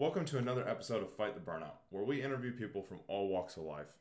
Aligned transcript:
Welcome 0.00 0.26
to 0.26 0.38
another 0.38 0.64
episode 0.68 1.02
of 1.02 1.12
Fight 1.12 1.34
the 1.34 1.40
Burnout, 1.40 1.78
where 1.90 2.04
we 2.04 2.22
interview 2.22 2.52
people 2.52 2.84
from 2.84 3.00
all 3.08 3.26
walks 3.26 3.56
of 3.56 3.64
life 3.64 3.98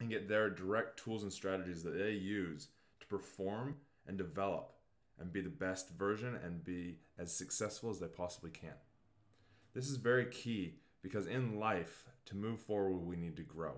and 0.00 0.10
get 0.10 0.28
their 0.28 0.50
direct 0.50 0.98
tools 0.98 1.22
and 1.22 1.32
strategies 1.32 1.84
that 1.84 1.96
they 1.96 2.10
use 2.10 2.66
to 2.98 3.06
perform 3.06 3.76
and 4.08 4.18
develop 4.18 4.72
and 5.20 5.32
be 5.32 5.40
the 5.40 5.48
best 5.48 5.90
version 5.90 6.36
and 6.44 6.64
be 6.64 6.96
as 7.16 7.32
successful 7.32 7.90
as 7.90 8.00
they 8.00 8.08
possibly 8.08 8.50
can. 8.50 8.74
This 9.72 9.88
is 9.88 9.98
very 9.98 10.24
key 10.26 10.80
because 11.00 11.28
in 11.28 11.60
life, 11.60 12.06
to 12.26 12.34
move 12.34 12.60
forward, 12.60 13.06
we 13.06 13.14
need 13.14 13.36
to 13.36 13.44
grow. 13.44 13.74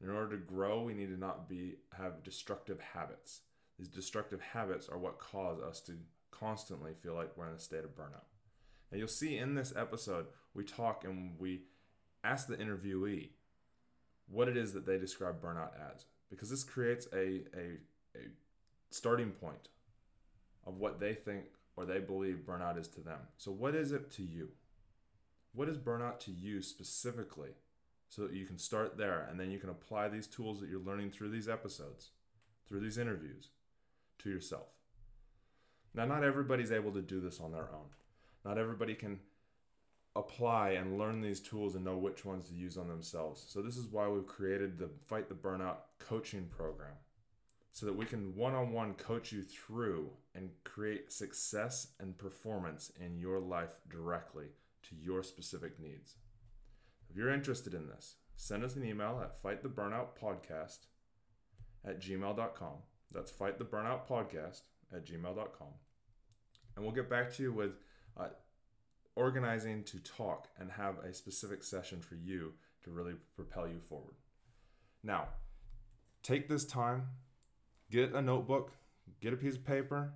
In 0.00 0.08
order 0.08 0.36
to 0.36 0.44
grow, 0.44 0.84
we 0.84 0.94
need 0.94 1.08
to 1.08 1.18
not 1.18 1.48
be 1.48 1.78
have 1.98 2.22
destructive 2.22 2.78
habits. 2.78 3.40
These 3.76 3.88
destructive 3.88 4.40
habits 4.40 4.88
are 4.88 4.98
what 4.98 5.18
cause 5.18 5.60
us 5.60 5.80
to 5.80 5.94
constantly 6.30 6.92
feel 7.02 7.16
like 7.16 7.36
we're 7.36 7.48
in 7.48 7.56
a 7.56 7.58
state 7.58 7.82
of 7.82 7.96
burnout. 7.96 8.31
Now 8.92 8.98
you'll 8.98 9.08
see 9.08 9.38
in 9.38 9.54
this 9.54 9.72
episode, 9.74 10.26
we 10.52 10.64
talk 10.64 11.04
and 11.04 11.32
we 11.38 11.62
ask 12.22 12.46
the 12.46 12.56
interviewee 12.56 13.30
what 14.28 14.48
it 14.48 14.56
is 14.56 14.74
that 14.74 14.86
they 14.86 14.98
describe 14.98 15.42
burnout 15.42 15.70
as, 15.94 16.04
because 16.30 16.50
this 16.50 16.62
creates 16.62 17.08
a, 17.12 17.44
a, 17.56 17.78
a 18.14 18.28
starting 18.90 19.30
point 19.30 19.68
of 20.66 20.76
what 20.76 21.00
they 21.00 21.14
think 21.14 21.44
or 21.74 21.86
they 21.86 22.00
believe 22.00 22.44
burnout 22.46 22.78
is 22.78 22.86
to 22.88 23.00
them. 23.00 23.20
So, 23.38 23.50
what 23.50 23.74
is 23.74 23.92
it 23.92 24.10
to 24.12 24.22
you? 24.22 24.50
What 25.54 25.68
is 25.68 25.78
burnout 25.78 26.20
to 26.20 26.30
you 26.30 26.60
specifically? 26.60 27.50
So 28.10 28.22
that 28.26 28.34
you 28.34 28.44
can 28.44 28.58
start 28.58 28.98
there 28.98 29.26
and 29.30 29.40
then 29.40 29.50
you 29.50 29.58
can 29.58 29.70
apply 29.70 30.08
these 30.08 30.26
tools 30.26 30.60
that 30.60 30.68
you're 30.68 30.80
learning 30.80 31.12
through 31.12 31.30
these 31.30 31.48
episodes, 31.48 32.10
through 32.68 32.80
these 32.80 32.98
interviews, 32.98 33.48
to 34.18 34.28
yourself. 34.28 34.68
Now, 35.94 36.04
not 36.04 36.22
everybody's 36.22 36.72
able 36.72 36.92
to 36.92 37.00
do 37.00 37.22
this 37.22 37.40
on 37.40 37.52
their 37.52 37.70
own. 37.72 37.88
Not 38.44 38.58
everybody 38.58 38.94
can 38.94 39.20
apply 40.14 40.70
and 40.70 40.98
learn 40.98 41.20
these 41.20 41.40
tools 41.40 41.74
and 41.74 41.84
know 41.84 41.96
which 41.96 42.24
ones 42.24 42.48
to 42.48 42.54
use 42.54 42.76
on 42.76 42.88
themselves. 42.88 43.44
So, 43.48 43.62
this 43.62 43.76
is 43.76 43.86
why 43.86 44.08
we've 44.08 44.26
created 44.26 44.78
the 44.78 44.90
Fight 45.06 45.28
the 45.28 45.34
Burnout 45.34 45.76
coaching 45.98 46.46
program 46.46 46.94
so 47.72 47.86
that 47.86 47.96
we 47.96 48.04
can 48.04 48.36
one 48.36 48.54
on 48.54 48.72
one 48.72 48.94
coach 48.94 49.32
you 49.32 49.42
through 49.42 50.10
and 50.34 50.50
create 50.64 51.10
success 51.10 51.88
and 51.98 52.18
performance 52.18 52.92
in 53.00 53.18
your 53.18 53.40
life 53.40 53.76
directly 53.90 54.46
to 54.82 54.94
your 54.94 55.22
specific 55.22 55.80
needs. 55.80 56.16
If 57.10 57.16
you're 57.16 57.32
interested 57.32 57.72
in 57.72 57.88
this, 57.88 58.16
send 58.36 58.62
us 58.64 58.76
an 58.76 58.84
email 58.84 59.20
at 59.22 59.42
fighttheburnoutpodcast 59.42 60.78
at 61.84 62.00
gmail.com. 62.00 62.76
That's 63.10 63.32
fighttheburnoutpodcast 63.32 64.60
at 64.94 65.06
gmail.com. 65.06 65.68
And 66.76 66.84
we'll 66.84 66.94
get 66.94 67.10
back 67.10 67.32
to 67.34 67.42
you 67.42 67.52
with 67.52 67.72
uh, 68.16 68.28
organizing 69.16 69.84
to 69.84 69.98
talk 69.98 70.48
and 70.58 70.70
have 70.72 70.98
a 70.98 71.12
specific 71.12 71.62
session 71.62 72.00
for 72.00 72.14
you 72.14 72.52
to 72.84 72.90
really 72.90 73.14
propel 73.36 73.68
you 73.68 73.78
forward. 73.78 74.14
Now, 75.02 75.28
take 76.22 76.48
this 76.48 76.64
time, 76.64 77.08
get 77.90 78.12
a 78.12 78.22
notebook, 78.22 78.72
get 79.20 79.32
a 79.32 79.36
piece 79.36 79.56
of 79.56 79.64
paper, 79.64 80.12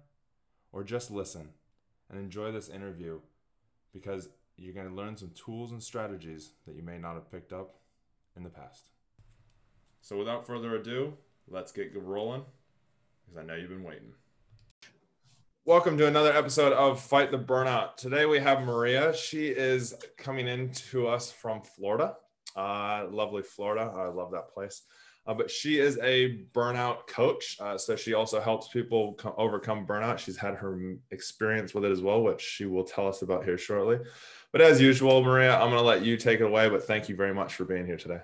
or 0.73 0.85
just 0.85 1.11
listen 1.11 1.49
and 2.11 2.19
enjoy 2.19 2.53
this 2.53 2.69
interview 2.69 3.21
because 3.93 4.29
you're 4.57 4.75
going 4.75 4.89
to 4.89 4.95
learn 4.95 5.17
some 5.17 5.31
tools 5.31 5.73
and 5.73 5.83
strategies 5.83 6.51
that 6.67 6.77
you 6.77 6.83
may 6.83 6.99
not 6.99 7.15
have 7.15 7.31
picked 7.31 7.53
up 7.53 7.77
in 8.37 8.43
the 8.43 8.49
past. 8.49 8.91
So, 10.01 10.17
without 10.17 10.47
further 10.47 10.77
ado, 10.77 11.15
let's 11.49 11.73
get 11.73 11.93
rolling 11.95 12.45
because 13.25 13.39
I 13.39 13.45
know 13.45 13.55
you've 13.55 13.71
been 13.71 13.83
waiting. 13.83 14.13
Welcome 15.67 15.99
to 15.99 16.07
another 16.07 16.33
episode 16.33 16.73
of 16.75 17.01
Fight 17.01 17.33
the 17.33 17.39
Burnout. 17.41 17.97
Today 17.97 18.25
we 18.25 18.39
have 18.39 18.63
Maria. 18.63 19.13
She 19.13 19.49
is 19.49 19.97
coming 20.17 20.47
in 20.47 20.71
to 20.93 21.09
us 21.09 21.33
from 21.33 21.61
Florida, 21.61 22.15
uh, 22.55 23.07
lovely 23.11 23.43
Florida. 23.43 23.93
I 23.93 24.07
love 24.07 24.31
that 24.31 24.55
place. 24.55 24.83
Uh, 25.27 25.35
but 25.35 25.51
she 25.51 25.81
is 25.81 25.99
a 26.05 26.45
burnout 26.55 27.09
coach. 27.09 27.57
Uh, 27.59 27.77
so 27.77 27.97
she 27.97 28.15
also 28.15 28.41
helps 28.41 28.69
people 28.69 29.15
come, 29.15 29.33
overcome 29.37 29.85
burnout. 29.85 30.19
She's 30.19 30.37
had 30.37 30.55
her 30.55 30.99
experience 31.11 31.75
with 31.75 31.85
it 31.85 31.91
as 31.91 32.01
well, 32.01 32.23
which 32.23 32.43
she 32.43 32.67
will 32.67 32.85
tell 32.85 33.09
us 33.09 33.23
about 33.23 33.43
here 33.43 33.59
shortly. 33.59 33.99
But 34.53 34.61
as 34.61 34.81
usual, 34.81 35.21
Maria, 35.25 35.57
I'm 35.57 35.71
going 35.71 35.81
to 35.81 35.83
let 35.83 36.05
you 36.05 36.17
take 36.17 36.39
it 36.39 36.47
away. 36.47 36.69
But 36.69 36.85
thank 36.85 37.09
you 37.09 37.17
very 37.17 37.35
much 37.35 37.57
for 37.57 37.65
being 37.65 37.87
here 37.87 37.97
today. 37.97 38.21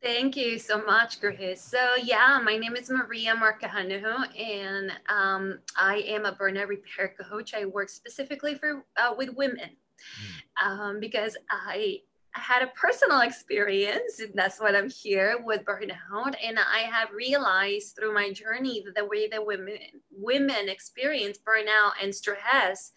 Thank 0.00 0.36
you 0.36 0.60
so 0.60 0.80
much, 0.84 1.18
Chris. 1.18 1.60
So 1.60 1.96
yeah, 2.00 2.40
my 2.42 2.56
name 2.56 2.76
is 2.76 2.88
Maria 2.88 3.34
Marcahanuhu, 3.34 4.38
and 4.40 4.92
um, 5.08 5.58
I 5.76 6.04
am 6.06 6.24
a 6.24 6.32
burnout 6.32 6.68
repair 6.68 7.16
coach. 7.20 7.52
I 7.52 7.64
work 7.64 7.88
specifically 7.88 8.54
for 8.54 8.84
uh, 8.96 9.14
with 9.18 9.30
women 9.34 9.70
mm. 9.70 10.64
um, 10.64 11.00
because 11.00 11.36
I 11.50 12.02
had 12.30 12.62
a 12.62 12.68
personal 12.68 13.22
experience, 13.22 14.20
and 14.20 14.30
that's 14.34 14.60
what 14.60 14.76
I'm 14.76 14.88
here 14.88 15.42
with 15.44 15.64
burnout. 15.64 16.36
And 16.44 16.60
I 16.60 16.88
have 16.90 17.10
realized 17.10 17.96
through 17.96 18.14
my 18.14 18.32
journey 18.32 18.84
that 18.84 18.94
the 18.94 19.04
way 19.04 19.26
that 19.26 19.44
women 19.44 19.78
women 20.12 20.68
experience 20.68 21.38
burnout 21.38 21.92
and 22.00 22.14
stress 22.14 22.92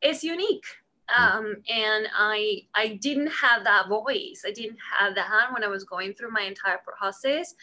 is 0.00 0.24
unique 0.24 0.64
um, 1.16 1.56
and 1.68 2.06
I 2.16 2.62
I 2.74 2.98
didn't 3.00 3.28
have 3.28 3.64
that 3.64 3.88
voice. 3.88 4.42
I 4.46 4.52
didn't 4.52 4.78
have 4.98 5.14
that 5.14 5.52
when 5.52 5.64
I 5.64 5.68
was 5.68 5.84
going 5.84 6.12
through 6.14 6.32
my 6.32 6.42
entire 6.42 6.78
process, 6.78 7.54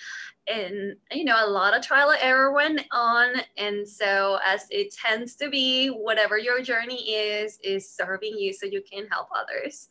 and 0.47 0.95
you 1.11 1.23
know 1.25 1.37
a 1.39 1.49
lot 1.49 1.75
of 1.75 1.83
trial 1.83 2.09
and 2.09 2.19
error 2.21 2.53
went 2.53 2.81
on. 2.91 3.35
And 3.57 3.87
so 3.87 4.39
as 4.43 4.65
it 4.71 4.93
tends 4.93 5.35
to 5.37 5.49
be, 5.49 5.89
whatever 5.89 6.37
your 6.37 6.61
journey 6.61 7.11
is, 7.11 7.59
is 7.63 7.89
serving 7.89 8.37
you 8.37 8.51
so 8.53 8.65
you 8.65 8.81
can 8.91 9.05
help 9.07 9.27
others. 9.35 9.89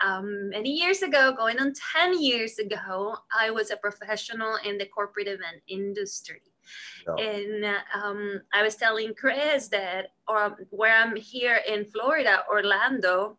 Um, 0.00 0.50
many 0.50 0.70
years 0.70 1.02
ago, 1.02 1.34
going 1.36 1.58
on 1.58 1.74
ten 1.94 2.20
years 2.20 2.58
ago, 2.58 3.16
I 3.38 3.50
was 3.50 3.70
a 3.70 3.76
professional 3.76 4.56
in 4.64 4.78
the 4.78 4.86
corporate 4.86 5.28
event 5.28 5.62
industry. 5.68 6.40
Yeah. 7.06 7.24
And 7.24 7.64
um, 7.94 8.40
I 8.52 8.62
was 8.62 8.76
telling 8.76 9.14
Chris 9.14 9.68
that 9.68 10.12
um, 10.28 10.56
where 10.70 10.96
I'm 10.96 11.16
here 11.16 11.60
in 11.68 11.84
Florida, 11.84 12.44
Orlando, 12.50 13.38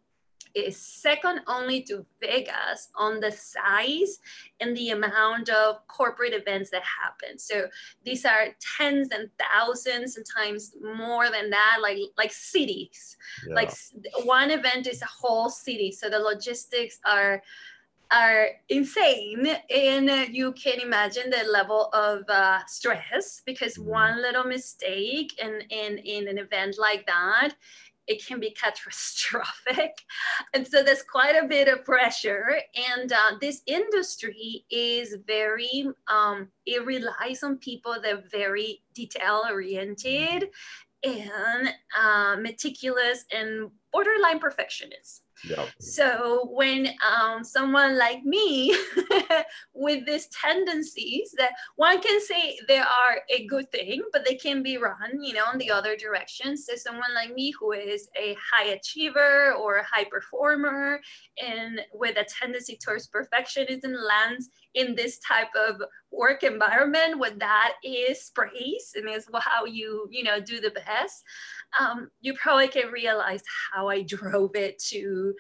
is 0.56 0.78
second 0.78 1.42
only 1.48 1.82
to 1.84 2.06
Vegas 2.22 2.90
on 2.96 3.20
the 3.20 3.32
size 3.32 4.20
and 4.62 4.76
the 4.76 4.92
amount 4.92 5.50
of 5.50 5.86
corporate 5.88 6.34
events 6.34 6.70
that 6.70 6.82
happen. 6.82 7.38
So 7.38 7.68
these 8.06 8.24
are 8.26 8.48
tens 8.78 9.10
and 9.12 9.30
thousands, 9.38 10.16
and 10.16 10.26
times 10.26 10.74
more 10.82 11.30
than 11.30 11.50
that, 11.50 11.80
like 11.82 11.98
like 12.18 12.32
cities. 12.32 13.18
Yeah. 13.48 13.56
Like 13.56 13.72
one 14.24 14.50
event 14.50 14.88
is 14.88 15.02
a 15.02 15.08
whole 15.08 15.50
city. 15.50 15.92
So 15.92 16.10
the 16.10 16.20
logistics 16.20 17.00
are 17.06 17.44
are 18.12 18.50
insane 18.70 19.48
and 19.70 20.10
uh, 20.10 20.26
you 20.30 20.52
can 20.54 20.80
imagine 20.80 21.30
the 21.30 21.50
level 21.52 21.90
of 21.94 22.24
uh, 22.30 22.60
stress 22.68 23.42
because 23.46 23.78
mm-hmm. 23.78 23.90
one 23.90 24.22
little 24.22 24.44
mistake 24.44 25.40
in, 25.42 25.62
in, 25.70 25.98
in 26.00 26.28
an 26.28 26.38
event 26.38 26.76
like 26.78 27.06
that 27.08 27.54
it 28.08 28.26
can 28.26 28.40
be 28.40 28.52
catastrophic 28.52 30.04
and 30.54 30.68
so 30.68 30.84
there's 30.84 31.04
quite 31.04 31.36
a 31.36 31.48
bit 31.48 31.68
of 31.68 31.84
pressure 31.84 32.60
and 32.94 33.12
uh, 33.12 33.32
this 33.42 33.62
industry 33.66 34.66
is 34.70 35.18
very 35.26 35.88
um, 36.08 36.48
it 36.66 36.86
relies 36.86 37.44
on 37.44 37.58
people 37.58 37.96
that 38.02 38.14
are 38.14 38.24
very 38.32 38.82
detail 38.94 39.44
oriented 39.50 40.50
and 41.04 41.70
uh, 41.98 42.36
meticulous 42.40 43.26
and 43.32 43.70
borderline 43.92 44.40
perfectionists 44.40 45.22
So 45.80 46.50
when 46.52 46.90
um, 47.06 47.44
someone 47.44 47.98
like 47.98 48.24
me 48.24 48.76
with 49.74 50.06
these 50.06 50.28
tendencies 50.28 51.34
that 51.38 51.52
one 51.76 52.02
can 52.02 52.22
say 52.22 52.58
they 52.68 52.80
are 52.80 53.22
a 53.30 53.46
good 53.48 53.72
thing, 53.72 54.02
but 54.12 54.26
they 54.26 54.36
can 54.36 54.64
be 54.64 54.78
run, 54.78 55.22
you 55.22 55.34
know, 55.34 55.46
in 55.52 55.60
the 55.60 55.72
other 55.72 55.96
direction. 55.96 56.58
So 56.58 56.76
someone 56.76 57.14
like 57.14 57.34
me 57.34 57.54
who 57.60 57.74
is 57.74 58.10
a 58.18 58.36
high 58.52 58.70
achiever 58.70 59.54
or 59.54 59.78
a 59.78 59.86
high 59.86 60.06
performer 60.06 61.00
and 61.44 61.82
with 61.94 62.18
a 62.18 62.26
tendency 62.26 62.78
towards 62.84 63.10
perfectionism 63.10 63.96
lands 64.02 64.50
in 64.76 64.96
this 64.96 65.18
type 65.20 65.50
of 65.56 65.82
work 66.12 66.44
environment 66.44 67.18
where 67.18 67.32
that 67.32 67.74
is 67.84 68.32
praise 68.36 68.94
and 68.96 69.10
is 69.10 69.28
how 69.40 69.66
you, 69.66 70.08
you 70.12 70.24
know, 70.24 70.40
do 70.40 70.62
the 70.62 70.72
best 70.72 71.24
um, 71.80 72.10
you 72.22 72.34
probably 72.34 72.68
can 72.68 72.92
realize 72.92 73.42
how 73.74 73.90
I 73.90 74.02
drove 74.08 74.56
it 74.56 74.80
to, 74.90 75.34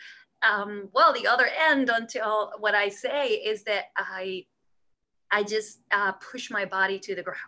um, 0.47 0.89
well, 0.93 1.13
the 1.13 1.27
other 1.27 1.47
end 1.69 1.89
until 1.89 2.51
what 2.59 2.75
I 2.75 2.89
say 2.89 3.29
is 3.29 3.63
that 3.63 3.85
I, 3.97 4.45
I 5.31 5.43
just 5.43 5.79
uh, 5.91 6.13
push 6.13 6.51
my 6.51 6.65
body 6.65 6.99
to 6.99 7.15
the 7.15 7.23
ground 7.23 7.39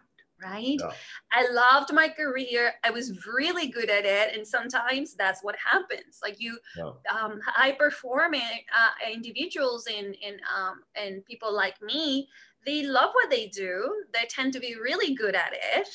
right? 0.44 0.78
Yeah. 0.80 0.92
I 1.32 1.52
loved 1.52 1.94
my 1.94 2.10
career. 2.10 2.74
I 2.84 2.92
was 2.92 3.26
really 3.26 3.68
good 3.68 3.90
at 3.90 4.06
it. 4.06 4.36
And 4.36 4.46
sometimes 4.46 5.16
that's 5.16 5.44
what 5.44 5.56
happens. 5.64 6.20
Like 6.22 6.40
you, 6.40 6.58
yeah. 6.78 6.92
um, 7.12 7.40
high 7.46 7.74
performing 7.74 8.42
uh, 8.42 9.12
individuals 9.12 9.88
and, 9.88 10.16
and, 10.26 10.40
um, 10.56 10.82
and 10.96 11.26
people 11.26 11.54
like 11.54 11.82
me, 11.82 12.28
they 12.66 12.84
love 12.84 13.12
what 13.14 13.30
they 13.30 13.48
do. 13.48 14.04
They 14.14 14.26
tend 14.30 14.54
to 14.54 14.60
be 14.60 14.76
really 14.76 15.16
good 15.16 15.36
at 15.36 15.54
it 15.54 15.88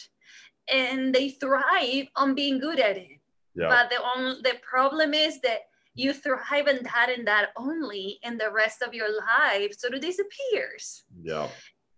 and 0.73 1.15
they 1.15 1.31
thrive 1.31 2.06
on 2.17 2.35
being 2.35 2.59
good 2.59 2.81
at 2.81 2.97
it. 2.97 3.21
Yeah. 3.55 3.69
But 3.69 3.91
the 3.91 4.03
only 4.17 4.41
the 4.43 4.55
problem 4.62 5.12
is 5.12 5.41
that 5.43 5.61
you 5.94 6.12
thrive 6.12 6.69
in 6.69 6.83
that 6.85 7.11
and 7.15 7.27
that 7.27 7.50
only 7.56 8.19
and 8.23 8.41
the 8.41 8.50
rest 8.50 8.83
of 8.83 8.94
your 8.94 9.09
life 9.15 9.75
sort 9.79 9.94
of 9.94 10.00
disappears 10.00 11.05
yeah 11.23 11.49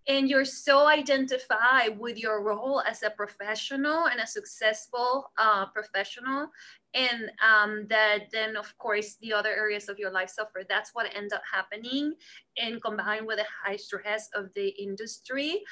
and 0.06 0.28
you're 0.28 0.44
so 0.44 0.86
identified 0.86 1.98
with 1.98 2.18
your 2.18 2.42
role 2.42 2.82
as 2.82 3.02
a 3.02 3.10
professional 3.10 4.06
and 4.06 4.20
a 4.20 4.26
successful 4.26 5.30
uh, 5.38 5.66
professional. 5.66 6.48
And 6.92 7.30
um, 7.42 7.86
that 7.88 8.26
then 8.30 8.56
of 8.56 8.76
course 8.78 9.16
the 9.20 9.32
other 9.32 9.50
areas 9.50 9.88
of 9.88 9.98
your 9.98 10.10
life 10.10 10.30
suffer. 10.30 10.62
That's 10.68 10.90
what 10.94 11.14
ends 11.14 11.32
up 11.32 11.42
happening 11.50 12.14
and 12.58 12.82
combined 12.82 13.26
with 13.26 13.38
the 13.38 13.46
high 13.64 13.76
stress 13.76 14.28
of 14.34 14.52
the 14.54 14.68
industry. 14.68 15.62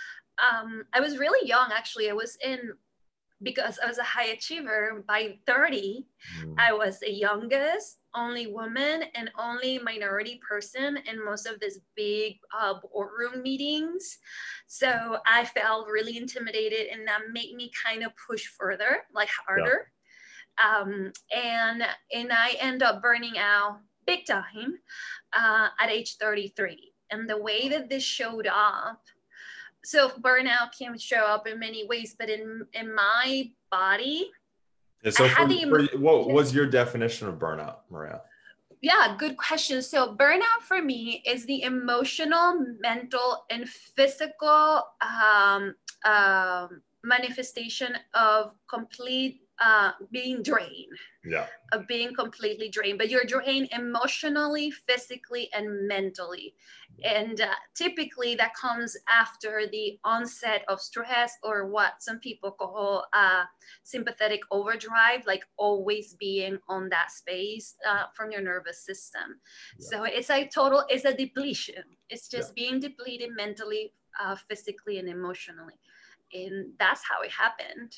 Um, 0.43 0.85
i 0.95 1.01
was 1.01 1.19
really 1.19 1.47
young 1.47 1.71
actually. 1.73 2.09
I 2.09 2.15
was 2.15 2.39
in 2.43 2.73
because 3.43 3.79
I 3.83 3.87
was 3.87 3.99
a 3.99 4.05
high 4.05 4.27
achiever 4.27 5.05
by 5.07 5.39
30, 5.47 6.07
mm. 6.45 6.55
I 6.59 6.73
was 6.73 7.01
the 7.01 7.13
youngest, 7.13 7.99
only 8.15 8.47
woman, 8.47 9.05
and 9.15 9.31
only 9.39 9.79
minority 9.79 10.41
person 10.47 10.99
in 11.07 11.25
most 11.25 11.47
of 11.47 11.61
these 11.61 11.81
big 11.97 12.39
uh, 12.59 12.75
boardroom 12.83 13.43
meetings. 13.43 14.19
So 14.67 15.19
I 15.27 15.45
felt 15.45 15.89
really 15.89 16.17
intimidated, 16.17 16.89
and 16.93 17.07
that 17.07 17.21
made 17.33 17.55
me 17.55 17.71
kind 17.85 18.05
of 18.05 18.13
push 18.27 18.47
further, 18.47 19.05
like 19.15 19.29
harder. 19.47 19.91
Yeah. 20.59 20.79
Um, 20.79 21.13
and 21.35 21.83
and 22.13 22.33
I 22.33 22.57
end 22.61 22.83
up 22.83 23.01
burning 23.01 23.39
out 23.39 23.81
big 24.07 24.27
time 24.27 24.79
uh, 25.33 25.69
at 25.81 25.91
age 25.91 26.17
33. 26.17 26.93
And 27.11 27.29
the 27.29 27.41
way 27.41 27.69
that 27.69 27.89
this 27.89 28.03
showed 28.03 28.47
up 28.47 29.03
so 29.85 30.09
burnout 30.09 30.77
can 30.79 30.97
show 30.97 31.25
up 31.25 31.47
in 31.47 31.59
many 31.59 31.87
ways, 31.87 32.15
but 32.19 32.31
in 32.31 32.67
in 32.75 32.95
my 32.95 33.51
body, 33.71 34.31
so 35.11 35.29
for, 35.29 35.49
for, 35.49 35.99
what 35.99 36.29
was 36.31 36.55
your 36.55 36.67
definition 36.67 37.29
of 37.29 37.35
burnout, 37.37 37.79
Maria? 37.91 38.23
Yeah, 38.81 39.15
good 39.17 39.37
question. 39.37 39.81
So 39.81 40.17
burnout 40.17 40.63
for 40.63 40.83
me 40.83 41.23
is 41.27 41.47
the 41.47 41.63
emotional, 41.63 42.67
mental, 42.81 43.45
and 43.49 43.69
physical 43.69 44.83
um, 45.01 45.75
um, 46.05 46.83
manifestation 47.05 47.97
of 48.15 48.53
complete 48.69 49.42
uh, 49.63 49.93
being 50.11 50.43
drained. 50.43 50.99
Yeah. 51.25 51.47
Of 51.71 51.87
being 51.87 52.15
completely 52.15 52.69
drained, 52.69 52.99
but 52.99 53.09
you're 53.09 53.25
drained 53.25 53.69
emotionally, 53.71 54.73
physically, 54.73 55.49
and 55.53 55.87
mentally. 55.87 56.55
And 57.05 57.41
uh, 57.41 57.55
typically 57.75 58.35
that 58.35 58.55
comes 58.55 58.97
after 59.09 59.63
the 59.71 59.99
onset 60.05 60.65
of 60.69 60.81
stress 60.81 61.35
or 61.45 61.69
what 61.69 62.03
some 62.03 62.19
people 62.19 62.51
call 62.51 63.07
uh, 63.13 63.45
sympathetic 63.85 64.41
overdrive, 64.51 65.25
like 65.27 65.45
always 65.57 66.15
being 66.15 66.59
on 66.69 66.89
that 66.89 67.13
space 67.13 67.77
uh, 67.89 68.05
from 68.15 68.33
your 68.33 68.43
nervous 68.43 68.85
system. 68.85 69.41
Yeah. 69.79 69.89
So 69.89 70.05
it's 70.05 70.31
a 70.31 70.49
total, 70.49 70.85
it's 70.89 71.05
a 71.05 71.15
depletion. 71.15 71.85
It's 72.11 72.29
just 72.29 72.53
yeah. 72.57 72.65
being 72.65 72.81
depleted 72.81 73.31
mentally, 73.37 73.93
uh, 74.21 74.37
physically, 74.49 74.99
and 74.99 75.09
emotionally. 75.09 75.79
And 76.35 76.73
that's 76.79 77.03
how 77.05 77.23
it 77.23 77.31
happened. 77.31 77.97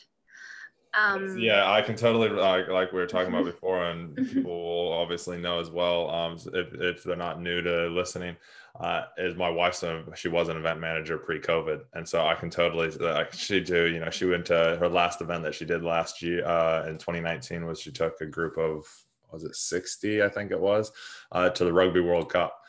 Um, 0.96 1.38
yeah, 1.38 1.70
I 1.70 1.82
can 1.82 1.96
totally 1.96 2.28
like 2.28 2.68
like 2.68 2.92
we 2.92 2.98
were 2.98 3.06
talking 3.06 3.32
about 3.32 3.44
before, 3.44 3.84
and 3.84 4.14
people 4.32 4.52
will 4.52 4.92
obviously 4.92 5.38
know 5.38 5.58
as 5.58 5.70
well. 5.70 6.10
Um, 6.10 6.38
if, 6.52 6.72
if 6.74 7.04
they're 7.04 7.16
not 7.16 7.40
new 7.40 7.62
to 7.62 7.88
listening, 7.88 8.36
uh, 8.78 9.04
is 9.16 9.34
my 9.34 9.48
wife's 9.48 9.82
a, 9.82 10.04
she 10.14 10.28
was 10.28 10.48
an 10.48 10.56
event 10.56 10.80
manager 10.80 11.18
pre-COVID, 11.18 11.82
and 11.94 12.08
so 12.08 12.26
I 12.26 12.34
can 12.34 12.50
totally 12.50 12.90
like 12.90 13.32
she 13.32 13.60
do. 13.60 13.86
You 13.86 14.00
know, 14.00 14.10
she 14.10 14.26
went 14.26 14.46
to 14.46 14.76
her 14.78 14.88
last 14.88 15.20
event 15.20 15.42
that 15.44 15.54
she 15.54 15.64
did 15.64 15.82
last 15.82 16.22
year 16.22 16.46
uh, 16.46 16.86
in 16.86 16.98
2019 16.98 17.66
was 17.66 17.80
she 17.80 17.90
took 17.90 18.20
a 18.20 18.26
group 18.26 18.56
of 18.56 18.86
was 19.32 19.42
it 19.42 19.56
60 19.56 20.22
I 20.22 20.28
think 20.28 20.52
it 20.52 20.60
was 20.60 20.92
uh, 21.32 21.50
to 21.50 21.64
the 21.64 21.72
Rugby 21.72 21.98
World 21.98 22.30
Cup 22.32 22.60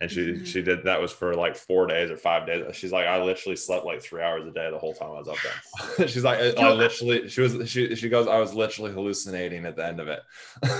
and 0.00 0.10
she 0.10 0.20
mm-hmm. 0.20 0.44
she 0.44 0.62
did 0.62 0.84
that 0.84 1.00
was 1.00 1.10
for 1.10 1.34
like 1.34 1.56
four 1.56 1.86
days 1.86 2.10
or 2.10 2.16
five 2.16 2.46
days. 2.46 2.64
She's 2.76 2.92
like, 2.92 3.06
I 3.06 3.20
literally 3.22 3.56
slept 3.56 3.84
like 3.84 4.00
three 4.00 4.22
hours 4.22 4.46
a 4.46 4.50
day 4.50 4.70
the 4.70 4.78
whole 4.78 4.94
time 4.94 5.08
I 5.08 5.18
was 5.18 5.28
up 5.28 5.36
there. 5.42 6.08
She's 6.08 6.22
like, 6.22 6.38
I, 6.38 6.50
I, 6.62 6.72
literally, 6.72 7.28
she 7.28 7.40
was 7.40 7.68
she 7.68 7.94
she 7.96 8.08
goes, 8.08 8.28
I 8.28 8.38
was 8.38 8.54
literally 8.54 8.92
hallucinating 8.92 9.66
at 9.66 9.74
the 9.74 9.84
end 9.84 9.98
of 9.98 10.06
it, 10.06 10.22
and 10.62 10.70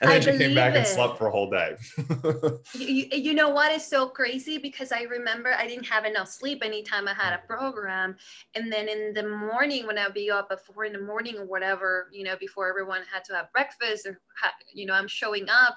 then 0.00 0.10
I 0.10 0.20
she 0.20 0.38
came 0.38 0.54
back 0.54 0.74
it. 0.74 0.78
and 0.78 0.86
slept 0.86 1.18
for 1.18 1.26
a 1.26 1.30
whole 1.30 1.50
day. 1.50 1.76
you, 2.74 3.06
you 3.12 3.34
know 3.34 3.50
what 3.50 3.70
is 3.70 3.84
so 3.84 4.08
crazy 4.08 4.56
because 4.56 4.92
I 4.92 5.02
remember 5.02 5.52
I 5.52 5.66
didn't 5.66 5.86
have 5.86 6.06
enough 6.06 6.28
sleep 6.28 6.62
anytime 6.64 7.06
I 7.08 7.14
had 7.14 7.34
a 7.34 7.46
program, 7.46 8.16
and 8.54 8.72
then 8.72 8.88
in 8.88 9.12
the 9.12 9.28
morning 9.28 9.86
when 9.86 9.98
I'd 9.98 10.14
be 10.14 10.30
up 10.30 10.48
at 10.50 10.64
four 10.64 10.86
in 10.86 10.94
the 10.94 11.02
morning 11.02 11.36
or 11.36 11.44
whatever, 11.44 12.08
you 12.12 12.24
know, 12.24 12.36
before 12.40 12.68
everyone 12.70 13.02
had 13.12 13.24
to 13.24 13.34
have 13.34 13.52
breakfast 13.52 14.06
or 14.06 14.18
you 14.72 14.86
know, 14.86 14.94
I'm 14.94 15.08
showing 15.08 15.50
up, 15.50 15.76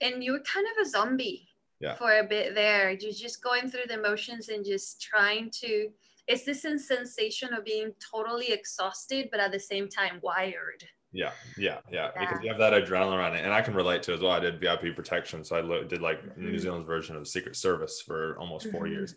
and 0.00 0.24
you're 0.24 0.40
kind 0.40 0.66
of 0.66 0.86
a 0.86 0.88
zombie 0.88 1.48
yeah. 1.80 1.94
for 1.94 2.18
a 2.18 2.24
bit 2.24 2.54
there. 2.54 2.90
You're 2.90 3.12
just 3.12 3.42
going 3.42 3.70
through 3.70 3.86
the 3.88 3.98
motions 3.98 4.48
and 4.48 4.64
just 4.64 5.00
trying 5.00 5.50
to. 5.62 5.88
It's 6.26 6.44
this 6.44 6.62
sensation 6.62 7.52
of 7.52 7.66
being 7.66 7.92
totally 8.10 8.50
exhausted, 8.50 9.28
but 9.30 9.40
at 9.40 9.52
the 9.52 9.60
same 9.60 9.88
time 9.88 10.20
wired. 10.22 10.82
Yeah, 11.12 11.30
yeah, 11.56 11.78
yeah, 11.92 12.10
yeah. 12.16 12.20
Because 12.20 12.42
you 12.42 12.48
have 12.48 12.58
that 12.58 12.72
adrenaline 12.72 13.16
around 13.16 13.36
it, 13.36 13.44
and 13.44 13.52
I 13.52 13.62
can 13.62 13.74
relate 13.74 14.02
to 14.04 14.14
as 14.14 14.20
well. 14.20 14.32
I 14.32 14.40
did 14.40 14.58
VIP 14.58 14.96
protection, 14.96 15.44
so 15.44 15.54
I 15.56 15.60
lo- 15.60 15.84
did 15.84 16.02
like 16.02 16.20
mm-hmm. 16.22 16.46
New 16.46 16.58
Zealand's 16.58 16.86
version 16.86 17.14
of 17.14 17.28
Secret 17.28 17.54
Service 17.56 18.00
for 18.00 18.36
almost 18.38 18.70
4 18.70 18.80
mm-hmm. 18.80 18.92
years. 18.92 19.14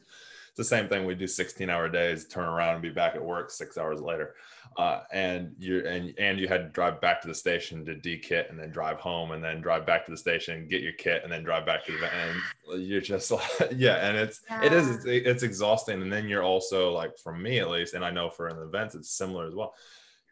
The 0.57 0.63
same 0.63 0.89
thing. 0.89 1.06
We 1.06 1.15
do 1.15 1.27
16 1.27 1.69
hour 1.69 1.88
days, 1.88 2.27
turn 2.27 2.45
around 2.45 2.74
and 2.74 2.81
be 2.81 2.89
back 2.89 3.15
at 3.15 3.24
work 3.24 3.51
six 3.51 3.77
hours 3.77 4.01
later 4.01 4.36
uh, 4.75 5.01
and 5.12 5.54
you 5.57 5.86
and 5.88 6.13
and 6.19 6.39
you 6.39 6.48
had 6.48 6.63
to 6.63 6.69
drive 6.69 7.01
back 7.01 7.21
to 7.21 7.27
the 7.27 7.33
station 7.33 7.86
to 7.86 7.95
dekit 7.95 8.50
and 8.50 8.59
then 8.59 8.69
drive 8.69 9.00
home 9.00 9.31
and 9.31 9.44
then 9.44 9.62
drive 9.62 9.86
back 9.86 10.06
to 10.06 10.12
the 10.12 10.18
station 10.18 10.68
get 10.68 10.81
your 10.81 10.94
kit 10.94 11.21
and 11.24 11.31
then 11.31 11.44
drive 11.44 11.65
back 11.65 11.86
to 11.86 11.98
the 11.98 12.13
and 12.13 12.83
you're 12.88 13.01
just 13.01 13.31
like 13.59 13.71
yeah 13.75 14.07
and 14.07 14.18
it's 14.18 14.42
yeah. 14.50 14.63
it 14.63 14.74
is 14.74 14.89
it's, 14.89 15.06
it's 15.06 15.44
exhausting 15.44 16.01
and 16.01 16.12
then 16.12 16.27
you're 16.27 16.44
also 16.44 16.92
like 16.92 17.18
for 17.18 17.33
me 17.33 17.59
at 17.59 17.69
least 17.69 17.94
and 17.94 18.06
i 18.06 18.12
know 18.12 18.30
for 18.30 18.48
an 18.48 18.57
events 18.59 18.94
it's 18.94 19.09
similar 19.09 19.48
as 19.48 19.56
well 19.56 19.74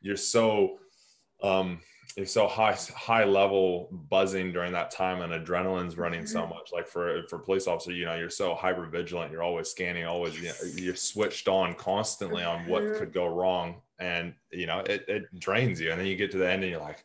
you're 0.02 0.16
so 0.16 0.78
um 1.42 1.80
you're 2.16 2.26
so 2.26 2.48
high 2.48 2.78
high 2.96 3.24
level 3.26 3.90
buzzing 4.10 4.52
during 4.52 4.72
that 4.74 4.92
time 4.92 5.22
and 5.22 5.34
adrenaline's 5.34 5.98
running 5.98 6.22
mm-hmm. 6.22 6.28
so 6.28 6.48
much. 6.48 6.72
Like 6.74 6.88
for 6.88 7.24
for 7.30 7.40
police 7.40 7.68
officer 7.68 7.92
you 7.92 8.06
know 8.06 8.16
you're 8.16 8.30
so 8.30 8.56
hyper 8.56 8.86
vigilant 8.86 9.32
you're 9.32 9.44
always 9.44 9.70
scanning 9.70 10.06
always 10.06 10.40
you 10.40 10.48
know, 10.48 10.54
you're 10.76 10.96
switched 10.96 11.48
on 11.48 11.74
constantly 11.74 12.44
on 12.44 12.68
what 12.68 12.84
mm-hmm. 12.84 13.00
could 13.00 13.14
go 13.14 13.28
wrong. 13.28 13.82
And 14.00 14.34
you 14.52 14.66
know 14.66 14.80
it, 14.80 15.06
it 15.08 15.40
drains 15.40 15.80
you. 15.80 15.92
And 15.92 16.00
then 16.00 16.08
you 16.08 16.16
get 16.16 16.32
to 16.32 16.38
the 16.38 16.50
end 16.50 16.64
and 16.64 16.72
you're 16.72 16.82
like 16.82 17.04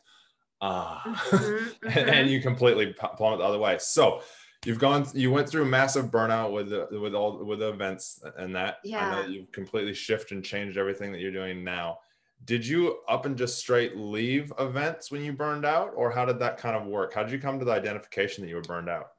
ah. 0.61 1.01
Mm-hmm, 1.03 1.87
mm-hmm. 1.87 2.09
and 2.09 2.29
you 2.29 2.41
completely 2.41 2.93
plummet 2.93 3.39
the 3.39 3.45
other 3.45 3.59
way. 3.59 3.77
So 3.79 4.21
you've 4.65 4.79
gone 4.79 5.07
you 5.13 5.31
went 5.31 5.49
through 5.49 5.65
massive 5.65 6.05
burnout 6.05 6.51
with 6.51 6.69
the, 6.69 6.99
with 6.99 7.15
all 7.15 7.43
with 7.43 7.59
the 7.59 7.69
events 7.69 8.23
and 8.37 8.55
that. 8.55 8.77
Yeah 8.83 9.07
I 9.07 9.21
know 9.21 9.27
you've 9.27 9.51
completely 9.51 9.93
shifted 9.93 10.35
and 10.35 10.45
changed 10.45 10.77
everything 10.77 11.11
that 11.11 11.19
you're 11.19 11.31
doing 11.31 11.63
now 11.63 11.99
did 12.45 12.65
you 12.65 12.99
up 13.07 13.25
and 13.25 13.37
just 13.37 13.57
straight 13.57 13.95
leave 13.97 14.51
events 14.59 15.11
when 15.11 15.23
you 15.23 15.31
burned 15.31 15.65
out 15.65 15.91
or 15.95 16.11
how 16.11 16.25
did 16.25 16.39
that 16.39 16.57
kind 16.57 16.75
of 16.75 16.85
work 16.85 17.13
how 17.13 17.23
did 17.23 17.31
you 17.31 17.39
come 17.39 17.59
to 17.59 17.65
the 17.65 17.71
identification 17.71 18.43
that 18.43 18.49
you 18.49 18.55
were 18.55 18.61
burned 18.61 18.89
out 18.89 19.11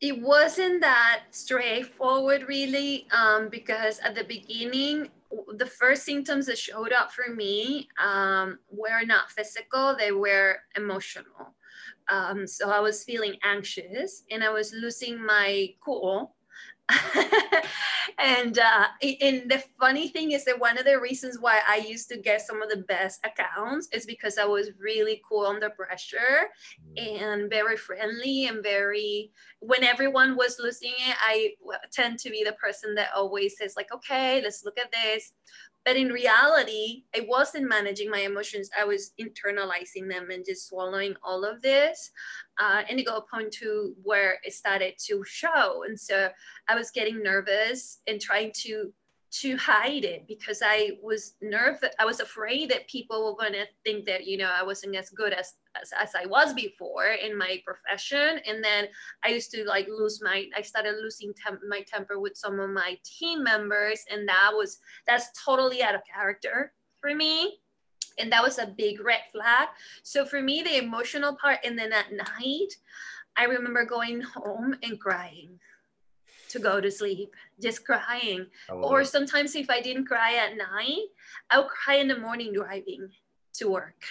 it 0.00 0.18
wasn't 0.18 0.80
that 0.80 1.24
straightforward 1.30 2.44
really 2.48 3.06
um, 3.12 3.48
because 3.48 3.98
at 4.00 4.14
the 4.14 4.24
beginning 4.24 5.08
the 5.56 5.66
first 5.66 6.04
symptoms 6.04 6.46
that 6.46 6.58
showed 6.58 6.92
up 6.92 7.12
for 7.12 7.32
me 7.32 7.88
um, 8.02 8.58
were 8.70 9.04
not 9.04 9.30
physical, 9.30 9.94
they 9.96 10.12
were 10.12 10.58
emotional. 10.76 11.54
Um, 12.08 12.46
so 12.46 12.70
I 12.70 12.80
was 12.80 13.04
feeling 13.04 13.36
anxious 13.44 14.24
and 14.30 14.42
I 14.42 14.50
was 14.50 14.72
losing 14.72 15.24
my 15.24 15.72
cool. 15.80 16.34
and 18.18 18.58
uh, 18.58 18.86
and 19.20 19.50
the 19.50 19.62
funny 19.78 20.08
thing 20.08 20.32
is 20.32 20.44
that 20.44 20.58
one 20.58 20.78
of 20.78 20.84
the 20.84 21.00
reasons 21.00 21.38
why 21.40 21.60
I 21.66 21.76
used 21.76 22.08
to 22.10 22.16
get 22.16 22.40
some 22.40 22.62
of 22.62 22.68
the 22.70 22.84
best 22.88 23.20
accounts 23.24 23.88
is 23.92 24.06
because 24.06 24.38
I 24.38 24.44
was 24.44 24.70
really 24.78 25.22
cool 25.28 25.46
under 25.46 25.70
pressure 25.70 26.48
and 26.96 27.48
very 27.48 27.76
friendly 27.76 28.46
and 28.46 28.62
very 28.62 29.32
when 29.60 29.84
everyone 29.84 30.36
was 30.36 30.58
losing 30.58 30.92
it, 30.92 31.16
I 31.20 31.54
tend 31.92 32.18
to 32.20 32.30
be 32.30 32.42
the 32.44 32.52
person 32.52 32.94
that 32.94 33.10
always 33.14 33.56
says 33.58 33.74
like, 33.76 33.92
okay, 33.92 34.40
let's 34.42 34.64
look 34.64 34.78
at 34.78 34.90
this. 34.90 35.32
But 35.84 35.96
in 35.96 36.08
reality, 36.08 37.04
I 37.14 37.26
wasn't 37.26 37.68
managing 37.68 38.10
my 38.10 38.20
emotions. 38.20 38.68
I 38.78 38.84
was 38.84 39.12
internalizing 39.18 40.08
them 40.08 40.30
and 40.30 40.44
just 40.44 40.68
swallowing 40.68 41.14
all 41.22 41.44
of 41.44 41.62
this. 41.62 42.10
Uh, 42.60 42.82
and 42.88 43.00
it 43.00 43.06
got 43.06 43.24
a 43.24 43.36
point 43.36 43.52
to 43.54 43.94
where 44.02 44.38
it 44.44 44.52
started 44.52 44.94
to 45.06 45.24
show. 45.24 45.84
And 45.88 45.98
so 45.98 46.28
I 46.68 46.74
was 46.74 46.90
getting 46.90 47.22
nervous 47.22 48.00
and 48.06 48.20
trying 48.20 48.52
to 48.62 48.92
to 49.30 49.56
hide 49.56 50.04
it 50.04 50.26
because 50.26 50.60
I 50.64 50.92
was 51.02 51.34
nervous. 51.40 51.90
I 52.00 52.04
was 52.04 52.18
afraid 52.18 52.70
that 52.70 52.88
people 52.88 53.24
were 53.24 53.36
going 53.40 53.52
to 53.52 53.66
think 53.84 54.04
that, 54.06 54.26
you 54.26 54.36
know, 54.36 54.50
I 54.52 54.64
wasn't 54.64 54.96
as 54.96 55.10
good 55.10 55.32
as, 55.32 55.54
as, 55.80 55.92
as, 55.96 56.14
I 56.16 56.26
was 56.26 56.52
before 56.52 57.06
in 57.06 57.38
my 57.38 57.62
profession. 57.64 58.40
And 58.46 58.62
then 58.62 58.88
I 59.24 59.28
used 59.28 59.52
to 59.52 59.64
like 59.64 59.86
lose 59.86 60.20
my, 60.20 60.46
I 60.56 60.62
started 60.62 60.96
losing 60.96 61.32
my 61.68 61.82
temper 61.82 62.18
with 62.18 62.36
some 62.36 62.58
of 62.58 62.70
my 62.70 62.98
team 63.04 63.44
members. 63.44 64.04
And 64.10 64.28
that 64.28 64.50
was, 64.52 64.78
that's 65.06 65.30
totally 65.44 65.80
out 65.80 65.94
of 65.94 66.00
character 66.12 66.72
for 67.00 67.14
me. 67.14 67.60
And 68.18 68.32
that 68.32 68.42
was 68.42 68.58
a 68.58 68.66
big 68.66 69.00
red 69.00 69.22
flag. 69.30 69.68
So 70.02 70.24
for 70.24 70.42
me, 70.42 70.62
the 70.62 70.78
emotional 70.78 71.36
part, 71.36 71.60
and 71.64 71.78
then 71.78 71.92
at 71.92 72.12
night, 72.12 72.74
I 73.36 73.44
remember 73.44 73.84
going 73.84 74.22
home 74.22 74.76
and 74.82 74.98
crying 74.98 75.60
to 76.50 76.58
go 76.58 76.80
to 76.80 76.90
sleep, 76.90 77.34
just 77.60 77.84
crying. 77.84 78.46
Or 78.68 79.02
it. 79.02 79.06
sometimes 79.06 79.54
if 79.54 79.70
I 79.70 79.80
didn't 79.80 80.06
cry 80.06 80.34
at 80.34 80.56
night, 80.56 81.06
I'll 81.50 81.68
cry 81.68 81.96
in 81.96 82.08
the 82.08 82.18
morning 82.18 82.52
driving 82.52 83.08
to 83.54 83.70
work. 83.70 84.02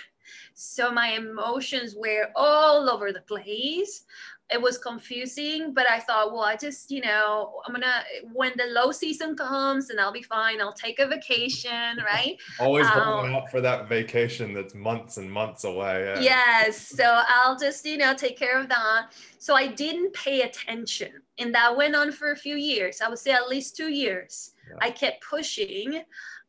So 0.53 0.91
my 0.91 1.09
emotions 1.13 1.95
were 1.97 2.29
all 2.35 2.89
over 2.89 3.11
the 3.11 3.21
place 3.21 4.03
it 4.51 4.59
was 4.59 4.79
confusing, 4.79 5.73
but 5.73 5.89
I 5.89 5.99
thought, 5.99 6.31
well, 6.31 6.41
I 6.41 6.55
just, 6.55 6.89
you 6.89 7.01
know, 7.01 7.61
I'm 7.67 7.73
gonna 7.73 8.03
when 8.33 8.51
the 8.57 8.65
low 8.65 8.91
season 8.91 9.35
comes 9.35 9.91
and 9.91 9.99
I'll 9.99 10.11
be 10.11 10.23
fine. 10.23 10.59
I'll 10.59 10.73
take 10.73 10.99
a 10.99 11.07
vacation, 11.07 11.97
right? 12.05 12.35
Always 12.59 12.87
um, 12.87 13.35
out 13.35 13.51
for 13.51 13.61
that 13.61 13.87
vacation 13.87 14.53
that's 14.53 14.73
months 14.73 15.17
and 15.17 15.31
months 15.31 15.65
away. 15.65 16.13
Yeah. 16.15 16.21
Yes. 16.21 16.77
So 16.87 17.03
I'll 17.27 17.57
just, 17.57 17.85
you 17.85 17.97
know, 17.97 18.15
take 18.15 18.39
care 18.39 18.59
of 18.59 18.69
that. 18.69 19.11
So 19.37 19.53
I 19.53 19.67
didn't 19.67 20.13
pay 20.13 20.41
attention. 20.41 21.11
And 21.37 21.53
that 21.53 21.75
went 21.77 21.95
on 21.95 22.11
for 22.11 22.31
a 22.31 22.35
few 22.35 22.55
years. 22.55 23.01
I 23.01 23.09
would 23.09 23.19
say 23.19 23.31
at 23.31 23.49
least 23.49 23.77
two 23.77 23.91
years. 23.91 24.51
Yeah. 24.67 24.77
I 24.81 24.89
kept 24.89 25.23
pushing. 25.23 26.01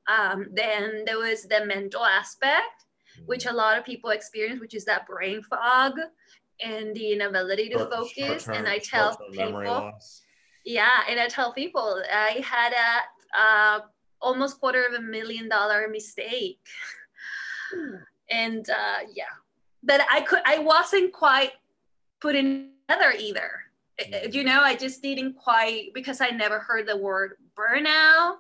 Um, 0.07 0.47
then 0.52 1.04
there 1.04 1.19
was 1.19 1.42
the 1.45 1.66
mental 1.66 2.04
aspect, 2.04 2.87
which 3.26 3.45
mm-hmm. 3.45 3.54
a 3.54 3.59
lot 3.59 3.78
of 3.78 3.85
people 3.85 4.11
experience, 4.11 4.59
which 4.59 4.75
is 4.75 4.87
that 4.87 5.07
brain 5.07 5.42
fog 5.42 5.92
and 6.62 6.95
the 6.95 7.12
inability 7.12 7.69
to 7.71 7.79
short, 7.79 7.93
focus. 7.93 8.49
and 8.49 8.67
I 8.67 8.79
tell 8.79 9.17
people, 9.33 9.93
yeah, 10.64 11.00
and 11.09 11.19
I 11.21 11.29
tell 11.29 11.52
people 11.52 12.02
I 12.12 12.43
had 12.45 12.73
a, 12.73 13.40
a 13.40 13.85
almost 14.21 14.61
quarter 14.61 14.85
of 14.85 14.95
a 14.95 15.00
million 15.00 15.49
dollar 15.49 15.88
mistake, 15.88 16.61
and 18.31 18.69
uh, 18.69 19.07
yeah, 19.14 19.35
but 19.83 20.02
I 20.11 20.21
could 20.23 20.43
I 20.45 20.59
wasn't 20.59 21.12
quite 21.12 21.52
putting 22.21 22.71
together 22.88 23.14
either. 23.19 23.50
Mm-hmm. 24.00 24.33
You 24.33 24.45
know, 24.45 24.61
I 24.62 24.75
just 24.76 25.02
didn't 25.02 25.35
quite 25.35 25.90
because 25.95 26.21
I 26.21 26.31
never 26.31 26.59
heard 26.59 26.87
the 26.87 26.97
word 26.97 27.33
burnout. 27.57 28.37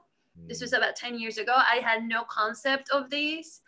This 0.46 0.60
was 0.60 0.72
mm. 0.72 0.78
about 0.78 0.96
10 0.96 1.18
years 1.18 1.38
ago. 1.38 1.52
I 1.54 1.76
had 1.76 2.04
no 2.04 2.24
concept 2.24 2.90
of 2.90 3.10
this. 3.10 3.60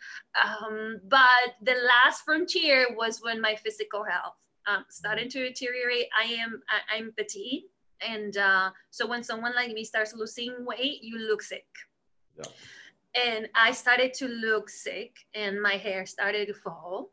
Um, 0.43 0.99
but 1.07 1.53
the 1.61 1.75
last 1.87 2.23
frontier 2.23 2.87
was 2.95 3.19
when 3.21 3.41
my 3.41 3.55
physical 3.55 4.03
health 4.03 4.35
um, 4.67 4.85
starting 4.89 5.29
to 5.29 5.47
deteriorate. 5.47 6.07
I 6.17 6.25
am 6.33 6.61
I, 6.69 6.97
am 6.97 7.13
petite, 7.15 7.65
and 8.01 8.37
uh, 8.37 8.71
so 8.89 9.07
when 9.07 9.23
someone 9.23 9.53
like 9.55 9.71
me 9.71 9.83
starts 9.83 10.13
losing 10.13 10.53
weight, 10.65 10.99
you 11.01 11.17
look 11.17 11.41
sick. 11.41 11.65
Yeah. 12.37 12.45
And 13.15 13.47
I 13.53 13.71
started 13.71 14.13
to 14.15 14.27
look 14.27 14.69
sick, 14.69 15.15
and 15.35 15.61
my 15.61 15.73
hair 15.73 16.05
started 16.05 16.47
to 16.47 16.53
fall. 16.53 17.11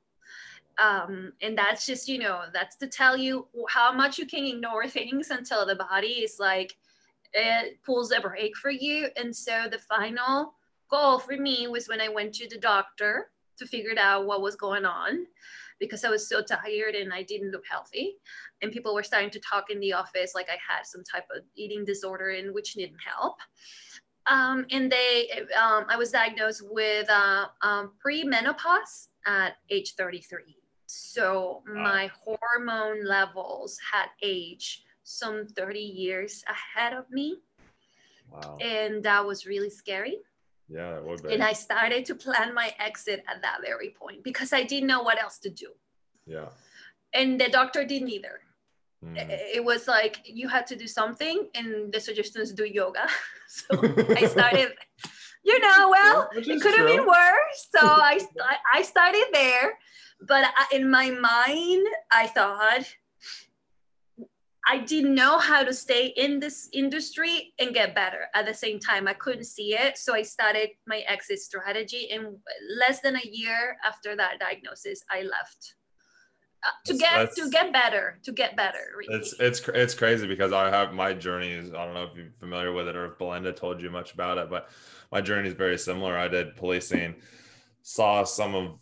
Um, 0.78 1.32
and 1.42 1.58
that's 1.58 1.84
just 1.84 2.08
you 2.08 2.18
know 2.18 2.44
that's 2.54 2.76
to 2.76 2.86
tell 2.86 3.16
you 3.16 3.46
how 3.68 3.92
much 3.92 4.18
you 4.18 4.26
can 4.26 4.44
ignore 4.44 4.86
things 4.98 5.30
until 5.30 5.66
the 5.66 5.76
body 5.76 6.22
is 6.24 6.36
like 6.38 6.76
it 7.32 7.82
pulls 7.84 8.12
a 8.12 8.20
break 8.20 8.56
for 8.56 8.70
you. 8.70 9.08
And 9.16 9.34
so 9.34 9.66
the 9.70 9.78
final 9.78 10.54
goal 10.90 11.18
for 11.18 11.36
me 11.36 11.68
was 11.68 11.88
when 11.88 12.00
I 12.00 12.08
went 12.08 12.34
to 12.34 12.48
the 12.48 12.58
doctor 12.58 13.30
to 13.58 13.66
figure 13.66 13.94
out 13.98 14.26
what 14.26 14.42
was 14.42 14.56
going 14.56 14.84
on 14.84 15.26
because 15.80 16.04
I 16.04 16.10
was 16.10 16.28
so 16.28 16.42
tired 16.42 16.94
and 16.94 17.12
I 17.12 17.22
didn't 17.22 17.50
look 17.50 17.64
healthy. 17.68 18.16
And 18.62 18.70
people 18.70 18.94
were 18.94 19.02
starting 19.02 19.30
to 19.30 19.40
talk 19.40 19.70
in 19.70 19.80
the 19.80 19.94
office 19.94 20.32
like 20.34 20.48
I 20.48 20.58
had 20.66 20.84
some 20.84 21.02
type 21.02 21.24
of 21.34 21.42
eating 21.56 21.84
disorder 21.84 22.30
and 22.30 22.54
which 22.54 22.74
didn't 22.74 23.00
help. 23.04 23.36
Um, 24.26 24.66
and 24.70 24.92
they, 24.92 25.30
um, 25.60 25.86
I 25.88 25.96
was 25.96 26.12
diagnosed 26.12 26.62
with 26.70 27.08
uh, 27.10 27.46
um, 27.62 27.92
pre-menopause 27.98 29.08
at 29.26 29.54
age 29.70 29.94
33. 29.94 30.56
So 30.86 31.62
wow. 31.66 31.82
my 31.82 32.10
hormone 32.24 33.04
levels 33.04 33.78
had 33.92 34.06
aged 34.22 34.82
some 35.02 35.46
30 35.56 35.80
years 35.80 36.44
ahead 36.48 36.92
of 36.92 37.10
me. 37.10 37.38
Wow. 38.30 38.58
And 38.60 39.02
that 39.04 39.24
was 39.26 39.46
really 39.46 39.70
scary. 39.70 40.18
Yeah, 40.70 40.96
it 40.96 41.04
would 41.04 41.22
be. 41.22 41.34
And 41.34 41.42
I 41.42 41.52
started 41.52 42.04
to 42.06 42.14
plan 42.14 42.54
my 42.54 42.72
exit 42.78 43.24
at 43.28 43.42
that 43.42 43.58
very 43.64 43.90
point 43.90 44.22
because 44.22 44.52
I 44.52 44.62
didn't 44.62 44.86
know 44.86 45.02
what 45.02 45.20
else 45.20 45.38
to 45.40 45.50
do. 45.50 45.72
Yeah. 46.26 46.50
And 47.12 47.40
the 47.40 47.48
doctor 47.48 47.84
didn't 47.84 48.10
either. 48.10 48.40
Mm. 49.04 49.16
It 49.30 49.64
was 49.64 49.88
like 49.88 50.20
you 50.24 50.48
had 50.48 50.66
to 50.68 50.76
do 50.76 50.86
something, 50.86 51.48
and 51.54 51.92
the 51.92 51.98
suggestion 51.98 52.42
is 52.42 52.52
do 52.52 52.64
yoga. 52.64 53.08
so 53.48 53.66
I 54.16 54.26
started, 54.26 54.72
you 55.42 55.58
know, 55.58 55.88
well, 55.90 56.28
yeah, 56.34 56.54
it 56.54 56.60
could 56.60 56.76
have 56.76 56.86
been 56.86 57.06
worse. 57.06 57.68
So 57.74 57.80
I 57.82 58.20
I 58.72 58.82
started 58.82 59.24
there, 59.32 59.78
but 60.20 60.44
in 60.70 60.90
my 60.90 61.10
mind, 61.10 61.86
I 62.12 62.26
thought 62.26 62.84
I 64.66 64.78
didn't 64.78 65.14
know 65.14 65.38
how 65.38 65.62
to 65.62 65.72
stay 65.72 66.08
in 66.08 66.38
this 66.38 66.68
industry 66.72 67.54
and 67.58 67.74
get 67.74 67.94
better 67.94 68.26
at 68.34 68.46
the 68.46 68.54
same 68.54 68.78
time. 68.78 69.08
I 69.08 69.14
couldn't 69.14 69.44
see 69.44 69.74
it. 69.74 69.96
So 69.96 70.14
I 70.14 70.22
started 70.22 70.70
my 70.86 70.98
exit 71.08 71.38
strategy. 71.38 72.10
And 72.10 72.36
less 72.78 73.00
than 73.00 73.16
a 73.16 73.26
year 73.26 73.76
after 73.84 74.14
that 74.16 74.38
diagnosis, 74.38 75.02
I 75.10 75.22
left. 75.22 75.74
Uh, 76.62 76.68
to 76.84 76.98
get 76.98 77.14
that's, 77.14 77.36
to 77.36 77.48
get 77.48 77.72
better 77.72 78.18
to 78.22 78.32
get 78.32 78.54
better 78.54 78.92
really. 78.94 79.18
it's 79.18 79.32
it's 79.40 79.66
it's 79.68 79.94
crazy 79.94 80.26
because 80.26 80.52
i 80.52 80.68
have 80.68 80.92
my 80.92 81.14
journey 81.14 81.50
is 81.52 81.70
i 81.70 81.86
don't 81.86 81.94
know 81.94 82.02
if 82.02 82.14
you're 82.14 82.34
familiar 82.38 82.70
with 82.70 82.86
it 82.86 82.94
or 82.94 83.06
if 83.06 83.16
belinda 83.16 83.50
told 83.50 83.80
you 83.80 83.88
much 83.88 84.12
about 84.12 84.36
it 84.36 84.50
but 84.50 84.68
my 85.10 85.22
journey 85.22 85.48
is 85.48 85.54
very 85.54 85.78
similar 85.78 86.18
i 86.18 86.28
did 86.28 86.54
policing 86.56 87.14
saw 87.80 88.24
some 88.24 88.54
of 88.54 88.78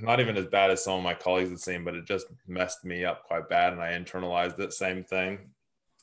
not 0.00 0.20
even 0.20 0.36
as 0.36 0.46
bad 0.46 0.70
as 0.70 0.82
some 0.82 0.94
of 0.94 1.02
my 1.02 1.14
colleagues 1.14 1.50
had 1.50 1.60
seen, 1.60 1.84
but 1.84 1.94
it 1.94 2.04
just 2.04 2.26
messed 2.46 2.84
me 2.84 3.04
up 3.04 3.24
quite 3.24 3.48
bad. 3.48 3.72
And 3.72 3.82
I 3.82 3.92
internalized 3.92 4.58
it. 4.58 4.72
Same 4.72 5.04
thing. 5.04 5.38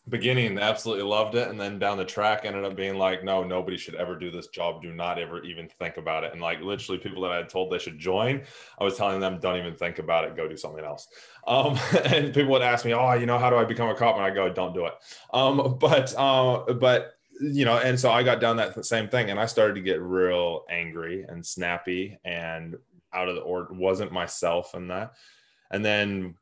Beginning, 0.08 0.58
absolutely 0.58 1.04
loved 1.04 1.36
it. 1.36 1.50
And 1.50 1.60
then 1.60 1.78
down 1.78 1.98
the 1.98 2.06
track 2.06 2.42
ended 2.44 2.66
up 2.66 2.76
being 2.76 2.98
like, 2.98 3.24
no, 3.24 3.44
nobody 3.44 3.78
should 3.78 3.96
ever 3.96 4.18
do 4.18 4.32
this 4.32 4.48
job. 4.48 4.82
Do 4.82 4.92
not 4.92 5.20
ever 5.20 5.44
even 5.44 5.70
think 5.78 5.98
about 5.98 6.24
it. 6.24 6.32
And 6.32 6.42
like 6.42 6.62
literally 6.62 7.00
people 7.00 7.22
that 7.24 7.32
I 7.32 7.38
had 7.38 7.50
told 7.50 7.72
they 7.72 7.78
should 7.78 8.00
join, 8.00 8.42
I 8.80 8.84
was 8.84 8.98
telling 8.98 9.20
them, 9.20 9.40
don't 9.40 9.58
even 9.58 9.76
think 9.76 10.00
about 10.00 10.26
it. 10.26 10.36
Go 10.36 10.48
do 10.48 10.58
something 10.58 10.84
else. 10.84 11.08
Um, 11.46 11.78
and 12.06 12.34
people 12.34 12.52
would 12.52 12.64
ask 12.64 12.86
me, 12.86 12.94
oh, 12.94 13.14
you 13.14 13.28
know, 13.28 13.38
how 13.38 13.50
do 13.50 13.58
I 13.58 13.66
become 13.66 13.90
a 13.90 13.96
cop? 13.96 14.16
And 14.16 14.26
I 14.26 14.32
go, 14.32 14.52
don't 14.52 14.74
do 14.74 14.86
it. 14.88 14.94
Um, 15.32 15.78
but, 15.80 16.14
uh, 16.18 16.74
but 16.74 17.20
you 17.40 17.64
know, 17.64 17.78
and 17.78 18.00
so 18.00 18.12
I 18.12 18.24
got 18.24 18.42
down 18.42 18.58
that 18.58 18.86
same 18.86 19.08
thing 19.08 19.30
and 19.30 19.40
I 19.40 19.46
started 19.46 19.76
to 19.76 19.82
get 19.82 20.02
real 20.02 20.66
angry 20.70 21.26
and 21.28 21.46
snappy 21.46 22.20
and 22.26 22.76
out 23.14 23.30
of 23.30 23.36
the 23.36 23.42
or 23.42 23.68
wasn't 23.72 24.12
myself 24.12 24.76
in 24.76 24.88
that. 24.88 25.14
And 25.72 25.86
then 25.86 26.36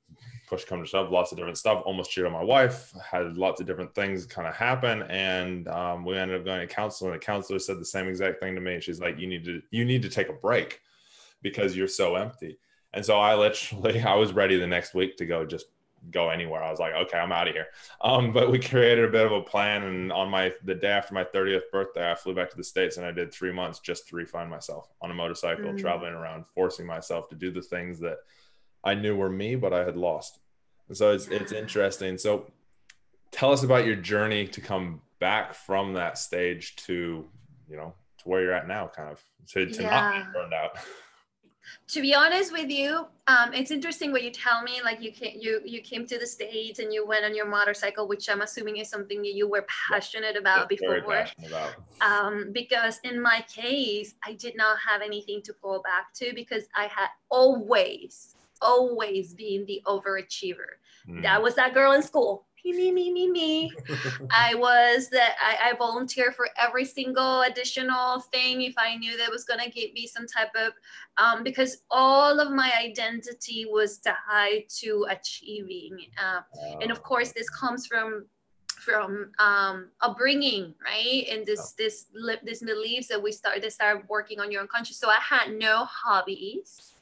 push 0.47 0.63
come 0.63 0.81
to 0.81 0.87
shove, 0.87 1.11
lots 1.11 1.31
of 1.31 1.37
different 1.37 1.57
stuff. 1.57 1.83
Almost 1.85 2.11
cheated 2.11 2.27
on 2.27 2.33
my 2.33 2.43
wife. 2.43 2.93
Had 3.03 3.37
lots 3.37 3.59
of 3.59 3.67
different 3.67 3.93
things 3.93 4.25
kind 4.25 4.47
of 4.47 4.55
happen, 4.55 5.03
and 5.03 5.67
um, 5.67 6.05
we 6.05 6.17
ended 6.17 6.39
up 6.39 6.45
going 6.45 6.65
to 6.65 6.73
counseling. 6.73 7.11
The 7.11 7.19
counselor 7.19 7.59
said 7.59 7.79
the 7.79 7.85
same 7.85 8.07
exact 8.07 8.39
thing 8.39 8.55
to 8.55 8.61
me. 8.61 8.79
She's 8.79 9.01
like, 9.01 9.19
"You 9.19 9.27
need 9.27 9.43
to, 9.45 9.61
you 9.71 9.85
need 9.85 10.01
to 10.03 10.09
take 10.09 10.29
a 10.29 10.33
break 10.33 10.81
because 11.41 11.75
you're 11.75 11.87
so 11.87 12.15
empty." 12.15 12.57
And 12.93 13.05
so 13.05 13.19
I 13.19 13.35
literally, 13.35 14.01
I 14.03 14.15
was 14.15 14.33
ready 14.33 14.57
the 14.57 14.67
next 14.67 14.93
week 14.93 15.17
to 15.17 15.25
go 15.25 15.45
just 15.45 15.65
go 16.11 16.29
anywhere. 16.29 16.63
I 16.63 16.71
was 16.71 16.79
like, 16.79 16.93
okay, 16.93 17.17
I'm 17.17 17.31
out 17.31 17.47
of 17.47 17.53
here. 17.53 17.67
Um, 18.01 18.31
but 18.31 18.51
we 18.51 18.59
created 18.59 19.05
a 19.05 19.11
bit 19.11 19.25
of 19.25 19.31
a 19.31 19.41
plan, 19.41 19.83
and 19.83 20.11
on 20.11 20.29
my 20.29 20.53
the 20.63 20.75
day 20.75 20.89
after 20.89 21.13
my 21.13 21.23
30th 21.23 21.63
birthday, 21.71 22.09
I 22.11 22.15
flew 22.15 22.33
back 22.33 22.49
to 22.51 22.57
the 22.57 22.63
states, 22.63 22.97
and 22.97 23.05
I 23.05 23.11
did 23.11 23.33
three 23.33 23.51
months 23.51 23.79
just 23.79 24.07
to 24.09 24.15
refine 24.15 24.49
myself 24.49 24.89
on 25.01 25.11
a 25.11 25.13
motorcycle, 25.13 25.65
mm-hmm. 25.65 25.77
traveling 25.77 26.13
around, 26.13 26.45
forcing 26.53 26.85
myself 26.85 27.29
to 27.29 27.35
do 27.35 27.51
the 27.51 27.61
things 27.61 27.99
that 27.99 28.17
I 28.83 28.93
knew 28.93 29.15
were 29.15 29.29
me, 29.29 29.55
but 29.55 29.73
I 29.73 29.83
had 29.83 29.97
lost. 29.97 30.39
And 30.87 30.97
so 30.97 31.11
it's 31.11 31.27
it's 31.27 31.51
interesting. 31.51 32.17
So 32.17 32.51
tell 33.31 33.51
us 33.51 33.63
about 33.63 33.85
your 33.85 33.95
journey 33.95 34.47
to 34.47 34.61
come 34.61 35.01
back 35.19 35.53
from 35.53 35.93
that 35.93 36.17
stage 36.17 36.75
to 36.75 37.25
you 37.69 37.75
know 37.75 37.93
to 38.19 38.29
where 38.29 38.41
you're 38.41 38.53
at 38.53 38.67
now, 38.67 38.89
kind 38.93 39.09
of 39.09 39.21
to, 39.47 39.65
to 39.65 39.81
yeah. 39.81 39.89
not 39.89 40.13
be 40.13 40.31
burned 40.33 40.53
out. 40.53 40.77
to 41.87 42.01
be 42.01 42.13
honest 42.13 42.51
with 42.51 42.69
you 42.69 43.05
um, 43.27 43.53
it's 43.53 43.71
interesting 43.71 44.11
what 44.11 44.23
you 44.23 44.31
tell 44.31 44.63
me 44.63 44.81
like 44.83 45.01
you 45.01 45.11
came 45.11 45.37
you 45.39 45.61
you 45.65 45.81
came 45.81 46.05
to 46.05 46.17
the 46.17 46.25
states 46.25 46.79
and 46.79 46.93
you 46.93 47.05
went 47.05 47.25
on 47.25 47.35
your 47.35 47.47
motorcycle 47.47 48.07
which 48.07 48.29
i'm 48.29 48.41
assuming 48.41 48.77
is 48.77 48.89
something 48.89 49.21
that 49.21 49.33
you 49.33 49.49
were 49.49 49.65
passionate 49.91 50.35
about 50.35 50.69
before 50.69 51.01
passionate 51.01 51.49
about. 51.49 51.75
Um, 52.01 52.51
because 52.51 52.99
in 53.03 53.21
my 53.21 53.45
case 53.53 54.15
i 54.25 54.33
did 54.33 54.55
not 54.55 54.77
have 54.87 55.01
anything 55.01 55.41
to 55.43 55.53
fall 55.53 55.81
back 55.81 56.13
to 56.15 56.33
because 56.33 56.63
i 56.75 56.85
had 56.85 57.09
always 57.29 58.35
always 58.61 59.33
been 59.33 59.65
the 59.65 59.81
overachiever 59.85 60.79
mm. 61.07 61.21
that 61.21 61.41
was 61.41 61.55
that 61.55 61.73
girl 61.73 61.91
in 61.91 62.01
school 62.01 62.46
me, 62.65 62.91
me, 62.91 63.11
me, 63.11 63.29
me, 63.29 63.71
I 64.31 64.55
was 64.55 65.09
that 65.09 65.35
I, 65.41 65.69
I 65.69 65.77
volunteered 65.77 66.35
for 66.35 66.49
every 66.57 66.85
single 66.85 67.41
additional 67.41 68.19
thing 68.19 68.61
if 68.61 68.73
I 68.77 68.95
knew 68.95 69.17
that 69.17 69.29
was 69.31 69.43
going 69.43 69.59
to 69.59 69.69
give 69.69 69.93
me 69.93 70.07
some 70.07 70.27
type 70.27 70.51
of, 70.55 70.73
um, 71.17 71.43
because 71.43 71.83
all 71.89 72.39
of 72.39 72.51
my 72.51 72.71
identity 72.79 73.65
was 73.69 73.99
tied 73.99 74.63
to 74.79 75.05
achieving. 75.09 75.97
Uh, 76.21 76.41
And 76.81 76.91
of 76.91 77.03
course, 77.03 77.31
this 77.31 77.49
comes 77.49 77.87
from 77.87 78.25
from 78.87 79.31
um, 79.39 79.89
upbringing, 79.99 80.73
right? 80.83 81.27
And 81.29 81.45
this 81.45 81.73
this 81.73 82.05
this 82.43 82.63
beliefs 82.63 83.07
that 83.07 83.21
we 83.21 83.31
started 83.33 83.63
to 83.63 83.71
start 83.71 84.05
working 84.07 84.39
on 84.39 84.49
your 84.51 84.61
unconscious. 84.61 84.97
So 84.97 85.09
I 85.09 85.19
had 85.19 85.53
no 85.57 85.85
hobbies. 85.85 86.93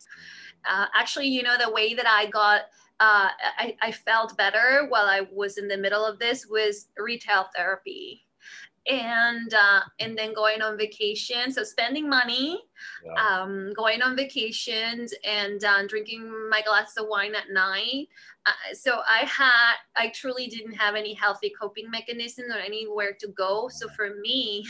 Uh, 0.68 0.88
actually, 0.96 1.28
you 1.28 1.44
know, 1.44 1.58
the 1.64 1.70
way 1.70 1.94
that 1.94 2.08
I 2.08 2.26
got 2.26 2.62
uh, 3.00 3.30
I, 3.58 3.76
I 3.82 3.92
felt 3.92 4.38
better 4.38 4.86
while 4.88 5.06
I 5.06 5.28
was 5.32 5.58
in 5.58 5.68
the 5.68 5.78
middle 5.78 6.06
of 6.06 6.20
this 6.20 6.48
was 6.48 6.88
retail 6.98 7.48
therapy. 7.56 8.22
And 8.88 9.52
uh, 9.52 9.80
and 10.00 10.16
then 10.16 10.36
going 10.36 10.62
on 10.62 10.78
vacation 10.78 11.52
so 11.52 11.64
spending 11.64 12.08
money 12.08 12.62
yeah. 13.04 13.14
um, 13.42 13.74
going 13.76 14.04
on 14.04 14.16
vacations 14.16 15.12
and 15.24 15.64
uh, 15.64 15.88
drinking 15.88 16.32
my 16.52 16.62
glass 16.62 16.96
of 16.96 17.08
wine 17.10 17.34
at 17.34 17.50
night. 17.52 18.10
Uh, 18.46 18.76
so 18.76 19.00
i 19.10 19.26
had 19.26 19.74
i 19.96 20.10
truly 20.10 20.46
didn't 20.46 20.74
have 20.74 20.94
any 20.94 21.16
healthy 21.16 21.52
coping 21.60 21.90
mechanisms 21.90 22.54
or 22.54 22.60
anywhere 22.60 23.18
to 23.20 23.28
go. 23.30 23.68
So 23.70 23.90
for 23.90 24.18
me 24.22 24.64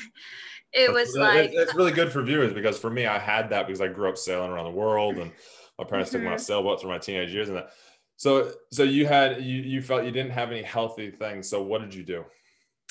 it 0.72 0.94
was 0.94 1.10
it's, 1.10 1.18
like 1.18 1.52
it's 1.54 1.76
really 1.76 1.92
good 1.92 2.10
for 2.10 2.22
viewers 2.22 2.54
because 2.54 2.80
for 2.80 2.90
me 2.90 3.06
i 3.06 3.20
had 3.20 3.50
that 3.50 3.68
because 3.68 3.82
i 3.82 3.88
grew 3.88 4.08
up 4.08 4.18
sailing 4.18 4.50
around 4.50 4.66
the 4.66 4.80
world 4.80 5.18
and 5.18 5.30
my 5.78 5.84
parents 5.84 6.10
mm-hmm. 6.10 6.20
took 6.20 6.26
me 6.26 6.32
on 6.32 6.40
sailboats 6.40 6.84
for 6.84 6.88
my 6.88 6.98
teenage 6.98 7.34
years 7.34 7.50
and 7.50 7.58
that 7.58 7.72
so 8.18 8.52
so 8.72 8.84
you 8.84 9.06
had 9.06 9.44
you 9.44 9.62
you 9.62 9.82
felt 9.82 10.06
you 10.06 10.12
didn't 10.12 10.32
have 10.32 10.52
any 10.52 10.64
healthy 10.64 11.12
things 11.12 11.50
so 11.50 11.62
what 11.62 11.82
did 11.82 11.94
you 11.94 12.04
do 12.04 12.24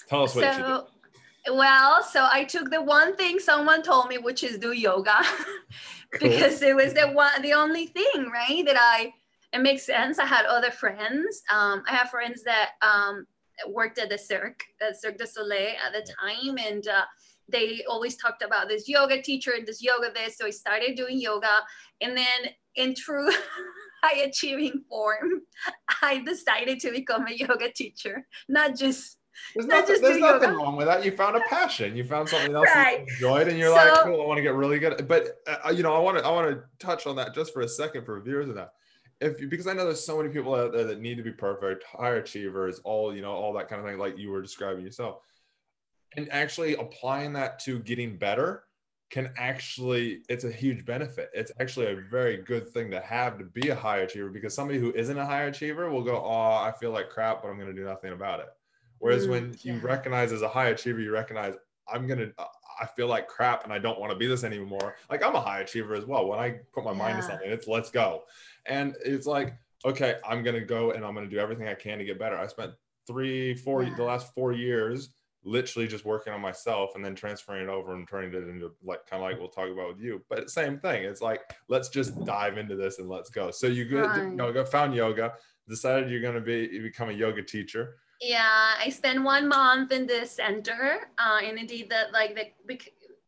tell 0.09 0.23
us 0.25 0.35
what 0.35 0.45
so, 0.45 0.59
you 0.59 0.67
did 0.67 0.85
well, 1.51 2.03
so 2.03 2.27
I 2.33 2.45
took 2.45 2.71
the 2.71 2.81
one 2.81 3.17
thing 3.17 3.39
someone 3.39 3.83
told 3.83 4.09
me, 4.09 4.19
which 4.19 4.43
is 4.43 4.59
do 4.59 4.73
yoga, 4.73 5.23
because 6.21 6.63
it 6.63 6.75
was 6.75 6.95
the 6.95 7.09
one, 7.09 7.43
the 7.43 7.53
only 7.53 7.87
thing, 7.87 8.31
right? 8.33 8.65
That 8.65 8.77
I, 8.79 9.13
it 9.53 9.61
makes 9.61 9.85
sense. 9.85 10.19
I 10.19 10.25
had 10.25 10.47
other 10.47 10.71
friends. 10.71 11.43
Um, 11.53 11.83
I 11.87 11.95
have 11.95 12.09
friends 12.09 12.43
that 12.45 12.71
um, 12.81 13.27
worked 13.69 13.99
at 13.99 14.09
the 14.09 14.17
Cirque, 14.17 14.65
at 14.81 15.01
Cirque 15.01 15.19
du 15.19 15.27
Soleil 15.27 15.75
at 15.87 15.93
the 15.93 16.11
time, 16.19 16.57
and 16.59 16.89
uh, 16.89 17.05
they 17.51 17.85
always 17.89 18.17
talked 18.17 18.43
about 18.43 18.69
this 18.69 18.89
yoga 18.89 19.21
teacher 19.21 19.53
and 19.53 19.67
this 19.67 19.83
yoga 19.83 20.11
this. 20.15 20.39
So 20.39 20.47
I 20.47 20.51
started 20.51 20.97
doing 20.97 21.21
yoga, 21.21 21.61
and 22.01 22.17
then 22.17 22.53
in 22.77 22.95
true 22.95 23.29
high 24.05 24.23
achieving 24.23 24.83
form, 24.89 25.43
I 26.03 26.23
decided 26.25 26.81
to 26.81 26.91
become 26.91 27.27
a 27.27 27.33
yoga 27.33 27.73
teacher, 27.73 28.27
not 28.49 28.77
just 28.77 29.19
there's 29.55 29.67
nothing, 29.67 30.01
there's 30.01 30.19
nothing 30.19 30.51
wrong 30.51 30.77
with 30.77 30.87
that. 30.87 31.05
You 31.05 31.11
found 31.11 31.37
a 31.37 31.41
passion. 31.51 31.97
You 31.97 32.05
found 32.05 32.29
something 32.29 32.55
else 32.55 32.69
right. 32.75 33.01
you 33.01 33.15
enjoyed, 33.15 33.49
and 33.49 33.59
you're 33.59 33.77
so, 33.77 33.93
like, 33.93 34.05
cool. 34.05 34.23
I 34.23 34.27
want 34.27 34.39
to 34.39 34.43
get 34.43 34.55
really 34.55 34.79
good. 34.79 35.07
But 35.09 35.39
uh, 35.47 35.71
you 35.71 35.83
know, 35.83 35.95
I 35.95 35.99
want 35.99 36.19
to 36.19 36.25
I 36.25 36.31
want 36.31 36.51
to 36.51 36.63
touch 36.79 37.07
on 37.07 37.17
that 37.17 37.35
just 37.35 37.53
for 37.53 37.63
a 37.63 37.69
second 37.69 38.05
for 38.05 38.21
viewers 38.21 38.49
of 38.49 38.55
that. 38.55 38.73
If 39.21 39.39
because 39.51 39.67
I 39.67 39.73
know 39.73 39.85
there's 39.85 40.05
so 40.05 40.19
many 40.19 40.29
people 40.29 40.55
out 40.55 40.73
there 40.73 40.85
that 40.85 41.01
need 41.01 41.17
to 41.17 41.23
be 41.23 41.33
perfect, 41.33 41.85
high 41.85 42.15
achievers, 42.15 42.81
all 42.85 43.15
you 43.15 43.23
know, 43.23 43.33
all 43.33 43.53
that 43.55 43.69
kind 43.69 43.81
of 43.81 43.89
thing, 43.89 43.99
like 43.99 44.19
you 44.19 44.31
were 44.31 44.43
describing 44.43 44.85
yourself, 44.85 45.17
and 46.17 46.31
actually 46.33 46.77
applying 46.77 47.33
that 47.33 47.59
to 47.61 47.81
getting 47.81 48.17
better 48.17 48.65
can 49.11 49.33
actually 49.37 50.23
it's 50.29 50.45
a 50.45 50.51
huge 50.51 50.85
benefit. 50.85 51.31
It's 51.35 51.53
actually 51.61 51.87
a 51.87 51.97
very 52.11 52.39
good 52.39 52.69
thing 52.69 52.91
to 52.91 53.01
have 53.01 53.39
to 53.39 53.45
be 53.45 53.69
a 53.69 53.75
high 53.75 53.99
achiever 53.99 54.31
because 54.31 54.55
somebody 54.55 54.79
who 54.79 54.93
isn't 54.95 55.17
a 55.17 55.27
high 55.27 55.43
achiever 55.45 55.91
will 55.91 56.03
go, 56.03 56.17
oh, 56.17 56.31
I 56.31 56.73
feel 56.81 56.91
like 56.91 57.11
crap, 57.11 57.43
but 57.43 57.49
I'm 57.49 57.59
going 57.59 57.75
to 57.75 57.81
do 57.81 57.85
nothing 57.85 58.13
about 58.13 58.41
it 58.41 58.49
Whereas 59.05 59.27
mm, 59.27 59.31
when 59.31 59.57
yeah. 59.61 59.75
you 59.75 59.81
recognize 59.81 60.33
as 60.33 60.41
a 60.41 60.49
high 60.49 60.69
achiever, 60.69 60.99
you 60.99 61.13
recognize 61.13 61.55
I'm 61.93 62.07
gonna 62.07 62.31
uh, 62.39 62.45
I 62.81 62.87
feel 62.87 63.07
like 63.07 63.29
crap 63.29 63.65
and 63.65 63.73
I 63.73 63.79
don't 63.79 64.01
want 64.01 64.13
to 64.13 64.19
be 64.19 64.27
this 64.27 64.45
anymore. 64.45 64.97
Like 65.11 65.23
I'm 65.23 65.35
a 65.35 65.41
high 65.41 65.61
achiever 65.61 65.95
as 65.95 66.07
well. 66.07 66.27
When 66.27 66.39
I 66.39 66.61
put 66.73 66.85
my 66.85 66.93
yeah. 66.93 66.99
mind 66.99 67.17
to 67.19 67.23
something, 67.23 67.51
it's 67.51 67.69
let's 67.69 67.91
go. 67.91 68.23
And 68.65 68.97
it's 69.05 69.27
like, 69.27 69.55
okay, 69.85 70.17
I'm 70.27 70.43
gonna 70.43 70.65
go 70.65 70.93
and 70.93 71.05
I'm 71.05 71.15
gonna 71.15 71.29
do 71.29 71.39
everything 71.39 71.69
I 71.69 71.75
can 71.75 71.99
to 71.99 72.05
get 72.07 72.19
better. 72.19 72.39
I 72.39 72.47
spent 72.47 72.73
three, 73.07 73.55
four 73.55 73.83
yeah. 73.83 73.95
the 73.95 74.05
last 74.05 74.33
four 74.35 74.53
years 74.53 75.11
literally 75.45 75.87
just 75.87 76.05
working 76.05 76.33
on 76.33 76.41
myself 76.41 76.95
and 76.95 77.05
then 77.05 77.15
transferring 77.15 77.65
it 77.65 77.69
over 77.69 77.95
and 77.95 78.09
turning 78.09 78.33
it 78.33 78.49
into 78.49 78.73
like 78.83 79.07
kind 79.07 79.23
of 79.23 79.31
like 79.31 79.39
we'll 79.39 79.49
talk 79.49 79.69
about 79.69 79.89
with 79.89 80.01
you. 80.01 80.23
But 80.29 80.51
same 80.51 80.79
thing. 80.79 81.05
It's 81.05 81.21
like 81.21 81.43
let's 81.69 81.89
just 81.89 82.25
dive 82.25 82.59
into 82.59 82.77
this 82.77 82.99
and 82.99 83.09
let's 83.09 83.31
go. 83.31 83.51
So 83.51 83.67
you 83.67 83.85
go, 83.85 84.03
right. 84.03 84.35
yoga, 84.35 84.65
found 84.65 84.95
yoga, 84.95 85.35
decided 85.69 86.11
you're 86.11 86.23
gonna 86.23 86.41
be 86.41 86.79
become 86.81 87.11
a 87.11 87.13
yoga 87.13 87.43
teacher 87.43 87.97
yeah, 88.21 88.75
I 88.83 88.89
spent 88.89 89.23
one 89.23 89.49
month 89.49 89.93
in 89.93 90.07
this 90.07 90.33
center, 90.33 91.09
uh, 91.19 91.41
and 91.45 91.59
I 91.59 91.65
did 91.65 91.91
that 91.91 92.13
like 92.13 92.35
the 92.35 92.79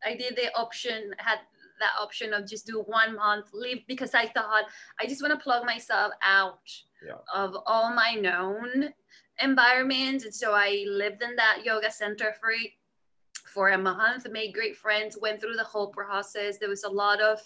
I 0.03 0.15
did 0.15 0.35
the 0.35 0.53
option 0.55 1.13
had 1.17 1.39
that 1.79 1.91
option 2.01 2.33
of 2.33 2.47
just 2.47 2.65
do 2.65 2.81
one 2.81 3.15
month 3.15 3.49
leave 3.53 3.85
because 3.87 4.15
I 4.15 4.27
thought 4.27 4.65
I 4.99 5.05
just 5.05 5.21
want 5.21 5.33
to 5.33 5.43
plug 5.43 5.65
myself 5.65 6.13
out 6.23 6.59
yeah. 7.05 7.17
of 7.33 7.55
all 7.67 7.93
my 7.93 8.15
known 8.15 8.93
environments, 9.41 10.25
and 10.25 10.33
so 10.33 10.53
I 10.53 10.85
lived 10.87 11.21
in 11.21 11.35
that 11.35 11.61
yoga 11.63 11.91
center 11.91 12.35
for 12.39 12.51
for 13.45 13.69
a 13.69 13.77
month, 13.77 14.29
made 14.29 14.53
great 14.53 14.75
friends, 14.75 15.17
went 15.19 15.41
through 15.41 15.55
the 15.55 15.63
whole 15.63 15.87
process. 15.87 16.57
There 16.57 16.69
was 16.69 16.83
a 16.83 16.89
lot 16.89 17.21
of 17.21 17.39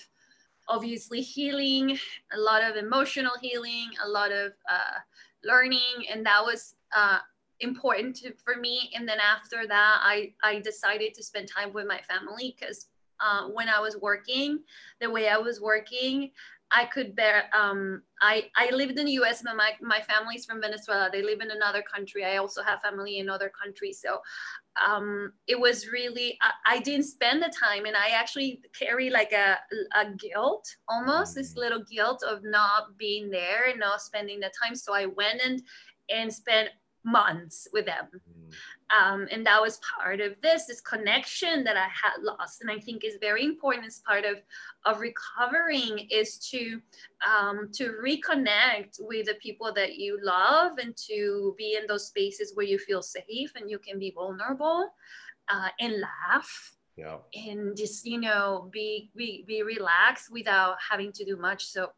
obviously 0.68 1.22
healing, 1.22 1.98
a 2.34 2.40
lot 2.40 2.64
of 2.64 2.76
emotional 2.76 3.34
healing, 3.42 3.90
a 4.04 4.08
lot 4.08 4.32
of 4.32 4.54
uh, 4.70 5.00
learning, 5.44 6.06
and 6.12 6.26
that 6.26 6.44
was 6.44 6.76
uh, 6.96 7.20
important 7.60 8.16
to, 8.18 8.34
for 8.44 8.56
me. 8.56 8.92
And 8.96 9.08
then 9.08 9.20
after 9.20 9.68
that, 9.68 10.00
I, 10.02 10.34
I 10.44 10.60
decided 10.60 11.14
to 11.14 11.24
spend 11.24 11.48
time 11.48 11.72
with 11.74 11.88
my 11.88 12.00
family 12.00 12.56
because 12.60 12.88
uh, 13.20 13.48
when 13.48 13.70
I 13.70 13.80
was 13.80 13.98
working, 13.98 14.60
the 15.00 15.10
way 15.10 15.30
I 15.30 15.38
was 15.38 15.62
working, 15.62 16.32
I 16.74 16.86
could 16.86 17.16
bear. 17.16 17.50
Um, 17.54 18.04
I 18.22 18.50
I 18.56 18.70
lived 18.72 18.98
in 18.98 19.06
the 19.06 19.12
U.S., 19.14 19.42
but 19.44 19.56
my 19.56 19.72
my 19.82 20.00
family's 20.02 20.46
from 20.46 20.62
Venezuela. 20.62 21.10
They 21.12 21.22
live 21.22 21.42
in 21.42 21.52
another 21.52 21.82
country. 21.82 22.24
I 22.24 22.38
also 22.38 22.64
have 22.64 22.82
family 22.82 23.20
in 23.20 23.30
other 23.30 23.52
countries. 23.62 24.00
So 24.02 24.20
um, 24.86 25.34
it 25.48 25.60
was 25.60 25.88
really 25.88 26.38
I, 26.42 26.76
I, 26.76 26.80
didn't 26.80 27.06
spend 27.06 27.44
the 27.44 27.54
time, 27.62 27.86
and 27.86 27.96
I 27.96 28.10
actually 28.10 28.62
carry 28.78 29.10
like 29.10 29.34
a 29.34 29.58
a 29.96 30.12
guilt, 30.18 30.66
almost 30.88 31.36
this 31.36 31.54
mm. 31.54 31.58
little 31.58 31.84
guilt 31.92 32.24
of 32.24 32.44
not 32.44 32.98
being 32.98 33.30
there 33.30 33.70
and 33.70 33.80
not 33.80 34.02
spending 34.02 34.40
the 34.40 34.52
time. 34.62 34.76
So 34.76 34.94
I 34.94 35.08
went 35.08 35.42
and 35.44 35.62
and 36.10 36.34
spent 36.34 36.70
months 37.04 37.68
with 37.74 37.86
them. 37.86 38.08
Mm. 38.14 38.54
Um, 39.00 39.28
and 39.32 39.46
that 39.46 39.62
was 39.62 39.80
part 39.98 40.20
of 40.20 40.36
this, 40.42 40.66
this 40.66 40.82
connection 40.82 41.64
that 41.64 41.78
I 41.78 41.88
had 41.88 42.22
lost. 42.22 42.62
And 42.62 42.70
I 42.70 42.78
think 42.78 43.04
is 43.04 43.18
very 43.22 43.46
important 43.46 43.88
as 43.88 44.00
part 44.00 44.26
of, 44.26 44.42
of 44.86 45.00
recovering 45.00 46.08
is 46.12 46.38
to, 46.50 46.82
um, 47.26 47.70
to 47.74 47.94
reconnect 48.06 48.98
with 49.00 49.28
the 49.28 49.36
people 49.36 49.72
that 49.74 49.96
you 49.96 50.20
love 50.22 50.74
and 50.78 50.96
to 51.10 51.56
be 51.58 51.78
in 51.80 51.88
those 51.88 52.08
spaces 52.08 52.52
where 52.54 52.66
you 52.66 52.78
feel 52.78 53.02
safe 53.02 53.52
and 53.56 53.70
you 53.70 53.80
can 53.80 53.98
be 53.98 54.12
vulnerable 54.12 54.90
uh, 55.50 55.70
and 55.80 55.94
laugh. 56.02 56.76
Yeah. 56.98 57.18
And 57.34 57.78
just, 57.78 58.06
you 58.06 58.20
know, 58.20 58.70
be, 58.72 59.10
be, 59.16 59.46
be 59.48 59.64
relaxed 59.64 60.32
without 60.32 60.76
having 60.90 61.14
to 61.14 61.24
do 61.24 61.38
much. 61.38 61.66
So 61.66 61.92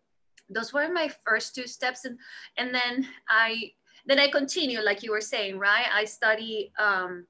those 0.49 0.71
were 0.71 0.87
my 0.93 1.09
first 1.25 1.55
two 1.55 1.65
steps. 1.65 2.05
And, 2.05 2.19
and 2.57 2.73
then 2.73 3.07
I, 3.27 3.71
then 4.05 4.19
I 4.19 4.27
continue, 4.27 4.81
like 4.81 5.03
you 5.03 5.11
were 5.11 5.21
saying, 5.21 5.57
right? 5.57 5.85
I 5.93 6.05
study 6.05 6.71
um, 6.77 7.25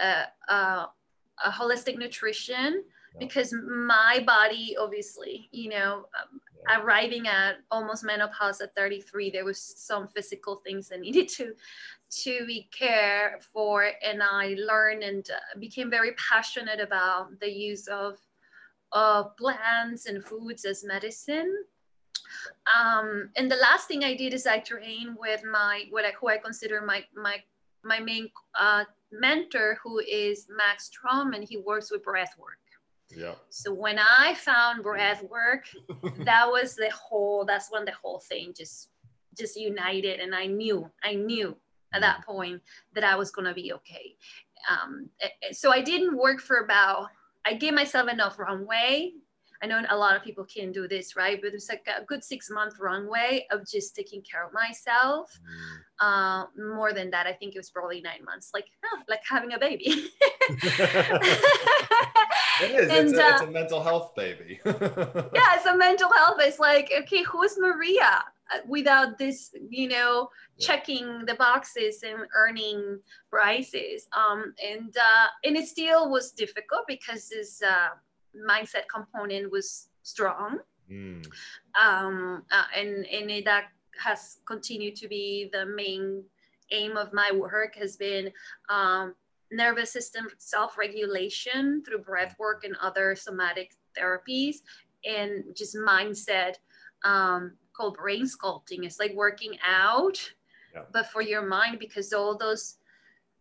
uh, 0.00 0.24
uh, 0.48 0.86
a 1.44 1.50
holistic 1.50 1.98
nutrition 1.98 2.84
yeah. 3.14 3.18
because 3.18 3.52
my 3.52 4.22
body, 4.26 4.76
obviously, 4.78 5.48
you 5.50 5.70
know, 5.70 6.06
um, 6.20 6.40
yeah. 6.68 6.80
arriving 6.80 7.26
at 7.26 7.56
almost 7.70 8.04
menopause 8.04 8.60
at 8.60 8.74
33, 8.76 9.30
there 9.30 9.44
was 9.44 9.60
some 9.60 10.06
physical 10.08 10.56
things 10.64 10.88
that 10.88 11.00
needed 11.06 11.28
to 11.28 11.54
to 12.10 12.46
be 12.46 12.70
cared 12.72 13.42
for, 13.42 13.90
and 14.02 14.22
I 14.22 14.56
learned 14.58 15.02
and 15.02 15.28
uh, 15.30 15.58
became 15.58 15.90
very 15.90 16.12
passionate 16.12 16.80
about 16.80 17.38
the 17.40 17.50
use 17.50 17.86
of 17.86 18.18
of 18.92 19.36
plants 19.36 20.06
and 20.06 20.24
foods 20.24 20.64
as 20.64 20.82
medicine 20.82 21.54
um, 22.78 23.30
and 23.36 23.50
the 23.50 23.56
last 23.56 23.88
thing 23.88 24.04
I 24.04 24.14
did 24.14 24.34
is 24.34 24.46
I 24.46 24.58
trained 24.58 25.16
with 25.18 25.42
my 25.44 25.84
what 25.90 26.04
I 26.04 26.12
who 26.20 26.28
I 26.28 26.38
consider 26.38 26.80
my 26.80 27.04
my 27.14 27.38
my 27.84 28.00
main 28.00 28.30
uh, 28.58 28.84
mentor, 29.12 29.78
who 29.82 29.98
is 30.00 30.46
Max 30.54 30.86
Strom, 30.86 31.32
and 31.32 31.44
he 31.44 31.58
works 31.58 31.90
with 31.90 32.02
breath 32.02 32.34
work. 32.38 32.58
Yeah. 33.16 33.34
So 33.48 33.72
when 33.72 33.98
I 33.98 34.34
found 34.34 34.82
breath 34.82 35.22
work, 35.24 35.64
that 36.24 36.46
was 36.48 36.74
the 36.74 36.90
whole. 36.90 37.44
That's 37.44 37.70
when 37.70 37.84
the 37.84 37.92
whole 37.92 38.20
thing 38.20 38.52
just 38.56 38.90
just 39.36 39.56
united, 39.56 40.20
and 40.20 40.34
I 40.34 40.46
knew 40.46 40.90
I 41.02 41.14
knew 41.14 41.56
at 41.94 42.02
that 42.02 42.20
mm-hmm. 42.20 42.32
point 42.32 42.62
that 42.94 43.04
I 43.04 43.16
was 43.16 43.30
gonna 43.30 43.54
be 43.54 43.72
okay. 43.72 44.16
Um, 44.70 45.08
so 45.52 45.72
I 45.72 45.80
didn't 45.80 46.16
work 46.16 46.40
for 46.40 46.58
about. 46.58 47.08
I 47.46 47.54
gave 47.54 47.72
myself 47.72 48.10
enough 48.10 48.38
runway 48.38 49.12
I 49.62 49.66
know 49.66 49.82
a 49.88 49.96
lot 49.96 50.16
of 50.16 50.22
people 50.22 50.44
can 50.44 50.70
do 50.72 50.86
this, 50.86 51.16
right? 51.16 51.40
But 51.42 51.54
it's 51.54 51.68
like 51.68 51.86
a 51.86 52.04
good 52.04 52.22
six 52.22 52.50
month 52.50 52.78
runway 52.78 53.46
of 53.50 53.66
just 53.66 53.96
taking 53.96 54.22
care 54.22 54.46
of 54.46 54.52
myself. 54.52 55.38
Mm. 55.42 55.78
Uh, 56.00 56.46
more 56.74 56.92
than 56.92 57.10
that, 57.10 57.26
I 57.26 57.32
think 57.32 57.54
it 57.54 57.58
was 57.58 57.70
probably 57.70 58.00
nine 58.00 58.24
months, 58.24 58.50
like 58.54 58.66
oh, 58.84 58.98
like 59.08 59.22
having 59.28 59.52
a 59.52 59.58
baby. 59.58 59.86
it 59.88 60.10
is. 62.62 62.90
And, 62.90 63.08
it's, 63.08 63.18
a, 63.18 63.24
uh, 63.24 63.30
it's, 63.32 63.42
a, 63.42 63.50
mental 63.50 63.82
health 63.82 64.14
baby. 64.14 64.60
yeah, 64.64 65.56
it's 65.56 65.66
a 65.66 65.76
mental 65.76 66.12
health. 66.12 66.36
It's 66.38 66.58
like, 66.58 66.92
okay, 67.02 67.22
who's 67.24 67.58
Maria? 67.58 68.24
uh, 68.54 68.58
without 68.66 69.18
this 69.18 69.50
you 69.68 69.88
know 69.88 70.28
checking 70.58 71.24
the 71.26 71.34
boxes 71.34 72.02
and 72.02 72.18
earning 72.34 72.98
prices 73.30 74.08
um, 74.16 74.54
and 74.64 74.96
uh, 74.96 75.26
and 75.44 75.56
it 75.56 75.66
still 75.66 76.10
was 76.10 76.32
difficult 76.32 76.82
because 76.86 77.30
it's 77.30 77.62
uh, 77.62 77.88
mindset 78.46 78.84
component 78.92 79.50
was 79.50 79.88
strong 80.02 80.58
Mm. 80.90 81.22
um, 81.78 82.42
uh, 82.50 82.64
and 82.74 83.04
and 83.06 83.30
it, 83.30 83.44
that 83.44 83.64
has 84.02 84.38
continued 84.46 84.96
to 84.96 85.06
be 85.08 85.50
the 85.52 85.66
main 85.66 86.24
aim 86.70 86.96
of 86.96 87.12
my 87.12 87.30
work 87.30 87.74
has 87.74 87.94
been 87.96 88.32
um, 88.70 89.14
nervous 89.52 89.92
system 89.92 90.28
self-regulation 90.38 91.82
through 91.84 91.98
breath 91.98 92.34
work 92.38 92.64
and 92.64 92.74
other 92.80 93.14
somatic 93.14 93.72
therapies 93.96 94.56
and 95.04 95.44
just 95.54 95.76
mindset 95.76 96.54
um, 97.04 97.52
called 97.72 97.96
brain 97.96 98.24
sculpting 98.24 98.84
it's 98.84 98.98
like 98.98 99.12
working 99.14 99.58
out 99.64 100.18
Yeah. 100.74 100.82
but 100.92 101.06
for 101.12 101.22
your 101.22 101.42
mind 101.42 101.78
because 101.78 102.12
all 102.12 102.36
those 102.36 102.76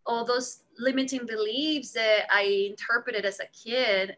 all 0.06 0.24
those 0.26 0.64
limiting 0.78 1.26
beliefs 1.26 1.92
that 1.94 2.28
i 2.32 2.44
interpreted 2.72 3.26
as 3.26 3.40
a 3.40 3.48
kid 3.48 4.18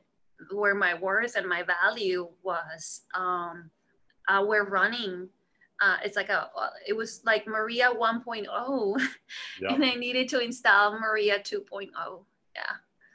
where 0.52 0.76
my 0.76 0.94
worth 0.94 1.36
and 1.36 1.48
my 1.48 1.64
value 1.64 2.28
was 2.44 3.02
um, 3.16 3.70
uh, 4.28 4.44
we're 4.46 4.70
running 4.70 5.28
uh, 5.82 5.98
it's 6.04 6.16
like 6.16 6.30
a 6.30 6.50
it 6.88 6.94
was 6.96 7.22
like 7.26 7.48
maria 7.48 7.90
1.0 7.94 9.02
Yeah. 9.62 9.74
and 9.74 9.84
i 9.84 9.96
needed 9.96 10.30
to 10.30 10.40
install 10.40 11.00
maria 11.00 11.40
2.0 11.40 11.90
yeah 12.56 12.62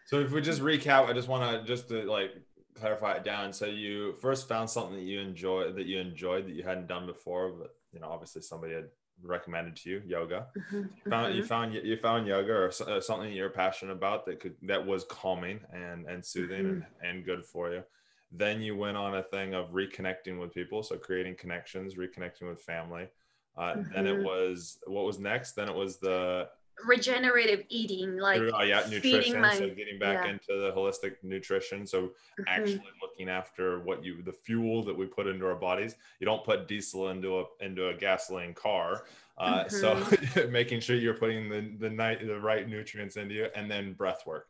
So 0.07 0.21
if 0.21 0.31
we 0.33 0.41
just 0.41 0.61
recap, 0.61 1.09
I 1.09 1.13
just 1.13 1.29
want 1.29 1.43
to 1.51 1.67
just 1.67 1.89
to 1.89 2.03
like 2.05 2.33
clarify 2.75 3.13
it 3.15 3.25
down. 3.25 3.53
So 3.53 3.67
you 3.67 4.15
first 4.21 4.49
found 4.49 4.69
something 4.69 4.97
that 4.97 5.05
you 5.05 5.19
enjoy 5.21 5.73
that 5.73 5.87
you 5.87 5.99
enjoyed 5.99 6.47
that 6.47 6.55
you 6.55 6.63
hadn't 6.63 6.89
done 6.89 7.07
before, 7.07 7.51
but 7.61 7.71
you 7.93 8.01
know 8.01 8.09
obviously 8.09 8.43
somebody 8.43 8.75
had 8.75 8.89
recommended 9.23 9.77
to 9.77 9.91
you 9.91 10.03
yoga. 10.07 10.47
You 10.55 11.11
found 11.11 11.35
you 11.37 11.43
Mhm. 11.43 11.47
found 11.47 11.75
you 11.75 11.97
found 11.97 12.27
yoga 12.27 12.53
or 12.53 12.69
uh, 12.69 13.01
something 13.01 13.33
you're 13.33 13.51
passionate 13.51 13.93
about 13.93 14.27
that 14.27 14.41
could 14.41 14.57
that 14.63 14.85
was 14.85 15.05
calming 15.05 15.61
and 15.73 16.07
and 16.07 16.25
soothing 16.25 16.67
and, 16.67 16.85
and 17.03 17.25
good 17.25 17.45
for 17.45 17.73
you. 17.73 17.85
Then 18.33 18.61
you 18.63 18.77
went 18.77 18.97
on 18.97 19.15
a 19.17 19.23
thing 19.23 19.55
of 19.55 19.71
reconnecting 19.71 20.41
with 20.41 20.53
people, 20.53 20.83
so 20.83 20.97
creating 20.97 21.37
connections, 21.37 21.95
reconnecting 21.95 22.49
with 22.49 22.61
family. 22.63 23.09
Uh, 23.57 23.77
Then 23.93 24.07
it 24.07 24.19
was 24.19 24.79
what 24.87 25.05
was 25.05 25.19
next? 25.21 25.53
Then 25.53 25.69
it 25.69 25.75
was 25.75 25.99
the 25.99 26.49
regenerative 26.85 27.65
eating 27.69 28.17
like 28.17 28.41
oh, 28.53 28.63
yeah 28.63 28.85
nutrition. 28.91 29.41
my 29.41 29.55
so 29.55 29.69
getting 29.71 29.99
back 29.99 30.25
yeah. 30.25 30.33
into 30.33 30.61
the 30.61 30.73
holistic 30.77 31.17
nutrition. 31.23 31.87
So 31.87 32.11
Mhm. 32.39 32.45
actually 32.49 32.83
looking 33.01 33.29
after 33.29 33.81
what 33.81 34.05
you 34.05 34.23
the 34.23 34.33
fuel 34.33 34.83
that 34.85 34.97
we 34.97 35.07
put 35.07 35.27
into 35.27 35.47
our 35.47 35.55
bodies 35.55 35.95
you 36.19 36.25
don't 36.27 36.45
put 36.45 36.67
diesel 36.67 37.11
into 37.11 37.41
a 37.41 37.45
into 37.61 37.89
a 37.89 37.95
gasoline 37.95 38.55
car 38.55 39.05
uh, 39.39 39.69
so 39.69 39.95
Mm-hmm. 39.97 40.51
making 40.61 40.81
sure 40.81 40.97
you're 40.97 41.15
putting 41.15 41.49
the 41.49 41.61
the 41.79 41.91
night 41.91 42.27
the 42.27 42.39
right 42.41 42.69
nutrients 42.69 43.17
into 43.17 43.35
you 43.35 43.47
and 43.55 43.71
then 43.71 43.93
breath 43.93 44.27
work 44.27 44.49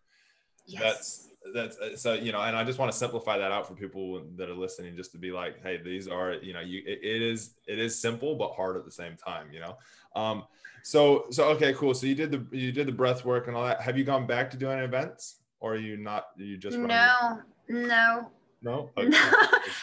yes. 0.66 0.82
that's 0.82 1.28
that's 1.52 1.78
uh, 1.78 1.96
so 1.96 2.14
you 2.14 2.32
know 2.32 2.40
and 2.40 2.56
i 2.56 2.64
just 2.64 2.78
want 2.78 2.90
to 2.90 2.96
simplify 2.96 3.36
that 3.36 3.52
out 3.52 3.68
for 3.68 3.74
people 3.74 4.24
that 4.34 4.48
are 4.48 4.54
listening 4.54 4.96
just 4.96 5.12
to 5.12 5.18
be 5.18 5.30
like 5.30 5.62
hey 5.62 5.76
these 5.76 6.08
are 6.08 6.34
you 6.34 6.54
know 6.54 6.60
you 6.60 6.82
it, 6.86 7.00
it 7.02 7.22
is 7.22 7.54
it 7.66 7.78
is 7.78 7.98
simple 7.98 8.34
but 8.34 8.52
hard 8.52 8.76
at 8.76 8.84
the 8.84 8.90
same 8.90 9.14
time 9.16 9.46
you 9.52 9.60
know? 9.60 9.76
Um 10.16 10.44
so 10.84 11.24
so 11.30 11.44
okay 11.48 11.72
cool. 11.72 11.94
So 11.94 12.06
you 12.06 12.14
did 12.14 12.30
the 12.30 12.44
you 12.56 12.70
did 12.70 12.86
the 12.86 12.92
breath 12.92 13.24
work 13.24 13.48
and 13.48 13.56
all 13.56 13.64
that. 13.64 13.80
Have 13.80 13.96
you 13.96 14.04
gone 14.04 14.26
back 14.26 14.50
to 14.50 14.58
doing 14.58 14.78
events 14.78 15.36
or 15.58 15.72
are 15.72 15.78
you 15.78 15.96
not 15.96 16.26
you 16.36 16.58
just 16.58 16.76
no 16.76 17.40
no 17.68 18.30
no? 18.64 18.90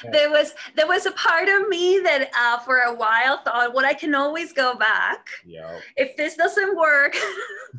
Okay. 0.03 0.11
there 0.11 0.29
was 0.31 0.53
there 0.75 0.87
was 0.87 1.05
a 1.05 1.11
part 1.11 1.47
of 1.49 1.67
me 1.67 1.99
that 1.99 2.29
uh, 2.37 2.57
for 2.59 2.77
a 2.79 2.93
while 2.93 3.37
thought 3.43 3.73
well 3.73 3.85
i 3.85 3.93
can 3.93 4.13
always 4.15 4.51
go 4.53 4.75
back 4.75 5.27
yeah 5.45 5.79
if 5.95 6.15
this 6.17 6.35
doesn't 6.35 6.75
work. 6.77 7.15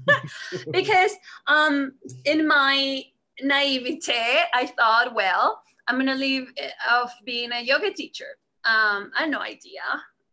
Because 0.71 1.12
um 1.47 1.93
in 2.25 2.47
my 2.47 3.05
naivete 3.43 4.45
i 4.55 4.67
thought 4.79 5.15
well 5.15 5.62
i'm 5.88 5.97
gonna 5.99 6.15
leave 6.15 6.53
it 6.57 6.73
off 6.91 7.12
being 7.25 7.51
a 7.53 7.61
yoga 7.61 7.93
teacher. 7.93 8.31
Um 8.65 9.11
i 9.17 9.23
had 9.23 9.31
no 9.31 9.41
idea. 9.41 9.83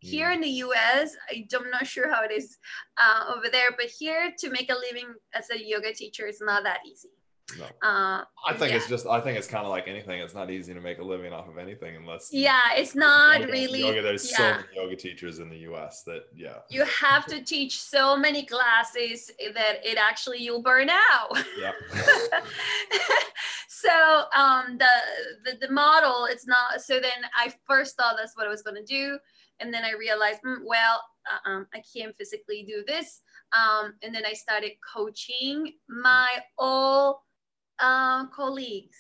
Here 0.02 0.32
in 0.32 0.42
the 0.42 0.50
us 0.50 1.16
I, 1.30 1.46
i'm 1.56 1.70
not 1.72 1.86
sure 1.86 2.08
how 2.14 2.24
it 2.24 2.32
is 2.32 2.58
uh, 2.98 3.34
over 3.36 3.48
there 3.52 3.72
but 3.78 3.88
here 3.88 4.34
to 4.40 4.50
make 4.50 4.70
a 4.72 4.76
living 4.88 5.10
as 5.34 5.50
a 5.50 5.60
yoga 5.74 5.94
teacher 5.94 6.26
is 6.26 6.40
not 6.42 6.64
that 6.64 6.80
easy 6.86 7.10
no. 7.58 7.66
Uh, 7.88 8.24
i 8.48 8.54
think 8.54 8.72
yeah. 8.72 8.78
it's 8.78 8.88
just 8.88 9.08
i 9.08 9.20
think 9.20 9.38
it's 9.38 9.48
kind 9.48 9.66
of 9.66 9.70
like 9.70 9.88
anything. 9.88 10.20
It's 10.20 10.34
not 10.34 10.52
easy 10.52 10.74
to 10.74 10.82
make 10.82 11.00
a 11.00 11.04
living 11.04 11.34
off 11.34 11.48
of 11.48 11.58
anything 11.58 11.96
unless 11.96 12.30
yeah 12.32 12.74
it's 12.76 12.96
not 12.96 13.42
yoga, 13.42 13.52
really 13.52 13.80
yoga 13.80 14.02
there's 14.02 14.36
so 14.36 14.44
many 14.44 14.64
yoga 14.76 14.96
teachers 14.96 15.40
in 15.40 15.50
the 15.50 15.58
us 15.58 16.04
that 16.06 16.24
yeah. 16.36 16.58
You 16.70 16.86
have 16.86 17.26
to 17.28 17.42
teach 17.44 17.80
so 17.80 18.18
many 18.18 18.46
classes 18.46 19.32
that 19.54 19.80
it 19.84 19.98
actually 19.98 20.40
you'll 20.40 20.62
burn 20.62 20.90
out. 20.90 21.38
Yeah. 21.60 21.72
So 23.80 24.26
um 24.36 24.78
the, 24.78 24.88
the 25.46 25.68
the 25.68 25.72
model 25.72 26.26
it's 26.26 26.46
not 26.46 26.82
so 26.82 27.00
then 27.00 27.12
i 27.38 27.54
first 27.66 27.96
thought 27.96 28.16
that's 28.18 28.36
what 28.36 28.46
i 28.46 28.50
was 28.50 28.62
going 28.62 28.76
to 28.76 28.84
do 28.84 29.18
and 29.62 29.74
then 29.74 29.86
i 29.86 29.92
realized 29.94 30.42
mm, 30.46 30.58
well 30.66 31.02
uh-uh, 31.32 31.64
i 31.74 31.82
can't 31.96 32.16
physically 32.18 32.66
do 32.68 32.84
this. 32.86 33.22
Um 33.54 33.94
and 34.04 34.14
then 34.14 34.26
i 34.26 34.34
started 34.34 34.72
coaching 34.94 35.72
my 35.88 36.28
all 36.58 37.24
uh, 37.82 38.26
colleagues 38.28 38.98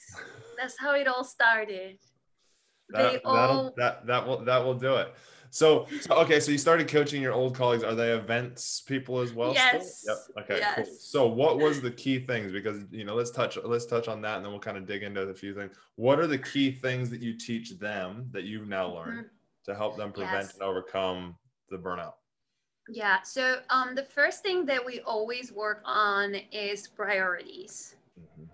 that's 0.57 0.77
how 0.79 0.93
it 0.93 1.07
all 1.07 1.23
started 1.23 1.97
they 2.91 2.99
that, 3.01 3.21
all 3.25 3.73
that 3.77 4.05
that 4.05 4.25
will 4.25 4.43
that 4.43 4.63
will 4.63 4.73
do 4.73 4.95
it 4.95 5.13
so, 5.51 5.87
so 6.01 6.13
okay 6.13 6.39
so 6.39 6.51
you 6.51 6.59
started 6.59 6.87
coaching 6.87 7.21
your 7.23 7.33
old 7.33 7.55
colleagues 7.55 7.83
are 7.83 7.95
they 7.95 8.11
events 8.11 8.81
people 8.81 9.19
as 9.19 9.33
well 9.33 9.55
still? 9.55 9.79
Yes. 9.79 10.03
yep 10.05 10.17
okay 10.43 10.61
cool 10.75 10.85
so 10.85 11.27
what 11.27 11.57
was 11.57 11.81
the 11.81 11.89
key 11.91 12.19
things 12.19 12.51
because 12.51 12.83
you 12.91 13.03
know 13.03 13.15
let's 13.15 13.31
touch 13.31 13.57
let's 13.63 13.85
touch 13.85 14.07
on 14.07 14.21
that 14.21 14.37
and 14.37 14.45
then 14.45 14.51
we'll 14.51 14.61
kind 14.61 14.77
of 14.77 14.85
dig 14.85 15.01
into 15.03 15.21
a 15.21 15.33
few 15.33 15.55
things 15.55 15.75
what 15.95 16.19
are 16.19 16.27
the 16.27 16.37
key 16.37 16.71
things 16.71 17.09
that 17.09 17.21
you 17.21 17.35
teach 17.37 17.77
them 17.79 18.27
that 18.31 18.43
you've 18.43 18.67
now 18.67 18.93
learned 18.93 19.25
to 19.65 19.73
help 19.75 19.97
them 19.97 20.11
prevent 20.11 20.33
Mm-hmm. 20.33 20.45
Yes. 20.45 20.53
and 20.53 20.63
overcome 20.63 21.35
the 21.69 21.77
burnout 21.77 22.13
Yeah. 22.87 23.21
So 23.23 23.59
um, 23.69 23.93
the 23.93 24.03
first 24.03 24.41
thing 24.41 24.65
that 24.65 24.83
we 24.83 24.99
always 25.01 25.51
work 25.51 25.81
on 25.85 26.33
is 26.51 26.87
priorities. 26.87 27.95
Mhm. 28.19 28.47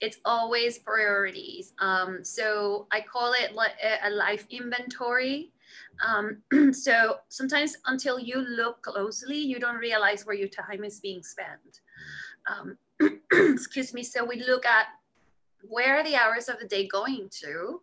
It's 0.00 0.18
always 0.24 0.78
priorities. 0.78 1.72
Um, 1.78 2.24
so 2.24 2.86
I 2.90 3.00
call 3.00 3.32
it 3.32 3.52
a 3.52 4.08
a 4.08 4.10
life 4.10 4.46
inventory. 4.50 5.52
Um, 6.06 6.42
so 6.72 7.18
sometimes 7.28 7.76
until 7.86 8.18
you 8.18 8.38
look 8.40 8.82
closely, 8.82 9.36
you 9.36 9.58
don't 9.58 9.76
realize 9.76 10.26
where 10.26 10.36
your 10.36 10.48
time 10.48 10.84
is 10.84 11.00
being 11.00 11.22
spent. 11.22 11.80
Um, 12.48 12.78
excuse 13.32 13.92
me. 13.92 14.02
So 14.02 14.24
we 14.24 14.42
look 14.44 14.64
at 14.66 14.86
where 15.68 15.98
are 15.98 16.04
the 16.04 16.16
hours 16.16 16.48
of 16.48 16.58
the 16.58 16.66
day 16.66 16.88
going 16.88 17.28
to, 17.42 17.82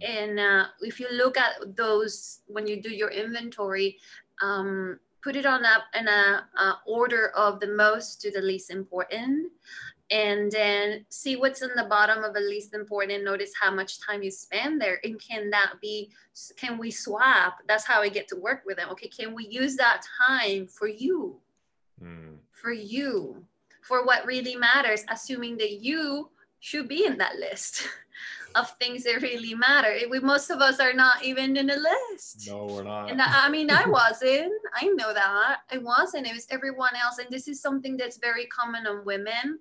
and 0.00 0.38
uh, 0.38 0.66
if 0.80 1.00
you 1.00 1.08
look 1.12 1.38
at 1.38 1.76
those 1.76 2.40
when 2.46 2.66
you 2.66 2.82
do 2.82 2.90
your 2.90 3.10
inventory, 3.10 3.98
um, 4.42 4.98
put 5.22 5.36
it 5.36 5.46
on 5.46 5.64
up 5.64 5.84
in 5.98 6.06
a, 6.06 6.46
uh 6.56 6.74
order 6.86 7.28
of 7.36 7.58
the 7.60 7.66
most 7.66 8.20
to 8.20 8.30
the 8.30 8.40
least 8.40 8.70
important, 8.70 9.50
and 10.10 10.50
then 10.52 11.04
see 11.08 11.36
what's 11.36 11.62
in 11.62 11.70
the 11.76 11.84
bottom 11.84 12.22
of 12.22 12.34
the 12.34 12.40
least 12.40 12.74
important. 12.74 13.24
Notice 13.24 13.52
how 13.60 13.74
much 13.74 14.00
time 14.00 14.22
you 14.22 14.30
spend 14.30 14.80
there, 14.80 15.00
and 15.04 15.20
can 15.20 15.50
that 15.50 15.74
be? 15.80 16.10
Can 16.56 16.78
we 16.78 16.90
swap? 16.90 17.58
That's 17.66 17.84
how 17.84 18.02
I 18.02 18.08
get 18.08 18.28
to 18.28 18.36
work 18.36 18.62
with 18.66 18.76
them. 18.76 18.90
Okay, 18.90 19.08
can 19.08 19.34
we 19.34 19.46
use 19.46 19.76
that 19.76 20.02
time 20.26 20.66
for 20.66 20.88
you? 20.88 21.40
Mm. 22.02 22.36
for 22.52 22.72
you 22.72 23.42
for 23.80 24.04
what 24.04 24.26
really 24.26 24.54
matters 24.54 25.02
assuming 25.08 25.56
that 25.56 25.82
you 25.82 26.28
should 26.60 26.88
be 26.88 27.06
in 27.06 27.16
that 27.16 27.36
list 27.36 27.88
of 28.54 28.68
things 28.72 29.04
that 29.04 29.22
really 29.22 29.54
matter 29.54 29.96
we 30.10 30.20
most 30.20 30.50
of 30.50 30.60
us 30.60 30.78
are 30.78 30.92
not 30.92 31.24
even 31.24 31.56
in 31.56 31.68
the 31.68 31.76
list 32.12 32.48
no 32.48 32.66
we're 32.66 32.82
not 32.82 33.10
and 33.10 33.22
I, 33.22 33.46
I 33.46 33.48
mean 33.48 33.70
i 33.70 33.86
wasn't 33.88 34.52
i 34.74 34.88
know 34.88 35.14
that 35.14 35.60
i 35.72 35.78
wasn't 35.78 36.26
it 36.26 36.34
was 36.34 36.46
everyone 36.50 36.94
else 37.02 37.16
and 37.16 37.28
this 37.30 37.48
is 37.48 37.62
something 37.62 37.96
that's 37.96 38.18
very 38.18 38.44
common 38.46 38.86
on 38.86 39.02
women 39.06 39.58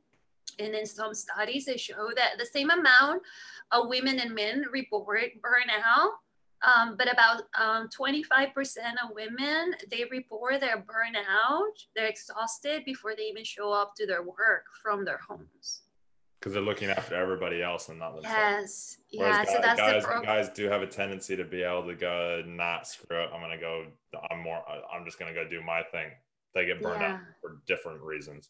and 0.60 0.74
in 0.74 0.86
some 0.86 1.13
studies 1.13 1.65
they 1.65 1.78
show 1.78 2.10
that 2.15 2.38
the 2.38 2.46
same 2.46 2.70
amount 2.70 3.22
of 3.72 3.88
women 3.88 4.20
and 4.20 4.34
men 4.34 4.65
report 4.72 5.20
burnout 5.41 6.10
um, 6.62 6.96
but 6.98 7.12
about 7.12 7.44
um, 7.60 7.89
25% 7.89 8.54
of 9.04 9.12
women 9.13 9.76
they 9.91 10.06
report 10.12 10.62
their 10.62 10.78
burnout 10.78 11.72
they're 11.96 12.08
exhausted 12.08 12.84
before 12.86 13.15
they 13.15 13.24
even 13.24 13.44
show 13.44 13.72
up 13.72 13.94
to 13.96 14.06
their 14.06 14.24
work 14.24 14.65
from 14.82 15.06
their 15.06 15.20
homes 15.28 15.82
because 16.39 16.54
they're 16.54 16.62
looking 16.62 16.89
after 16.89 17.15
everybody 17.15 17.62
else 17.62 17.89
and 17.89 18.00
not 18.00 18.15
themselves 18.15 18.36
yes 18.36 18.98
Whereas 19.13 19.36
yeah 19.38 19.44
guys, 19.46 19.54
so 19.54 19.62
that's 19.62 19.80
guys, 19.80 20.04
the 20.04 20.22
guys 20.22 20.50
do 20.50 20.70
have 20.70 20.82
a 20.82 20.88
tendency 20.88 21.36
to 21.36 21.44
be 21.44 21.63
able 21.63 21.88
to 21.88 21.96
go 21.96 22.44
not 22.46 22.88
screw 22.88 23.24
it. 23.24 23.30
I'm 23.34 23.41
gonna 23.41 23.58
go. 23.58 23.86
I'm 24.30 24.41
more. 24.41 24.62
I'm 24.94 25.06
just 25.06 25.18
gonna 25.18 25.34
go 25.34 25.48
do 25.48 25.62
my 25.62 25.84
thing 25.84 26.12
they 26.56 26.65
get 26.65 26.82
burned 26.82 27.02
Yeah. 27.02 27.15
out 27.15 27.20
for 27.41 27.58
different 27.68 28.02
reasons. 28.02 28.50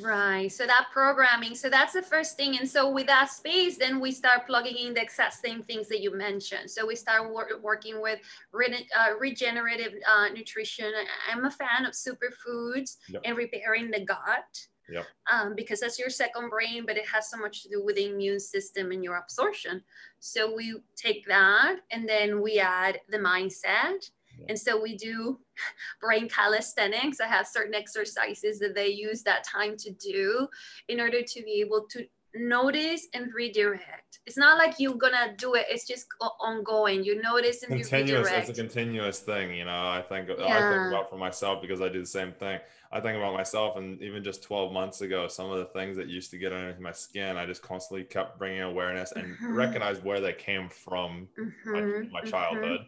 Right. 0.00 0.50
So 0.50 0.66
that 0.66 0.86
programming. 0.92 1.54
So 1.54 1.68
that's 1.68 1.92
the 1.92 2.02
first 2.02 2.36
thing. 2.36 2.56
And 2.58 2.68
so 2.68 2.90
with 2.90 3.06
that 3.08 3.30
space, 3.30 3.76
then 3.76 4.00
we 4.00 4.12
start 4.12 4.46
plugging 4.46 4.76
in 4.76 4.94
the 4.94 5.02
exact 5.02 5.34
same 5.34 5.62
things 5.62 5.88
that 5.88 6.00
you 6.00 6.16
mentioned. 6.16 6.70
So 6.70 6.86
we 6.86 6.96
start 6.96 7.30
wor- 7.30 7.58
working 7.60 8.00
with 8.00 8.20
re- 8.52 8.88
uh, 8.98 9.16
regenerative 9.18 9.94
uh, 10.08 10.28
nutrition. 10.28 10.92
I'm 11.30 11.44
a 11.44 11.50
fan 11.50 11.84
of 11.84 11.92
superfoods 11.92 12.96
Yep. 13.08 13.22
and 13.24 13.36
repairing 13.36 13.90
the 13.90 14.00
gut. 14.00 14.66
Yep. 14.88 15.06
Um, 15.32 15.54
because 15.56 15.80
that's 15.80 15.98
your 15.98 16.10
second 16.10 16.50
brain, 16.50 16.84
but 16.86 16.96
it 16.98 17.06
has 17.06 17.30
so 17.30 17.38
much 17.38 17.62
to 17.62 17.68
do 17.70 17.82
with 17.82 17.96
the 17.96 18.06
immune 18.06 18.38
system 18.38 18.92
and 18.92 19.02
your 19.02 19.16
absorption. 19.16 19.82
So 20.20 20.54
we 20.54 20.74
take 20.94 21.26
that 21.26 21.76
and 21.90 22.06
then 22.08 22.42
we 22.42 22.58
add 22.58 23.00
the 23.08 23.18
mindset. 23.18 24.10
Yeah. 24.38 24.46
And 24.48 24.58
so 24.58 24.80
we 24.80 24.96
do 24.96 25.38
brain 26.00 26.28
calisthenics. 26.28 27.20
I 27.20 27.26
have 27.26 27.46
certain 27.46 27.74
exercises 27.74 28.58
that 28.58 28.74
they 28.74 28.88
use 28.88 29.22
that 29.22 29.44
time 29.44 29.76
to 29.78 29.92
do 29.92 30.48
in 30.88 31.00
order 31.00 31.22
to 31.22 31.42
be 31.42 31.60
able 31.60 31.86
to 31.90 32.04
notice 32.34 33.06
and 33.14 33.32
redirect. 33.32 34.18
It's 34.26 34.36
not 34.36 34.58
like 34.58 34.74
you're 34.78 34.96
gonna 34.96 35.34
do 35.36 35.54
it, 35.54 35.66
it's 35.68 35.86
just 35.86 36.06
ongoing. 36.40 37.04
You 37.04 37.20
notice 37.22 37.62
and 37.62 37.78
you 37.78 37.84
continuous 37.84 38.26
redirect. 38.26 38.48
it's 38.48 38.58
a 38.58 38.62
continuous 38.62 39.20
thing 39.20 39.54
you 39.54 39.64
know 39.64 39.88
i 39.88 40.02
think 40.08 40.28
i 40.30 40.60
think 40.62 40.86
about 40.86 41.08
for 41.10 41.16
myself 41.16 41.62
because 41.62 41.80
i 41.80 41.88
do 41.88 42.00
the 42.00 42.06
same 42.06 42.32
thing 42.32 42.58
i 42.92 43.00
think 43.00 43.16
about 43.16 43.34
myself 43.34 43.76
and 43.76 44.00
even 44.02 44.22
just 44.24 44.42
12 44.42 44.72
months 44.72 45.00
ago 45.02 45.28
some 45.28 45.50
of 45.50 45.58
the 45.58 45.64
things 45.66 45.96
that 45.96 46.08
used 46.08 46.30
to 46.30 46.38
get 46.38 46.52
underneath 46.52 46.80
my 46.80 46.92
skin 46.92 47.36
i 47.36 47.46
just 47.46 47.62
constantly 47.62 48.04
kept 48.04 48.38
bringing 48.38 48.62
awareness 48.62 49.12
and 49.12 49.36
Mhm. 49.38 49.56
recognize 49.56 50.02
where 50.02 50.20
they 50.20 50.32
came 50.32 50.68
from 50.68 51.28
my, 51.66 51.80
Mhm, 51.80 52.10
my 52.12 52.20
mhm, 52.22 52.30
childhood 52.30 52.80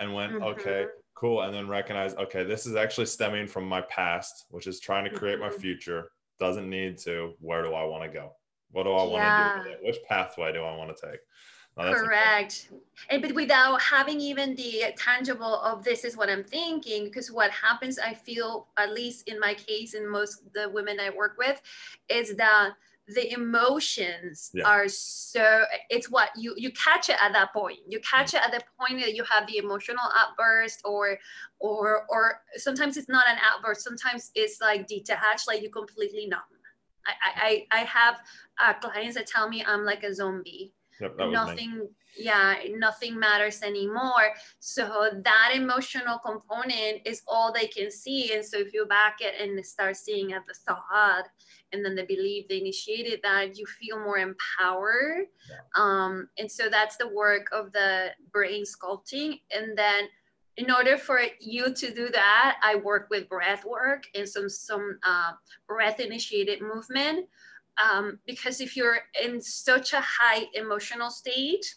and 0.00 0.12
went 0.12 0.34
okay 0.42 0.84
mhm. 0.84 0.88
cool 1.14 1.42
and 1.42 1.54
then 1.54 1.68
recognize 1.68 2.14
okay 2.16 2.42
this 2.42 2.66
is 2.66 2.74
actually 2.74 3.06
stemming 3.06 3.46
from 3.46 3.64
my 3.68 3.80
past 3.82 4.46
which 4.50 4.66
is 4.66 4.80
trying 4.80 5.04
to 5.04 5.10
create 5.10 5.38
my 5.38 5.48
Mhm. 5.48 5.60
future 5.60 6.10
doesn't 6.38 6.68
need 6.68 6.98
to 6.98 7.34
where 7.40 7.62
do 7.62 7.74
i 7.74 7.84
want 7.84 8.02
to 8.02 8.08
go 8.08 8.32
what 8.72 8.84
do 8.84 8.90
i 8.90 9.02
want 9.02 9.22
to 9.22 9.28
Yeah. 9.28 9.52
do 9.54 9.58
with 9.58 9.72
it? 9.72 9.84
which 9.84 10.02
pathway 10.08 10.52
do 10.52 10.62
i 10.62 10.74
want 10.76 10.96
to 10.96 11.06
take 11.10 11.20
important. 11.76 12.08
Correct. 12.08 12.70
And 13.08 13.22
but 13.22 13.32
without 13.32 13.80
having 13.80 14.20
even 14.20 14.54
the 14.54 14.92
tangible 14.96 15.60
of 15.60 15.84
this 15.84 16.04
is 16.04 16.16
what 16.16 16.28
I'm 16.28 16.44
thinking, 16.44 17.04
because 17.04 17.30
what 17.30 17.50
happens, 17.50 17.98
I 17.98 18.14
feel, 18.14 18.68
at 18.76 18.92
least 18.92 19.28
in 19.28 19.38
my 19.40 19.54
case, 19.54 19.94
and 19.94 20.08
most 20.08 20.52
the 20.52 20.68
women 20.68 20.98
I 21.00 21.10
work 21.10 21.36
with, 21.38 21.60
is 22.08 22.36
that 22.36 22.74
the 23.14 23.32
emotions 23.32 24.50
Yeah. 24.54 24.68
are 24.68 24.88
so 24.88 25.64
it's 25.88 26.10
what 26.10 26.30
you 26.36 26.54
you 26.56 26.70
catch 26.72 27.08
it 27.08 27.16
at 27.22 27.32
that 27.32 27.52
point. 27.52 27.78
You 27.88 28.00
catch 28.00 28.34
it 28.34 28.40
at 28.44 28.52
the 28.52 28.62
point 28.78 29.00
that 29.00 29.14
you 29.14 29.24
have 29.24 29.46
the 29.46 29.58
emotional 29.58 30.04
outburst 30.16 30.80
or 30.84 31.18
or 31.58 32.06
or 32.08 32.40
sometimes 32.56 32.96
it's 32.96 33.08
not 33.08 33.24
an 33.28 33.38
outburst. 33.42 33.82
Sometimes 33.82 34.30
it's 34.34 34.60
like 34.60 34.86
detached 34.86 35.46
like 35.48 35.62
you 35.62 35.70
completely 35.70 36.26
numb. 36.26 36.40
I 37.06 37.66
i 37.72 37.80
i 37.80 37.84
have 37.84 38.20
uh, 38.62 38.74
clients 38.74 39.16
that 39.16 39.26
tell 39.26 39.48
me 39.48 39.64
i'm 39.66 39.84
like 39.84 40.02
a 40.04 40.14
zombie. 40.14 40.74
Yep, 41.00 41.16
was 41.18 41.26
me. 41.26 41.32
nothing 41.32 41.88
yeah 42.18 42.54
nothing 42.76 43.18
matters 43.18 43.62
anymore. 43.62 44.34
So 44.58 44.84
that 45.24 45.52
emotional 45.54 46.18
component 46.18 47.06
is 47.06 47.22
all 47.26 47.52
they 47.52 47.68
can 47.68 47.90
see. 47.90 48.34
And 48.34 48.44
so 48.44 48.58
if 48.58 48.74
you 48.74 48.84
back 48.86 49.16
it 49.20 49.34
and 49.40 49.64
start 49.64 49.96
seeing 49.96 50.32
at 50.34 50.46
the 50.46 50.54
thought 50.66 51.24
and 51.72 51.84
then 51.84 51.94
the 51.94 52.04
belief 52.04 52.48
they 52.48 52.58
initiated 52.58 53.20
that 53.22 53.56
you 53.58 53.64
feel 53.66 53.98
more 53.98 54.18
empowered 54.18 55.26
Yeah. 55.48 55.56
um, 55.74 56.28
and 56.38 56.50
so 56.50 56.68
that's 56.68 56.96
the 56.96 57.08
work 57.08 57.48
of 57.52 57.72
the 57.72 58.10
brain 58.32 58.64
sculpting 58.64 59.40
and 59.54 59.76
then 59.76 60.04
in 60.56 60.70
order 60.70 60.98
for 60.98 61.20
you 61.40 61.72
to 61.72 61.94
do 61.94 62.08
that 62.10 62.56
i 62.62 62.74
work 62.74 63.08
with 63.10 63.28
breath 63.28 63.64
work 63.64 64.04
and 64.14 64.28
some 64.28 64.48
some 64.48 64.98
uh, 65.02 65.32
breath 65.66 66.00
initiated 66.00 66.60
movement 66.60 67.26
um, 67.82 68.18
because 68.26 68.60
if 68.60 68.76
you're 68.76 68.98
in 69.22 69.40
such 69.40 69.92
a 69.92 70.00
high 70.00 70.46
emotional 70.54 71.10
state, 71.10 71.76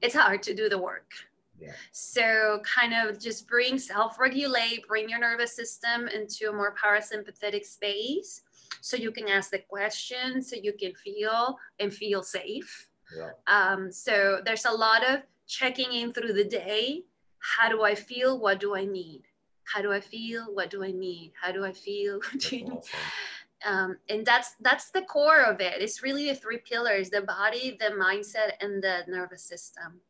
it's 0.00 0.14
hard 0.14 0.42
to 0.44 0.54
do 0.54 0.68
the 0.68 0.78
work. 0.78 1.10
Yeah. 1.58 1.72
So, 1.92 2.60
kind 2.64 2.92
of 2.94 3.20
just 3.20 3.46
bring 3.46 3.78
self 3.78 4.18
regulate, 4.18 4.86
bring 4.88 5.08
your 5.08 5.20
nervous 5.20 5.54
system 5.54 6.08
into 6.08 6.48
a 6.48 6.52
more 6.52 6.74
parasympathetic 6.82 7.64
space 7.64 8.42
so 8.80 8.96
you 8.96 9.10
can 9.12 9.28
ask 9.28 9.50
the 9.50 9.58
questions, 9.58 10.50
so 10.50 10.56
you 10.56 10.72
can 10.72 10.94
feel 10.94 11.58
and 11.78 11.92
feel 11.92 12.22
safe. 12.22 12.88
Yeah. 13.16 13.30
Um, 13.46 13.92
so, 13.92 14.40
there's 14.44 14.64
a 14.64 14.70
lot 14.72 15.04
of 15.08 15.20
checking 15.46 15.92
in 15.92 16.12
through 16.12 16.32
the 16.32 16.44
day. 16.44 17.02
How 17.38 17.68
do 17.68 17.82
I 17.82 17.94
feel? 17.94 18.38
What 18.40 18.60
do 18.60 18.74
I 18.74 18.84
need? 18.84 19.22
How 19.64 19.82
do 19.82 19.92
I 19.92 20.00
feel? 20.00 20.44
What 20.54 20.70
do 20.70 20.82
I 20.82 20.92
need? 20.92 21.32
How 21.40 21.52
do 21.52 21.64
I 21.64 21.72
feel? 21.72 22.20
What 22.32 22.32
That's 22.32 22.48
do 22.50 22.56
you 22.56 22.64
need? 22.64 22.72
awesome. 22.78 23.00
um, 23.64 23.96
and 24.08 24.24
that's 24.26 24.54
that's 24.60 24.90
the 24.90 25.02
core 25.02 25.42
of 25.42 25.60
it 25.60 25.80
it's 25.80 26.02
really 26.02 26.28
the 26.28 26.34
three 26.34 26.58
pillars 26.58 27.10
the 27.10 27.20
body 27.22 27.76
the 27.78 27.90
mindset 27.94 28.52
and 28.60 28.82
the 28.82 29.04
nervous 29.08 29.42
system 29.44 30.00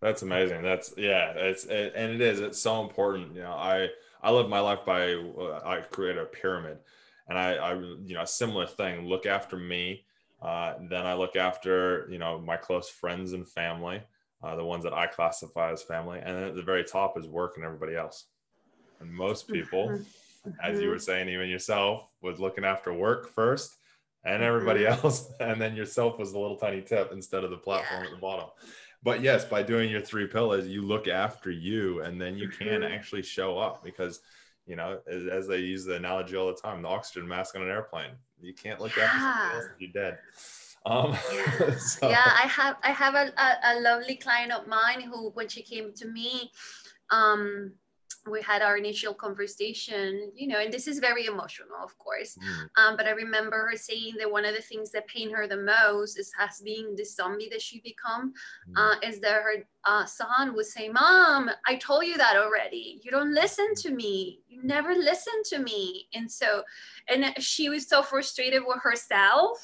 That's 0.00 0.22
amazing. 0.22 0.62
That's 0.62 0.94
yeah. 0.96 1.30
It's 1.36 1.64
it, 1.66 1.92
and 1.94 2.10
it 2.12 2.20
is. 2.20 2.40
It's 2.40 2.58
so 2.58 2.82
important. 2.82 3.36
You 3.36 3.42
know, 3.42 3.52
I 3.52 3.88
I 4.20 4.30
live 4.32 4.48
my 4.48 4.58
life 4.60 4.80
by 4.84 5.14
uh, 5.14 5.60
I 5.64 5.82
create 5.82 6.16
a 6.18 6.24
pyramid, 6.24 6.78
and 7.32 7.38
I 7.38 7.54
I 7.54 7.74
you 7.74 8.14
know 8.14 8.22
a 8.22 8.26
similar 8.26 8.66
thing. 8.66 9.06
Look 9.08 9.24
after 9.24 9.56
me, 9.56 10.04
uh, 10.42 10.74
then 10.90 11.06
I 11.06 11.14
look 11.14 11.34
after 11.34 12.06
you 12.10 12.18
know 12.18 12.38
my 12.38 12.58
close 12.58 12.90
friends 12.90 13.32
and 13.32 13.48
family, 13.48 14.02
uh, 14.42 14.54
the 14.56 14.64
ones 14.64 14.84
that 14.84 14.92
I 14.92 15.06
classify 15.06 15.72
as 15.72 15.82
family, 15.82 16.18
and 16.18 16.36
then 16.36 16.44
at 16.44 16.54
the 16.54 16.62
very 16.62 16.84
top 16.84 17.18
is 17.18 17.26
work 17.26 17.56
and 17.56 17.64
everybody 17.64 17.96
else. 17.96 18.26
And 19.00 19.10
most 19.10 19.48
people, 19.48 19.88
Mhm. 19.88 20.04
as 20.62 20.78
you 20.80 20.88
Mhm. 20.88 20.92
were 20.92 20.98
saying, 20.98 21.28
even 21.30 21.48
yourself, 21.48 22.06
was 22.20 22.38
looking 22.38 22.64
after 22.64 22.92
work 22.92 23.28
first, 23.30 23.78
and 24.24 24.42
everybody 24.42 24.84
Mhm. 24.84 24.86
else, 25.04 25.32
and 25.40 25.58
then 25.60 25.74
yourself 25.74 26.18
was 26.18 26.32
the 26.32 26.38
little 26.38 26.58
tiny 26.58 26.82
tip 26.82 27.12
instead 27.12 27.44
of 27.44 27.50
the 27.50 27.56
platform 27.56 28.02
Yeah. 28.02 28.06
at 28.08 28.10
the 28.12 28.20
bottom 28.20 28.50
but 29.04 29.20
yes 29.20 29.44
by 29.44 29.62
doing 29.64 29.90
your 29.90 30.00
three 30.00 30.28
pillars 30.28 30.68
you 30.68 30.82
look 30.82 31.08
after 31.08 31.50
you 31.50 32.02
and 32.02 32.20
then 32.20 32.36
you 32.38 32.48
can 32.48 32.84
actually 32.84 33.22
show 33.22 33.58
up 33.58 33.82
because 33.82 34.20
you 34.66 34.76
know 34.76 35.00
as, 35.10 35.26
as 35.26 35.46
they 35.48 35.58
use 35.58 35.84
the 35.84 35.96
analogy 35.96 36.36
all 36.36 36.46
the 36.46 36.60
time 36.60 36.82
the 36.82 36.88
oxygen 36.88 37.26
mask 37.28 37.54
on 37.56 37.62
an 37.62 37.68
airplane. 37.68 38.12
You 38.40 38.54
can't 38.54 38.80
look 38.80 38.96
after 38.98 39.56
else 39.56 39.64
you're 39.78 39.90
dead. 39.92 40.18
Um 40.86 41.16
Yeah. 41.34 41.76
so- 41.78 42.08
yeah 42.10 42.32
i 42.42 42.46
have 42.48 42.76
i 42.82 42.90
have 42.90 43.14
a, 43.14 43.32
a, 43.36 43.78
a 43.78 43.80
lovely 43.80 44.16
client 44.16 44.52
of 44.52 44.66
mine 44.66 45.00
who 45.02 45.30
when 45.30 45.48
she 45.48 45.62
came 45.62 45.92
to 45.94 46.06
me 46.08 46.50
um 47.10 47.72
we 48.30 48.40
had 48.40 48.62
our 48.62 48.76
initial 48.76 49.12
conversation 49.12 50.30
you 50.34 50.46
know 50.46 50.58
and 50.58 50.72
this 50.72 50.86
is 50.86 50.98
very 50.98 51.26
emotional 51.26 51.82
of 51.82 51.96
course 51.98 52.38
Mm, 52.42 52.68
um, 52.76 52.96
but 52.96 53.06
i 53.06 53.10
remember 53.10 53.68
her 53.68 53.76
saying 53.76 54.14
that 54.18 54.30
one 54.30 54.44
of 54.44 54.54
the 54.54 54.62
things 54.62 54.90
that 54.92 55.06
pain 55.06 55.30
her 55.32 55.46
the 55.46 55.56
most 55.56 56.18
is 56.18 56.32
has 56.38 56.60
being 56.60 56.94
the 56.96 57.04
zombie 57.04 57.48
that 57.50 57.60
she 57.60 57.80
become 57.80 58.32
mm, 58.68 58.74
uh, 58.76 58.96
is 59.02 59.20
that 59.20 59.42
her 59.42 59.66
uh, 59.84 60.04
son 60.04 60.54
would 60.54 60.66
say, 60.66 60.88
Mom, 60.88 61.50
I 61.66 61.76
told 61.76 62.06
you 62.06 62.16
that 62.16 62.36
already. 62.36 63.00
You 63.02 63.10
don't 63.10 63.34
listen 63.34 63.74
to 63.78 63.90
me. 63.90 64.40
You 64.48 64.62
never 64.62 64.94
listen 64.94 65.34
to 65.46 65.58
me. 65.58 66.08
And 66.14 66.30
so, 66.30 66.62
and 67.08 67.34
she 67.38 67.68
was 67.68 67.88
so 67.88 68.02
frustrated 68.02 68.62
with 68.66 68.78
herself 68.82 69.58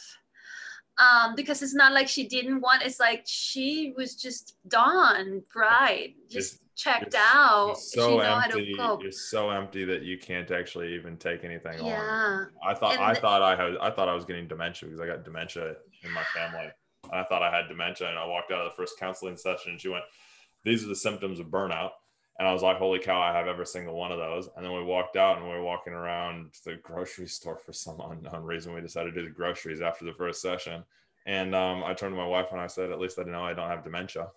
um, 0.99 1.35
because 1.37 1.63
it's 1.63 1.75
not 1.75 1.93
like 1.93 2.09
she 2.09 2.27
didn't 2.27 2.61
want, 2.61 2.83
it's 2.83 2.99
like 2.99 3.23
she 3.27 3.95
was 3.97 4.17
just 4.17 4.57
done, 4.67 5.43
right? 5.55 6.15
Just 6.29 6.61
checked 6.79 7.13
you're 7.13 7.23
out. 7.23 7.67
you're 7.67 7.75
so 7.77 8.19
know 8.19 8.25
how 8.25 8.47
to 8.47 8.59
empty 8.59 8.75
you're 9.03 9.13
so 9.13 9.51
empty 9.51 9.85
that 9.85 10.03
you 10.03 10.17
can't 10.17 10.51
actually 10.51 10.95
even 10.95 11.17
take 11.17 11.43
anything 11.45 11.81
on 11.81 11.87
Yeah. 11.87 12.45
I 12.65 12.73
thought 12.75 12.95
And 12.95 13.03
I 13.03 13.13
the- 13.15 13.21
thought 13.21 13.43
I 13.43 13.57
had 13.57 13.77
I 13.79 13.91
thought 13.91 14.09
I 14.09 14.15
was 14.15 14.25
getting 14.25 14.47
dementia 14.49 14.89
because 14.89 15.01
I 15.01 15.07
got 15.07 15.25
dementia 15.25 15.75
in 16.05 16.11
my 16.13 16.23
family. 16.35 16.71
And 17.05 17.15
I 17.15 17.25
thought 17.25 17.43
I 17.43 17.51
had 17.55 17.69
dementia, 17.69 18.09
and 18.09 18.19
I 18.19 18.27
walked 18.27 18.51
out 18.53 18.61
of 18.61 18.71
the 18.71 18.77
first 18.77 18.99
counseling 18.99 19.37
session, 19.37 19.73
and 19.73 19.81
she 19.81 19.89
went, 19.89 20.05
"These 20.65 20.85
are 20.85 20.89
the 20.89 20.97
symptoms 20.97 21.41
of 21.41 21.47
burnout." 21.47 21.91
And 22.39 22.47
I 22.47 22.53
was 22.53 22.63
like, 22.63 22.77
"Holy 22.77 22.99
cow! 22.99 23.21
I 23.21 23.33
have 23.33 23.47
every 23.47 23.67
single 23.67 23.95
one 23.95 24.13
of 24.13 24.19
those." 24.19 24.49
And 24.55 24.65
then 24.65 24.73
we 24.75 24.83
walked 24.83 25.17
out, 25.17 25.39
and 25.39 25.47
we 25.47 25.53
were 25.55 25.63
walking 25.63 25.93
around 25.95 26.53
the 26.65 26.75
grocery 26.77 27.27
store 27.39 27.57
for 27.65 27.73
some 27.73 28.01
unknown 28.01 28.43
reason. 28.45 28.75
We 28.75 28.81
decided 28.81 29.15
to 29.15 29.21
do 29.23 29.27
the 29.29 29.33
groceries 29.35 29.81
after 29.81 30.05
the 30.05 30.13
first 30.13 30.43
session, 30.43 30.85
and 31.25 31.55
um, 31.55 31.83
I 31.85 31.95
turned 31.95 32.13
to 32.13 32.17
my 32.21 32.27
wife 32.27 32.49
and 32.53 32.61
I 32.61 32.67
said, 32.67 32.91
"At 32.93 32.99
least 33.01 33.19
I 33.19 33.23
know 33.23 33.43
I 33.45 33.55
don't 33.55 33.69
have 33.71 33.85
dementia." 33.85 34.29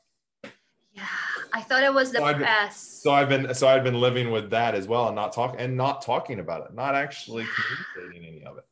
Yeah. 0.94 1.06
I 1.54 1.62
thought 1.62 1.84
it 1.84 1.94
was 1.94 2.12
the 2.12 2.20
So 2.20 2.34
press. 2.34 2.78
So 3.04 3.12
I've 3.12 3.30
been 3.30 3.54
so 3.54 3.68
I've 3.68 3.84
been 3.84 4.00
living 4.00 4.32
with 4.32 4.50
that 4.52 4.76
as 4.76 4.88
well, 4.88 5.08
and 5.08 5.16
not 5.16 5.34
talk 5.34 5.56
and 5.58 5.76
not 5.76 6.02
talking 6.02 6.40
about 6.40 6.66
it, 6.66 6.74
not 6.74 6.96
actually 6.96 7.46
communicating 7.96 8.28
any 8.28 8.46
of 8.46 8.58
it. 8.58 8.66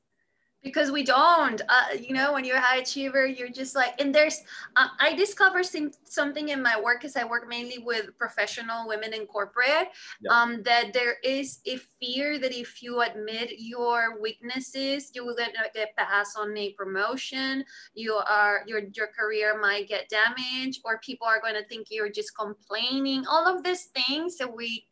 Because 0.64 0.92
we 0.92 1.04
don't 1.04 1.62
uh, 1.70 1.94
you 2.00 2.14
know 2.14 2.34
when 2.34 2.44
you're 2.44 2.58
a 2.58 2.62
high 2.62 2.78
achiever 2.78 3.26
you're 3.26 3.50
just 3.50 3.76
like 3.76 4.00
and 4.02 4.14
there's 4.14 4.42
uh, 4.76 4.88
i 5.00 5.16
discovered 5.16 5.66
some, 5.66 5.92
something 6.04 6.50
in 6.50 6.62
my 6.62 6.80
work 6.80 7.00
because 7.00 7.16
i 7.16 7.24
work 7.24 7.48
mainly 7.48 7.78
with 7.78 8.18
professional 8.18 8.88
women 8.88 9.14
in 9.14 9.26
corporate 9.26 9.88
Yeah. 10.22 10.32
um, 10.32 10.62
that 10.64 10.92
there 10.94 11.18
is 11.24 11.60
a 11.66 11.78
fear 12.00 12.40
that 12.40 12.52
if 12.54 12.84
you 12.84 13.02
admit 13.02 13.52
your 13.58 14.20
weaknesses 14.20 15.12
you 15.14 15.26
will 15.26 15.36
get, 15.36 15.54
get 15.74 15.96
passed 15.96 16.38
on 16.38 16.56
a 16.58 16.74
promotion 16.74 17.64
you 17.94 18.14
are 18.16 18.64
your 18.68 18.82
your 18.94 19.08
career 19.08 19.60
might 19.60 19.88
get 19.88 20.10
damaged 20.10 20.82
or 20.84 21.00
people 21.00 21.28
are 21.28 21.42
going 21.42 21.56
to 21.56 21.66
think 21.68 21.88
you're 21.90 22.12
just 22.12 22.36
complaining 22.38 23.26
all 23.28 23.48
of 23.48 23.64
these 23.64 23.86
things 23.86 24.38
that 24.38 24.54
we 24.54 24.86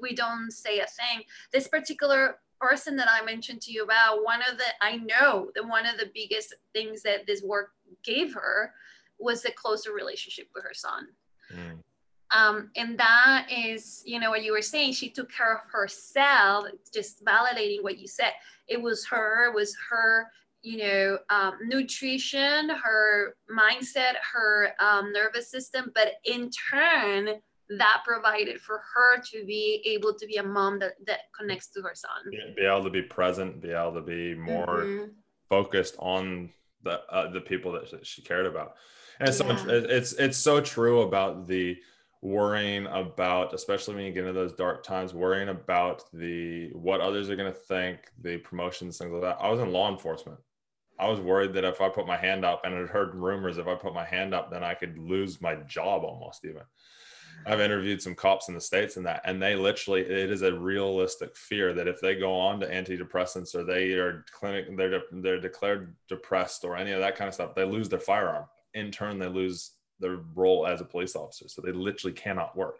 we 0.00 0.14
don't 0.14 0.50
say 0.50 0.80
a 0.80 0.86
thing 0.86 1.22
this 1.52 1.68
particular 1.68 2.38
person 2.60 2.96
that 2.96 3.08
I 3.10 3.24
mentioned 3.24 3.60
to 3.62 3.72
you 3.72 3.84
about, 3.84 4.24
one 4.24 4.40
of 4.42 4.58
the, 4.58 4.64
I 4.80 4.96
know 4.96 5.50
that 5.54 5.66
one 5.66 5.86
of 5.86 5.98
the 5.98 6.10
biggest 6.14 6.54
things 6.72 7.02
that 7.02 7.26
this 7.26 7.42
work 7.42 7.70
gave 8.04 8.34
her 8.34 8.72
was 9.18 9.42
the 9.42 9.52
closer 9.52 9.92
relationship 9.92 10.48
with 10.54 10.64
her 10.64 10.74
son. 10.74 11.08
Mm. 11.52 11.78
Um, 12.32 12.70
and 12.76 12.96
that 12.98 13.48
is, 13.50 14.02
you 14.04 14.20
know, 14.20 14.30
what 14.30 14.44
you 14.44 14.52
were 14.52 14.62
saying, 14.62 14.92
she 14.92 15.10
took 15.10 15.32
care 15.32 15.54
of 15.54 15.60
herself, 15.70 16.66
just 16.94 17.24
validating 17.24 17.82
what 17.82 17.98
you 17.98 18.06
said. 18.06 18.32
It 18.68 18.80
was 18.80 19.04
her, 19.06 19.50
it 19.50 19.54
was 19.54 19.76
her, 19.90 20.30
you 20.62 20.78
know, 20.78 21.18
um, 21.28 21.54
nutrition, 21.66 22.70
her 22.70 23.34
mindset, 23.50 24.14
her 24.32 24.74
um, 24.78 25.12
nervous 25.12 25.50
system, 25.50 25.90
but 25.94 26.14
in 26.24 26.50
turn, 26.70 27.40
that 27.78 28.02
provided 28.04 28.60
for 28.60 28.82
her 28.94 29.20
to 29.20 29.44
be 29.46 29.82
able 29.84 30.14
to 30.14 30.26
be 30.26 30.36
a 30.36 30.42
mom 30.42 30.78
that, 30.80 30.94
that 31.06 31.20
connects 31.38 31.68
to 31.68 31.82
her 31.82 31.94
son. 31.94 32.10
Be 32.56 32.64
able 32.64 32.84
to 32.84 32.90
be 32.90 33.02
present, 33.02 33.60
be 33.60 33.70
able 33.70 33.94
to 33.94 34.00
be 34.00 34.34
more 34.34 34.82
mm-hmm. 34.84 35.04
focused 35.48 35.94
on 35.98 36.50
the 36.82 37.00
uh, 37.10 37.30
the 37.30 37.40
people 37.40 37.72
that 37.72 38.06
she 38.06 38.22
cared 38.22 38.46
about. 38.46 38.74
And 39.18 39.28
it's 39.28 39.40
yeah. 39.40 39.56
so 39.56 39.68
it's 39.68 40.12
it's 40.14 40.38
so 40.38 40.60
true 40.60 41.02
about 41.02 41.46
the 41.46 41.78
worrying 42.22 42.86
about 42.86 43.54
especially 43.54 43.94
when 43.94 44.04
you 44.04 44.12
get 44.12 44.26
into 44.26 44.32
those 44.32 44.52
dark 44.52 44.82
times 44.82 45.14
worrying 45.14 45.48
about 45.48 46.04
the 46.12 46.68
what 46.74 47.00
others 47.00 47.30
are 47.30 47.36
going 47.36 47.50
to 47.50 47.58
think 47.58 48.10
the 48.20 48.36
promotions 48.38 48.98
things 48.98 49.10
like 49.10 49.22
that 49.22 49.38
i 49.40 49.48
was 49.48 49.58
in 49.58 49.72
law 49.72 49.90
enforcement 49.90 50.38
i 50.98 51.08
was 51.08 51.18
worried 51.18 51.54
that 51.54 51.64
if 51.64 51.80
i 51.80 51.88
put 51.88 52.06
my 52.06 52.18
hand 52.18 52.44
up 52.44 52.60
and 52.64 52.74
i 52.74 52.82
heard 52.82 53.14
rumors 53.14 53.56
if 53.56 53.66
i 53.66 53.74
put 53.74 53.94
my 53.94 54.04
hand 54.04 54.34
up 54.34 54.50
then 54.50 54.62
i 54.62 54.74
could 54.74 54.98
lose 54.98 55.40
my 55.40 55.54
job 55.66 56.04
almost 56.04 56.44
even 56.44 56.60
i've 57.46 57.60
interviewed 57.60 58.02
some 58.02 58.14
cops 58.14 58.48
in 58.48 58.54
the 58.54 58.60
states 58.60 58.96
and 58.96 59.06
that 59.06 59.20
and 59.24 59.42
they 59.42 59.54
literally 59.54 60.00
it 60.00 60.30
is 60.30 60.42
a 60.42 60.52
realistic 60.52 61.36
fear 61.36 61.72
that 61.72 61.88
if 61.88 62.00
they 62.00 62.14
go 62.14 62.34
on 62.34 62.60
to 62.60 62.70
antidepressants 62.70 63.54
or 63.54 63.64
they 63.64 63.92
are 63.92 64.24
clinic 64.32 64.66
they're 64.76 65.02
they're 65.12 65.40
declared 65.40 65.94
depressed 66.08 66.64
or 66.64 66.76
any 66.76 66.92
of 66.92 67.00
that 67.00 67.16
kind 67.16 67.28
of 67.28 67.34
stuff 67.34 67.54
they 67.54 67.64
lose 67.64 67.88
their 67.88 68.00
firearm 68.00 68.44
in 68.74 68.90
turn 68.90 69.18
they 69.18 69.28
lose 69.28 69.72
their 70.00 70.18
role 70.34 70.66
as 70.66 70.80
a 70.80 70.84
police 70.84 71.14
officer. 71.14 71.46
So 71.48 71.62
they 71.62 71.72
literally 71.72 72.14
cannot 72.14 72.56
work. 72.56 72.76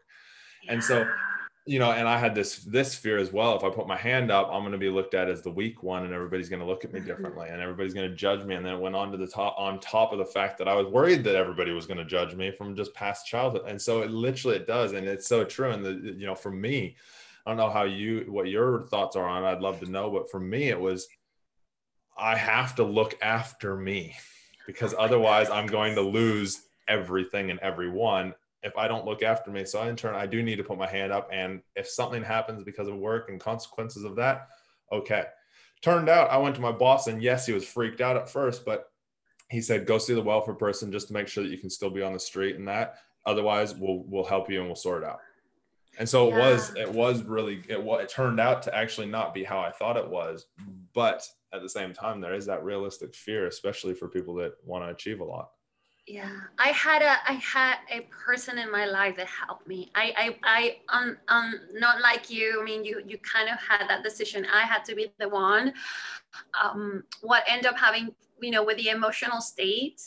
Yeah. 0.64 0.72
And 0.72 0.82
so, 0.82 1.08
you 1.66 1.78
know, 1.78 1.92
and 1.92 2.08
I 2.08 2.18
had 2.18 2.34
this 2.34 2.56
this 2.64 2.94
fear 2.94 3.18
as 3.18 3.32
well. 3.32 3.56
If 3.56 3.64
I 3.64 3.70
put 3.70 3.86
my 3.86 3.96
hand 3.96 4.30
up, 4.30 4.48
I'm 4.50 4.62
going 4.62 4.72
to 4.72 4.78
be 4.78 4.88
looked 4.88 5.14
at 5.14 5.28
as 5.28 5.42
the 5.42 5.50
weak 5.50 5.82
one, 5.82 6.04
and 6.04 6.12
everybody's 6.12 6.48
going 6.48 6.60
to 6.60 6.66
look 6.66 6.84
at 6.84 6.92
me 6.92 7.00
differently, 7.06 7.48
and 7.50 7.60
everybody's 7.60 7.94
going 7.94 8.08
to 8.08 8.16
judge 8.16 8.44
me. 8.44 8.54
And 8.54 8.64
then 8.64 8.74
it 8.74 8.80
went 8.80 8.96
on 8.96 9.12
to 9.12 9.18
the 9.18 9.26
top, 9.26 9.56
on 9.58 9.78
top 9.78 10.12
of 10.12 10.18
the 10.18 10.24
fact 10.24 10.58
that 10.58 10.68
I 10.68 10.74
was 10.74 10.86
worried 10.86 11.22
that 11.24 11.36
everybody 11.36 11.72
was 11.72 11.86
going 11.86 11.98
to 11.98 12.04
judge 12.04 12.34
me 12.34 12.50
from 12.50 12.74
just 12.74 12.94
past 12.94 13.26
childhood. 13.26 13.62
And 13.68 13.80
so 13.80 14.02
it 14.02 14.10
literally 14.10 14.56
it 14.56 14.66
does, 14.66 14.92
and 14.92 15.06
it's 15.06 15.26
so 15.28 15.44
true. 15.44 15.70
And 15.70 15.84
the 15.84 16.14
you 16.16 16.26
know, 16.26 16.34
for 16.34 16.50
me, 16.50 16.96
I 17.44 17.50
don't 17.50 17.58
know 17.58 17.70
how 17.70 17.84
you 17.84 18.24
what 18.28 18.48
your 18.48 18.86
thoughts 18.86 19.16
are 19.16 19.26
on. 19.26 19.44
It. 19.44 19.48
I'd 19.48 19.60
love 19.60 19.80
to 19.80 19.90
know, 19.90 20.10
but 20.10 20.30
for 20.30 20.40
me, 20.40 20.68
it 20.68 20.80
was 20.80 21.08
I 22.16 22.36
have 22.36 22.74
to 22.76 22.84
look 22.84 23.16
after 23.22 23.76
me 23.76 24.16
because 24.66 24.94
otherwise 24.98 25.50
I'm 25.50 25.66
going 25.66 25.94
to 25.94 26.02
lose 26.02 26.62
everything 26.88 27.50
and 27.50 27.60
everyone 27.60 28.34
if 28.62 28.76
I 28.76 28.88
don't 28.88 29.06
look 29.06 29.22
after 29.22 29.50
me. 29.50 29.64
So 29.64 29.82
in 29.82 29.96
turn, 29.96 30.14
I 30.14 30.26
do 30.26 30.42
need 30.42 30.56
to 30.56 30.64
put 30.64 30.78
my 30.78 30.86
hand 30.86 31.12
up. 31.12 31.28
And 31.32 31.62
if 31.76 31.88
something 31.88 32.22
happens 32.22 32.62
because 32.62 32.88
of 32.88 32.96
work 32.96 33.28
and 33.28 33.40
consequences 33.40 34.04
of 34.04 34.16
that, 34.16 34.48
okay. 34.92 35.24
Turned 35.82 36.10
out 36.10 36.30
I 36.30 36.36
went 36.36 36.54
to 36.56 36.60
my 36.60 36.72
boss 36.72 37.06
and 37.06 37.22
yes, 37.22 37.46
he 37.46 37.54
was 37.54 37.64
freaked 37.64 38.00
out 38.00 38.16
at 38.16 38.28
first, 38.28 38.64
but 38.66 38.90
he 39.48 39.62
said, 39.62 39.86
go 39.86 39.98
see 39.98 40.14
the 40.14 40.22
welfare 40.22 40.54
person 40.54 40.92
just 40.92 41.08
to 41.08 41.14
make 41.14 41.26
sure 41.26 41.42
that 41.42 41.50
you 41.50 41.58
can 41.58 41.70
still 41.70 41.90
be 41.90 42.02
on 42.02 42.12
the 42.12 42.20
street 42.20 42.56
and 42.56 42.68
that. 42.68 42.96
Otherwise, 43.26 43.74
we'll 43.74 44.04
we'll 44.06 44.24
help 44.24 44.50
you 44.50 44.58
and 44.58 44.66
we'll 44.66 44.76
sort 44.76 45.02
it 45.02 45.08
out. 45.08 45.20
And 45.98 46.08
so 46.08 46.28
it 46.28 46.38
was 46.38 46.74
it 46.76 46.90
was 46.90 47.22
really 47.22 47.62
it 47.68 47.78
it 47.78 48.08
turned 48.08 48.40
out 48.40 48.62
to 48.62 48.74
actually 48.74 49.08
not 49.08 49.34
be 49.34 49.42
how 49.42 49.58
I 49.58 49.70
thought 49.70 49.96
it 49.96 50.08
was, 50.08 50.46
but 50.94 51.26
at 51.52 51.62
the 51.62 51.68
same 51.68 51.92
time, 51.92 52.20
there 52.20 52.34
is 52.34 52.46
that 52.46 52.62
realistic 52.62 53.14
fear, 53.14 53.46
especially 53.46 53.94
for 53.94 54.08
people 54.08 54.34
that 54.36 54.52
want 54.64 54.84
to 54.84 54.90
achieve 54.90 55.20
a 55.20 55.24
lot 55.24 55.50
yeah. 56.10 56.40
I 56.58 56.68
had 56.68 57.02
a 57.02 57.16
i 57.28 57.34
had 57.34 57.76
a 57.88 58.00
person 58.24 58.58
in 58.58 58.70
my 58.70 58.84
life 58.84 59.16
that 59.16 59.28
helped 59.28 59.68
me. 59.68 59.90
I 59.94 60.12
i 60.16 60.76
i 60.90 60.96
um, 60.96 61.16
um 61.28 61.54
not 61.74 62.00
like 62.00 62.28
you. 62.28 62.60
I 62.60 62.64
mean 62.64 62.84
you 62.84 63.02
you 63.06 63.18
kind 63.18 63.48
of 63.48 63.58
had 63.60 63.88
that 63.88 64.02
decision. 64.02 64.44
I 64.52 64.62
had 64.62 64.84
to 64.86 64.94
be 64.94 65.12
the 65.18 65.28
one 65.28 65.72
um 66.60 67.04
what 67.20 67.44
ended 67.48 67.66
up 67.66 67.78
having 67.78 68.14
you 68.40 68.50
know 68.50 68.64
with 68.64 68.78
the 68.78 68.88
emotional 68.88 69.40
state 69.40 70.00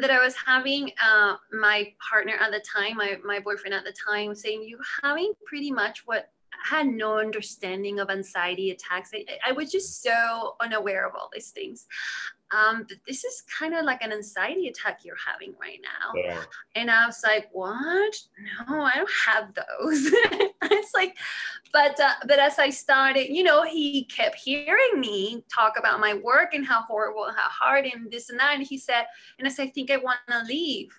that 0.00 0.10
i 0.10 0.22
was 0.22 0.34
having 0.36 0.90
uh 1.02 1.34
my 1.50 1.92
partner 2.10 2.34
at 2.34 2.52
the 2.52 2.60
time 2.60 2.96
my, 2.98 3.16
my 3.24 3.40
boyfriend 3.40 3.74
at 3.74 3.82
the 3.82 3.94
time 4.06 4.34
saying 4.34 4.62
you 4.62 4.78
having 5.02 5.32
pretty 5.44 5.72
much 5.72 6.02
what 6.04 6.30
I 6.52 6.76
had 6.76 6.86
no 6.86 7.18
understanding 7.18 7.98
of 7.98 8.08
anxiety 8.08 8.70
attacks. 8.70 9.10
I, 9.12 9.24
I, 9.48 9.52
was 9.52 9.72
just 9.72 10.02
so 10.02 10.54
unaware 10.60 11.08
of 11.08 11.14
all 11.16 11.28
these 11.32 11.50
things 11.50 11.86
um, 12.52 12.86
this 13.06 13.24
is 13.24 13.42
kind 13.42 13.74
of 13.74 13.84
like 13.84 14.02
an 14.02 14.12
anxiety 14.12 14.68
attack 14.68 15.00
you're 15.04 15.16
having 15.26 15.54
right 15.60 15.80
now. 15.82 16.12
Yeah. 16.14 16.42
And 16.74 16.90
I 16.90 17.06
was 17.06 17.22
like, 17.24 17.48
what? 17.52 18.14
No, 18.68 18.82
I 18.82 18.92
don't 18.94 19.10
have 19.26 19.54
those. 19.54 20.06
it's 20.62 20.94
like, 20.94 21.16
but 21.72 21.98
uh, 21.98 22.14
but 22.26 22.38
as 22.38 22.58
I 22.58 22.70
started, 22.70 23.34
you 23.34 23.42
know, 23.42 23.62
he 23.64 24.04
kept 24.04 24.36
hearing 24.36 25.00
me 25.00 25.44
talk 25.52 25.78
about 25.78 26.00
my 26.00 26.14
work 26.14 26.54
and 26.54 26.66
how 26.66 26.82
horrible, 26.82 27.24
how 27.24 27.48
hard, 27.48 27.86
and 27.86 28.10
this 28.10 28.28
and 28.28 28.38
that. 28.38 28.54
And 28.54 28.66
he 28.66 28.76
said, 28.76 29.06
and 29.38 29.48
I 29.48 29.50
said, 29.50 29.68
I 29.68 29.70
think 29.70 29.90
I 29.90 29.96
want 29.96 30.18
to 30.28 30.42
leave, 30.44 30.92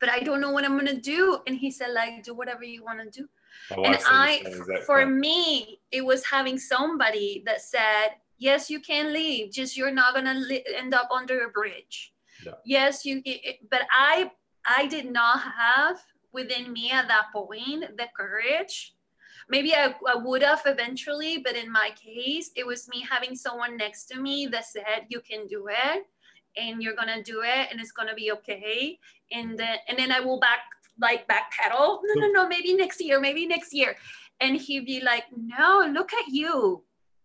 but 0.00 0.10
I 0.10 0.20
don't 0.20 0.40
know 0.40 0.50
what 0.50 0.64
I'm 0.64 0.76
gonna 0.76 1.00
do. 1.00 1.38
And 1.46 1.56
he 1.56 1.70
said, 1.70 1.92
like, 1.92 2.24
do 2.24 2.34
whatever 2.34 2.64
you 2.64 2.82
want 2.82 3.00
to 3.00 3.20
do. 3.20 3.28
Oh, 3.76 3.84
and 3.84 3.98
I, 4.06 4.42
for 4.86 5.06
me, 5.06 5.80
it 5.92 6.04
was 6.04 6.24
having 6.24 6.58
somebody 6.58 7.42
that 7.46 7.60
said, 7.60 8.08
yes 8.42 8.68
you 8.68 8.80
can 8.80 9.12
leave. 9.12 9.52
Just 9.52 9.76
you're 9.76 9.94
not 10.02 10.14
going 10.14 10.26
to 10.26 10.34
li- 10.34 10.66
end 10.76 10.92
up 10.94 11.08
under 11.10 11.44
a 11.44 11.50
bridge. 11.50 12.12
Yeah. 12.44 12.54
yes 12.64 13.04
you 13.04 13.22
but 13.70 13.82
i 13.92 14.28
i 14.66 14.88
did 14.88 15.08
not 15.12 15.38
have 15.38 15.98
within 16.32 16.72
me 16.72 16.90
at 16.90 17.06
that 17.06 17.26
point 17.32 17.96
the 17.96 18.08
courage. 18.16 18.94
Maybe 19.48 19.74
I, 19.74 19.94
I 20.12 20.16
would 20.16 20.42
have 20.42 20.62
eventually 20.66 21.38
but 21.38 21.54
in 21.54 21.70
my 21.70 21.90
case 21.94 22.50
it 22.56 22.66
was 22.66 22.88
me 22.88 23.06
having 23.08 23.36
someone 23.36 23.76
next 23.76 24.06
to 24.06 24.20
me 24.20 24.48
that 24.52 24.66
said 24.66 25.06
you 25.08 25.20
can 25.20 25.46
do 25.46 25.68
it 25.68 26.06
and 26.56 26.82
you're 26.82 26.96
gonna 26.96 27.22
do 27.22 27.42
it 27.42 27.68
and 27.70 27.80
it's 27.80 27.92
gonna 27.92 28.14
be 28.14 28.32
okay. 28.32 28.98
And 29.30 29.50
mm-hmm. 29.50 29.56
then 29.62 29.76
and 29.88 29.98
then 29.98 30.10
i 30.10 30.18
will 30.18 30.40
back 30.40 30.62
like 31.00 31.28
backpedal. 31.28 32.00
No 32.08 32.14
no 32.22 32.28
no 32.38 32.48
maybe 32.48 32.74
next 32.74 33.00
year 33.00 33.20
maybe 33.20 33.46
next 33.46 33.72
year. 33.72 33.94
And 34.40 34.56
he'd 34.56 34.86
be 34.86 35.00
like 35.00 35.26
no 35.32 35.86
look 35.96 36.12
at 36.12 36.26
you 36.28 36.82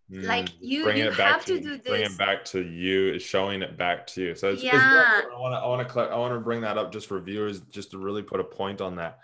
like 0.10 0.46
mm, 0.46 0.56
you, 0.62 0.84
bring 0.84 0.98
you 0.98 1.10
it 1.10 1.18
back 1.18 1.44
to, 1.46 1.56
to, 1.56 1.60
do 1.60 1.70
this. 1.78 1.88
Bring 1.88 2.04
it 2.04 2.18
back 2.18 2.46
to 2.46 2.64
you, 2.64 3.14
is 3.14 3.22
showing 3.22 3.62
it 3.62 3.78
back 3.78 4.08
to 4.08 4.22
you. 4.22 4.36
So 4.36 4.52
it's, 4.52 4.64
yeah. 4.64 4.76
It's, 5.20 5.28
I 5.34 5.38
want 5.38 5.54
to, 5.54 5.58
I 5.58 5.68
want 5.68 5.90
to, 5.90 6.00
I 6.00 6.18
want 6.18 6.34
to 6.34 6.40
bring 6.40 6.62
that 6.62 6.78
up 6.78 6.94
just 6.94 7.08
for 7.08 7.20
viewers, 7.20 7.60
just 7.62 7.92
to 7.92 7.98
really 7.98 8.24
put 8.24 8.40
a 8.40 8.44
point 8.44 8.80
on 8.80 8.96
that. 8.96 9.20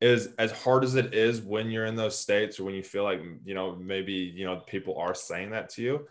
Is 0.00 0.30
as 0.38 0.52
hard 0.52 0.84
as 0.84 0.94
it 0.94 1.14
is 1.14 1.40
when 1.40 1.70
you're 1.70 1.86
in 1.86 1.96
those 1.96 2.18
states, 2.18 2.58
or 2.58 2.64
when 2.64 2.74
you 2.74 2.82
feel 2.82 3.04
like 3.04 3.20
you 3.44 3.54
know 3.54 3.76
maybe 3.76 4.12
you 4.12 4.44
know 4.44 4.56
people 4.66 4.96
are 4.98 5.14
saying 5.14 5.50
that 5.50 5.70
to 5.70 5.82
you. 5.82 6.08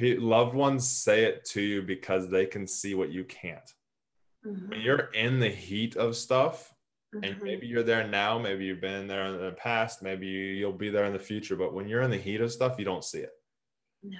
Loved 0.00 0.54
ones 0.54 0.88
say 0.88 1.24
it 1.24 1.44
to 1.46 1.60
you 1.60 1.82
because 1.82 2.28
they 2.28 2.46
can 2.46 2.66
see 2.66 2.94
what 2.94 3.10
you 3.10 3.24
can't. 3.24 3.72
Mm-hmm. 4.46 4.70
When 4.70 4.80
you're 4.80 5.10
in 5.14 5.40
the 5.40 5.48
heat 5.48 5.96
of 5.96 6.14
stuff, 6.14 6.72
and 7.22 7.36
mm-hmm. 7.36 7.44
maybe 7.44 7.66
you're 7.66 7.82
there 7.82 8.06
now 8.06 8.38
maybe 8.38 8.64
you've 8.64 8.80
been 8.80 9.06
there 9.06 9.26
in 9.26 9.40
the 9.40 9.52
past 9.52 10.02
maybe 10.02 10.26
you'll 10.26 10.72
be 10.72 10.90
there 10.90 11.04
in 11.04 11.12
the 11.12 11.18
future 11.18 11.56
but 11.56 11.72
when 11.72 11.88
you're 11.88 12.02
in 12.02 12.10
the 12.10 12.16
heat 12.16 12.40
of 12.40 12.52
stuff 12.52 12.78
you 12.78 12.84
don't 12.84 13.04
see 13.04 13.18
it 13.18 13.30
no. 14.08 14.18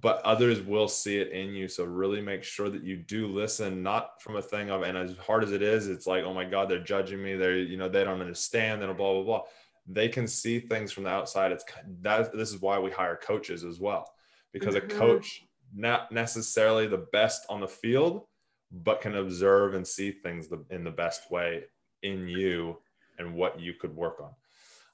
But 0.00 0.20
others 0.22 0.60
will 0.60 0.88
see 0.88 1.18
it 1.18 1.30
in 1.30 1.50
you. 1.54 1.68
So 1.68 1.84
really 1.84 2.20
make 2.20 2.42
sure 2.42 2.68
that 2.68 2.82
you 2.82 2.96
do 2.96 3.28
listen, 3.28 3.82
not 3.82 4.20
from 4.20 4.36
a 4.36 4.42
thing 4.42 4.68
of, 4.70 4.82
and 4.82 4.96
as 4.96 5.16
hard 5.16 5.44
as 5.44 5.52
it 5.52 5.62
is, 5.62 5.88
it's 5.88 6.06
like, 6.06 6.24
oh 6.24 6.34
my 6.34 6.44
God, 6.44 6.68
they're 6.68 6.78
judging 6.80 7.22
me. 7.22 7.36
They're, 7.36 7.56
you 7.56 7.76
know, 7.76 7.88
they 7.88 8.02
don't 8.02 8.20
understand, 8.20 8.82
then 8.82 8.94
blah, 8.96 9.14
blah, 9.14 9.22
blah. 9.22 9.42
They 9.86 10.08
can 10.08 10.26
see 10.26 10.58
things 10.58 10.90
from 10.90 11.04
the 11.04 11.10
outside. 11.10 11.52
It's 11.52 11.64
that 12.02 12.36
this 12.36 12.52
is 12.52 12.60
why 12.60 12.80
we 12.80 12.90
hire 12.90 13.16
coaches 13.16 13.62
as 13.62 13.78
well. 13.78 14.12
Because 14.52 14.74
mm-hmm. 14.74 14.90
a 14.90 14.98
coach, 14.98 15.44
not 15.74 16.10
necessarily 16.10 16.88
the 16.88 17.06
best 17.12 17.46
on 17.48 17.60
the 17.60 17.68
field, 17.68 18.26
but 18.72 19.00
can 19.00 19.14
observe 19.14 19.74
and 19.74 19.86
see 19.86 20.10
things 20.10 20.48
in 20.70 20.82
the 20.82 20.90
best 20.90 21.30
way 21.30 21.62
in 22.02 22.26
you 22.26 22.78
and 23.18 23.34
what 23.34 23.60
you 23.60 23.74
could 23.74 23.94
work 23.94 24.20
on. 24.20 24.32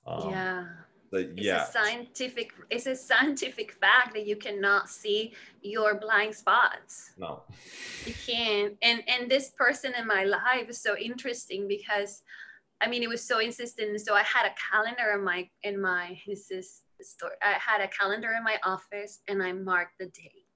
Um, 0.07 0.31
yeah 0.31 0.65
the, 1.13 1.31
yeah. 1.37 1.61
It's 1.61 1.69
a 1.69 1.73
scientific 1.73 2.53
it's 2.71 2.87
a 2.87 2.97
scientific 2.97 3.73
fact 3.73 4.15
that 4.15 4.27
you 4.27 4.37
cannot 4.37 4.89
see 4.89 5.35
your 5.61 5.95
blind 5.95 6.35
spots. 6.35 7.13
No. 7.19 7.43
You 8.07 8.15
can't. 8.27 8.77
And 8.83 9.03
and 9.07 9.31
this 9.31 9.51
person 9.51 9.93
in 9.97 10.07
my 10.07 10.25
life 10.25 10.69
is 10.69 10.83
so 10.83 10.97
interesting 10.97 11.69
because 11.69 12.23
I 12.81 12.89
mean 12.89 13.03
it 13.03 13.11
was 13.11 13.23
so 13.23 13.39
insistent. 13.41 14.01
So 14.01 14.15
I 14.15 14.23
had 14.23 14.47
a 14.47 14.55
calendar 14.71 15.13
in 15.15 15.23
my 15.23 15.49
in 15.63 15.81
my 15.81 16.19
this 16.27 16.51
is 16.51 16.83
story. 17.03 17.35
I 17.43 17.59
had 17.59 17.83
a 17.83 17.89
calendar 17.89 18.33
in 18.37 18.43
my 18.43 18.59
office 18.65 19.21
and 19.29 19.43
I 19.43 19.53
marked 19.53 19.99
the 19.99 20.07
date. 20.07 20.47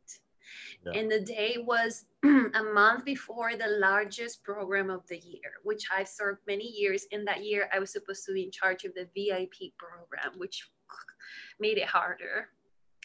Yeah. 0.85 0.99
And 0.99 1.11
the 1.11 1.21
day 1.21 1.57
was 1.59 2.05
a 2.25 2.63
month 2.63 3.05
before 3.05 3.57
the 3.57 3.79
largest 3.79 4.43
program 4.43 4.91
of 4.91 5.07
the 5.09 5.19
year, 5.19 5.61
which 5.65 5.85
I've 5.95 6.09
served 6.09 6.41
many 6.47 6.67
years. 6.67 7.07
In 7.11 7.25
that 7.25 7.45
year, 7.45 7.69
I 7.73 7.79
was 7.79 7.93
supposed 7.93 8.25
to 8.27 8.33
be 8.33 8.45
in 8.45 8.51
charge 8.51 8.85
of 8.85 8.93
the 8.95 9.09
VIP 9.15 9.73
program, 9.79 10.39
which 10.39 10.69
made 11.61 11.79
it 11.79 11.89
harder. 11.89 12.49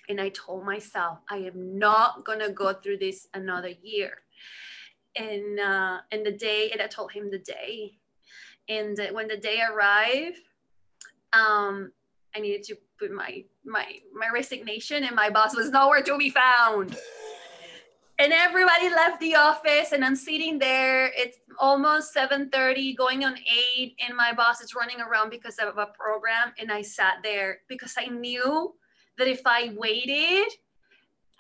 And 0.10 0.20
I 0.20 0.30
told 0.30 0.66
myself, 0.66 1.20
I 1.30 1.38
am 1.38 1.78
not 1.78 2.26
going 2.26 2.40
to 2.40 2.50
go 2.50 2.74
through 2.74 2.98
this 2.98 3.28
another 3.34 3.72
year. 3.82 4.18
And, 5.16 5.60
uh, 5.60 6.00
and 6.12 6.26
the 6.26 6.32
day, 6.32 6.70
and 6.72 6.82
I 6.82 6.88
told 6.88 7.12
him 7.12 7.30
the 7.30 7.40
day. 7.40 7.98
And 8.70 8.98
when 9.12 9.28
the 9.28 9.38
day 9.38 9.62
arrived, 9.62 10.40
um, 11.34 11.92
I 12.36 12.40
needed 12.40 12.64
to 12.64 12.76
my 13.10 13.44
my 13.66 13.88
my 14.14 14.30
resignation, 14.34 15.04
and 15.04 15.16
my 15.16 15.30
boss 15.30 15.56
was 15.56 15.70
nowhere 15.72 16.04
to 16.04 16.18
be 16.18 16.30
found. 16.30 16.96
And 18.20 18.32
everybody 18.32 18.88
left 18.90 19.20
the 19.20 19.36
office, 19.36 19.94
and 19.94 20.06
I'm 20.06 20.16
sitting 20.16 20.60
there. 20.60 21.12
It's 21.16 21.38
almost 21.58 22.14
7:30, 22.14 22.96
going 22.96 23.26
on 23.26 23.36
eight, 23.50 23.96
and 24.00 24.16
my 24.16 24.32
boss 24.32 24.62
is 24.62 24.76
running 24.76 25.02
around 25.02 25.32
because 25.32 25.58
of 25.58 25.80
a 25.80 25.88
program. 25.88 26.54
And 26.60 26.72
I 26.72 26.84
sat 26.84 27.24
there 27.24 27.62
because 27.68 27.96
I 27.98 28.08
knew 28.08 28.76
that 29.18 29.28
if 29.28 29.42
I 29.46 29.74
waited, 29.76 30.52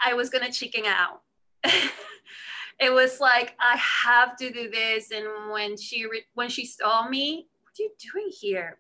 I 0.04 0.16
was 0.16 0.32
gonna 0.32 0.52
chicken 0.52 0.86
out. 0.88 1.22
it 2.80 2.92
was 2.92 3.20
like 3.20 3.54
I 3.60 3.78
have 3.78 4.36
to 4.38 4.52
do 4.52 4.72
this. 4.72 5.12
And 5.12 5.52
when 5.52 5.78
she 5.78 6.08
re- 6.08 6.26
when 6.34 6.50
she 6.50 6.66
saw 6.66 7.08
me, 7.08 7.48
what 7.62 7.74
are 7.80 7.84
you 7.84 7.92
doing 8.12 8.32
here? 8.32 8.80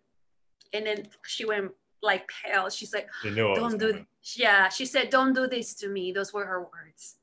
And 0.73 0.87
then 0.87 1.07
she 1.25 1.45
went 1.45 1.71
like 2.01 2.29
pale. 2.43 2.69
She's 2.69 2.93
like, 2.93 3.09
"Don't 3.23 3.77
do." 3.77 3.91
Coming. 3.91 4.07
Yeah, 4.35 4.69
she 4.69 4.85
said, 4.85 5.09
"Don't 5.09 5.33
do 5.33 5.47
this 5.47 5.73
to 5.75 5.87
me." 5.87 6.11
Those 6.11 6.33
were 6.33 6.45
her 6.45 6.61
words. 6.61 7.17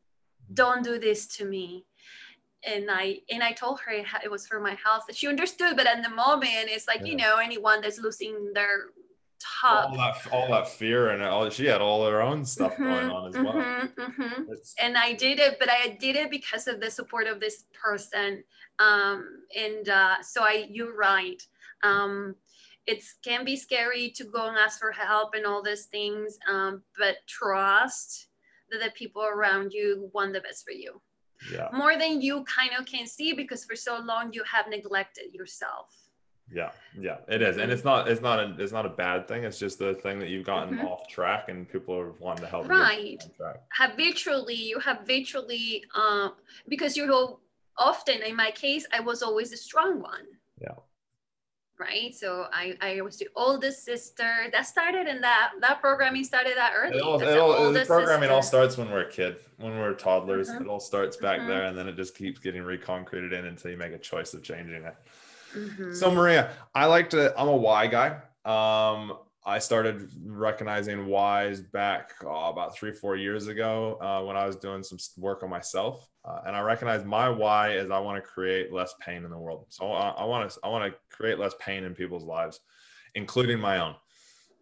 Mm-hmm. 0.44 0.54
Don't 0.54 0.84
do 0.84 0.98
this 0.98 1.26
to 1.38 1.44
me. 1.44 1.84
And 2.64 2.90
I 2.90 3.20
and 3.30 3.42
I 3.42 3.52
told 3.52 3.80
her 3.80 3.92
it 3.92 4.30
was 4.30 4.46
for 4.46 4.60
my 4.60 4.76
health. 4.82 5.04
She 5.12 5.28
understood, 5.28 5.76
but 5.76 5.86
at 5.86 6.02
the 6.02 6.10
moment, 6.10 6.68
it's 6.68 6.88
like 6.88 7.00
yeah. 7.00 7.06
you 7.06 7.16
know 7.16 7.36
anyone 7.36 7.80
that's 7.80 7.98
losing 7.98 8.52
their 8.52 8.90
top. 9.38 9.90
All 9.90 9.96
that, 9.96 10.32
all 10.32 10.48
that 10.48 10.68
fear 10.68 11.10
and 11.10 11.22
all 11.22 11.48
she 11.50 11.66
had 11.66 11.80
all 11.80 12.04
her 12.08 12.20
own 12.20 12.44
stuff 12.44 12.72
mm-hmm, 12.72 12.84
going 12.84 13.10
on 13.10 13.28
as 13.28 13.34
well. 13.34 13.54
Mm-hmm, 13.54 14.22
mm-hmm. 14.22 14.52
And 14.80 14.96
I 14.96 15.12
did 15.12 15.38
it, 15.38 15.58
but 15.58 15.68
I 15.70 15.96
did 16.00 16.16
it 16.16 16.30
because 16.30 16.66
of 16.66 16.80
the 16.80 16.90
support 16.90 17.26
of 17.26 17.40
this 17.40 17.64
person. 17.72 18.42
Um, 18.78 19.42
and 19.56 19.88
uh, 19.88 20.22
so 20.22 20.42
I, 20.42 20.68
you're 20.70 20.96
right. 20.96 21.42
Um, 21.82 22.34
it 22.88 23.04
can 23.22 23.44
be 23.44 23.54
scary 23.54 24.10
to 24.16 24.24
go 24.24 24.48
and 24.48 24.56
ask 24.56 24.80
for 24.80 24.90
help 24.90 25.34
and 25.34 25.44
all 25.44 25.62
these 25.62 25.84
things, 25.84 26.38
um, 26.50 26.82
but 26.98 27.16
trust 27.26 28.28
that 28.70 28.80
the 28.82 28.90
people 28.92 29.22
around 29.22 29.72
you 29.72 30.10
want 30.14 30.32
the 30.32 30.40
best 30.40 30.64
for 30.64 30.72
you. 30.72 31.00
Yeah. 31.52 31.68
More 31.72 31.98
than 31.98 32.22
you 32.22 32.44
kind 32.44 32.70
of 32.78 32.86
can 32.86 33.06
see 33.06 33.34
because 33.34 33.64
for 33.66 33.76
so 33.76 33.98
long 33.98 34.32
you 34.32 34.42
have 34.44 34.68
neglected 34.68 35.34
yourself. 35.34 35.94
Yeah, 36.50 36.70
yeah, 36.98 37.18
it 37.28 37.42
is, 37.42 37.58
and 37.58 37.70
it's 37.70 37.84
not 37.84 38.08
it's 38.08 38.22
not 38.22 38.38
a 38.40 38.56
it's 38.58 38.72
not 38.72 38.86
a 38.86 38.88
bad 38.88 39.28
thing. 39.28 39.44
It's 39.44 39.58
just 39.58 39.78
the 39.78 39.92
thing 39.96 40.18
that 40.20 40.30
you've 40.30 40.46
gotten 40.46 40.78
mm-hmm. 40.78 40.86
off 40.86 41.06
track, 41.06 41.50
and 41.50 41.68
people 41.68 41.94
are 41.94 42.12
wanting 42.12 42.44
to 42.44 42.50
help. 42.50 42.64
You. 42.64 42.70
Right. 42.70 43.22
Habitually, 43.70 44.54
you 44.54 44.80
habitually, 44.80 45.84
um, 45.94 46.32
because 46.66 46.96
you're 46.96 47.36
often 47.76 48.22
in 48.22 48.34
my 48.34 48.50
case, 48.52 48.86
I 48.94 49.00
was 49.00 49.22
always 49.22 49.50
the 49.50 49.58
strong 49.58 50.00
one. 50.00 50.24
Yeah 50.58 50.76
right? 51.78 52.14
So 52.14 52.46
I, 52.52 52.76
I 52.80 53.00
was 53.00 53.16
the 53.18 53.28
oldest 53.36 53.84
sister. 53.84 54.46
That 54.52 54.66
started 54.66 55.06
in 55.06 55.20
that 55.20 55.52
that 55.60 55.80
programming 55.80 56.24
started 56.24 56.56
that 56.56 56.72
early. 56.76 56.98
It 56.98 57.02
all, 57.02 57.20
it 57.20 57.38
all, 57.38 57.72
the 57.72 57.84
programming 57.84 58.28
sister. 58.28 58.34
all 58.34 58.42
starts 58.42 58.76
when 58.76 58.90
we're 58.90 59.02
a 59.02 59.10
kid, 59.10 59.36
when 59.58 59.78
we're 59.78 59.94
toddlers. 59.94 60.48
Mm-hmm. 60.48 60.64
It 60.64 60.68
all 60.68 60.80
starts 60.80 61.16
back 61.16 61.40
mm-hmm. 61.40 61.48
there, 61.48 61.64
and 61.64 61.76
then 61.76 61.88
it 61.88 61.96
just 61.96 62.16
keeps 62.16 62.38
getting 62.38 62.64
reconcreted 62.64 63.32
in 63.32 63.46
until 63.46 63.70
you 63.70 63.76
make 63.76 63.92
a 63.92 63.98
choice 63.98 64.34
of 64.34 64.42
changing 64.42 64.84
it. 64.84 64.96
Mm-hmm. 65.56 65.94
So 65.94 66.10
Maria, 66.10 66.50
I 66.74 66.86
like 66.86 67.10
to. 67.10 67.38
I'm 67.38 67.48
a 67.48 67.56
why 67.56 67.86
guy. 67.86 68.20
Um, 68.44 69.18
I 69.44 69.58
started 69.58 70.10
recognizing 70.24 71.06
whys 71.06 71.60
back 71.60 72.12
oh, 72.24 72.50
about 72.50 72.76
three, 72.76 72.92
four 72.92 73.16
years 73.16 73.46
ago 73.46 73.98
uh, 74.00 74.22
when 74.22 74.36
I 74.36 74.46
was 74.46 74.56
doing 74.56 74.82
some 74.82 74.98
work 75.16 75.42
on 75.42 75.50
myself, 75.50 76.08
uh, 76.24 76.40
and 76.46 76.54
I 76.54 76.60
recognized 76.60 77.06
my 77.06 77.28
why 77.30 77.72
is 77.72 77.90
I 77.90 77.98
want 77.98 78.22
to 78.22 78.28
create 78.28 78.72
less 78.72 78.94
pain 79.00 79.24
in 79.24 79.30
the 79.30 79.38
world. 79.38 79.66
So 79.70 79.90
I 79.90 80.24
want 80.24 80.50
to 80.50 80.58
I 80.62 80.68
want 80.68 80.92
to 80.92 80.98
create 81.10 81.38
less 81.38 81.54
pain 81.60 81.84
in 81.84 81.94
people's 81.94 82.24
lives, 82.24 82.60
including 83.14 83.58
my 83.58 83.78
own. 83.78 83.94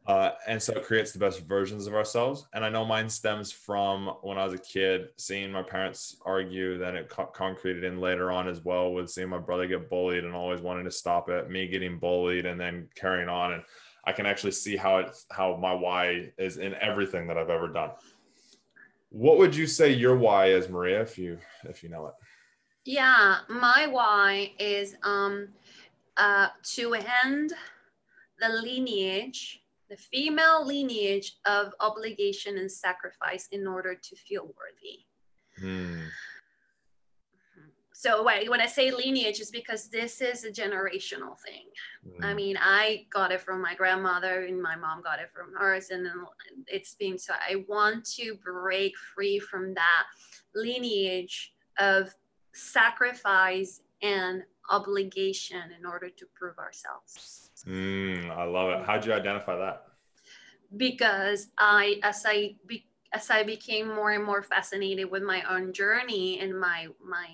Uh, 0.06 0.30
and 0.46 0.62
so 0.62 0.72
it 0.72 0.84
creates 0.84 1.10
the 1.10 1.18
best 1.18 1.44
versions 1.46 1.88
of 1.88 1.94
ourselves. 1.94 2.46
And 2.54 2.64
I 2.64 2.68
know 2.68 2.84
mine 2.84 3.08
stems 3.08 3.50
from 3.50 4.06
when 4.22 4.38
I 4.38 4.44
was 4.44 4.54
a 4.54 4.58
kid, 4.58 5.08
seeing 5.18 5.50
my 5.50 5.64
parents 5.64 6.16
argue, 6.24 6.78
then 6.78 6.94
it 6.94 7.08
co- 7.08 7.26
concreted 7.26 7.82
in 7.82 8.00
later 8.00 8.30
on 8.30 8.46
as 8.46 8.64
well 8.64 8.92
with 8.92 9.10
seeing 9.10 9.28
my 9.28 9.38
brother 9.38 9.66
get 9.66 9.90
bullied 9.90 10.22
and 10.22 10.32
always 10.32 10.60
wanting 10.60 10.84
to 10.84 10.92
stop 10.92 11.28
it, 11.28 11.50
me 11.50 11.66
getting 11.66 11.98
bullied 11.98 12.46
and 12.46 12.60
then 12.60 12.88
carrying 12.94 13.28
on. 13.28 13.54
And 13.54 13.62
I 14.06 14.12
can 14.12 14.26
actually 14.26 14.52
see 14.52 14.76
how 14.76 14.98
it's 14.98 15.26
how 15.30 15.56
my 15.56 15.74
why 15.74 16.32
is 16.38 16.58
in 16.58 16.74
everything 16.80 17.26
that 17.26 17.36
I've 17.36 17.50
ever 17.50 17.68
done. 17.68 17.90
What 19.10 19.38
would 19.38 19.54
you 19.54 19.66
say 19.66 19.92
your 19.92 20.16
why 20.16 20.46
is, 20.46 20.68
Maria, 20.68 21.00
if 21.02 21.18
you 21.18 21.38
if 21.64 21.82
you 21.82 21.88
know 21.88 22.06
it? 22.06 22.14
Yeah, 22.84 23.38
my 23.48 23.86
why 23.88 24.52
is 24.58 24.96
um 25.02 25.48
uh 26.16 26.48
to 26.74 26.94
end 27.24 27.52
the 28.40 28.48
lineage, 28.48 29.62
the 29.90 29.96
female 29.96 30.64
lineage 30.64 31.36
of 31.44 31.72
obligation 31.80 32.58
and 32.58 32.70
sacrifice 32.70 33.48
in 33.50 33.66
order 33.66 33.94
to 33.94 34.16
feel 34.16 34.42
worthy. 34.42 35.04
Hmm 35.58 36.06
so 38.06 38.22
when 38.22 38.60
I 38.60 38.66
say 38.66 38.92
lineage 38.92 39.40
is 39.40 39.50
because 39.50 39.88
this 39.88 40.20
is 40.20 40.44
a 40.44 40.50
generational 40.50 41.38
thing. 41.40 41.66
Mm. 42.06 42.24
I 42.24 42.34
mean, 42.34 42.56
I 42.60 43.06
got 43.12 43.32
it 43.32 43.40
from 43.40 43.60
my 43.60 43.74
grandmother 43.74 44.44
and 44.44 44.62
my 44.62 44.76
mom 44.76 45.02
got 45.02 45.18
it 45.18 45.30
from 45.34 45.52
hers 45.58 45.90
and 45.90 46.06
then 46.06 46.24
it's 46.68 46.94
been 46.94 47.18
so 47.18 47.34
I 47.34 47.64
want 47.68 48.04
to 48.16 48.36
break 48.44 48.92
free 49.14 49.40
from 49.40 49.74
that 49.74 50.04
lineage 50.54 51.52
of 51.78 52.14
sacrifice 52.54 53.80
and 54.02 54.42
obligation 54.70 55.62
in 55.76 55.84
order 55.84 56.08
to 56.08 56.26
prove 56.34 56.58
ourselves. 56.58 57.50
Mm, 57.66 58.30
I 58.30 58.44
love 58.44 58.70
it. 58.70 58.86
How'd 58.86 59.04
you 59.04 59.14
identify 59.14 59.56
that? 59.56 59.86
Because 60.76 61.48
I, 61.58 61.98
as 62.02 62.24
I, 62.24 62.56
be, 62.66 62.86
as 63.12 63.30
I 63.30 63.42
became 63.42 63.88
more 63.88 64.12
and 64.12 64.24
more 64.24 64.42
fascinated 64.42 65.10
with 65.10 65.22
my 65.22 65.42
own 65.48 65.72
journey 65.72 66.38
and 66.40 66.58
my 66.58 66.88
my 67.02 67.26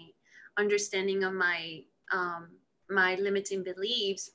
understanding 0.59 1.25
of 1.25 1.33
my 1.33 1.83
um, 2.13 2.51
my 2.91 3.15
limiting 3.17 3.63
beliefs, 3.63 4.31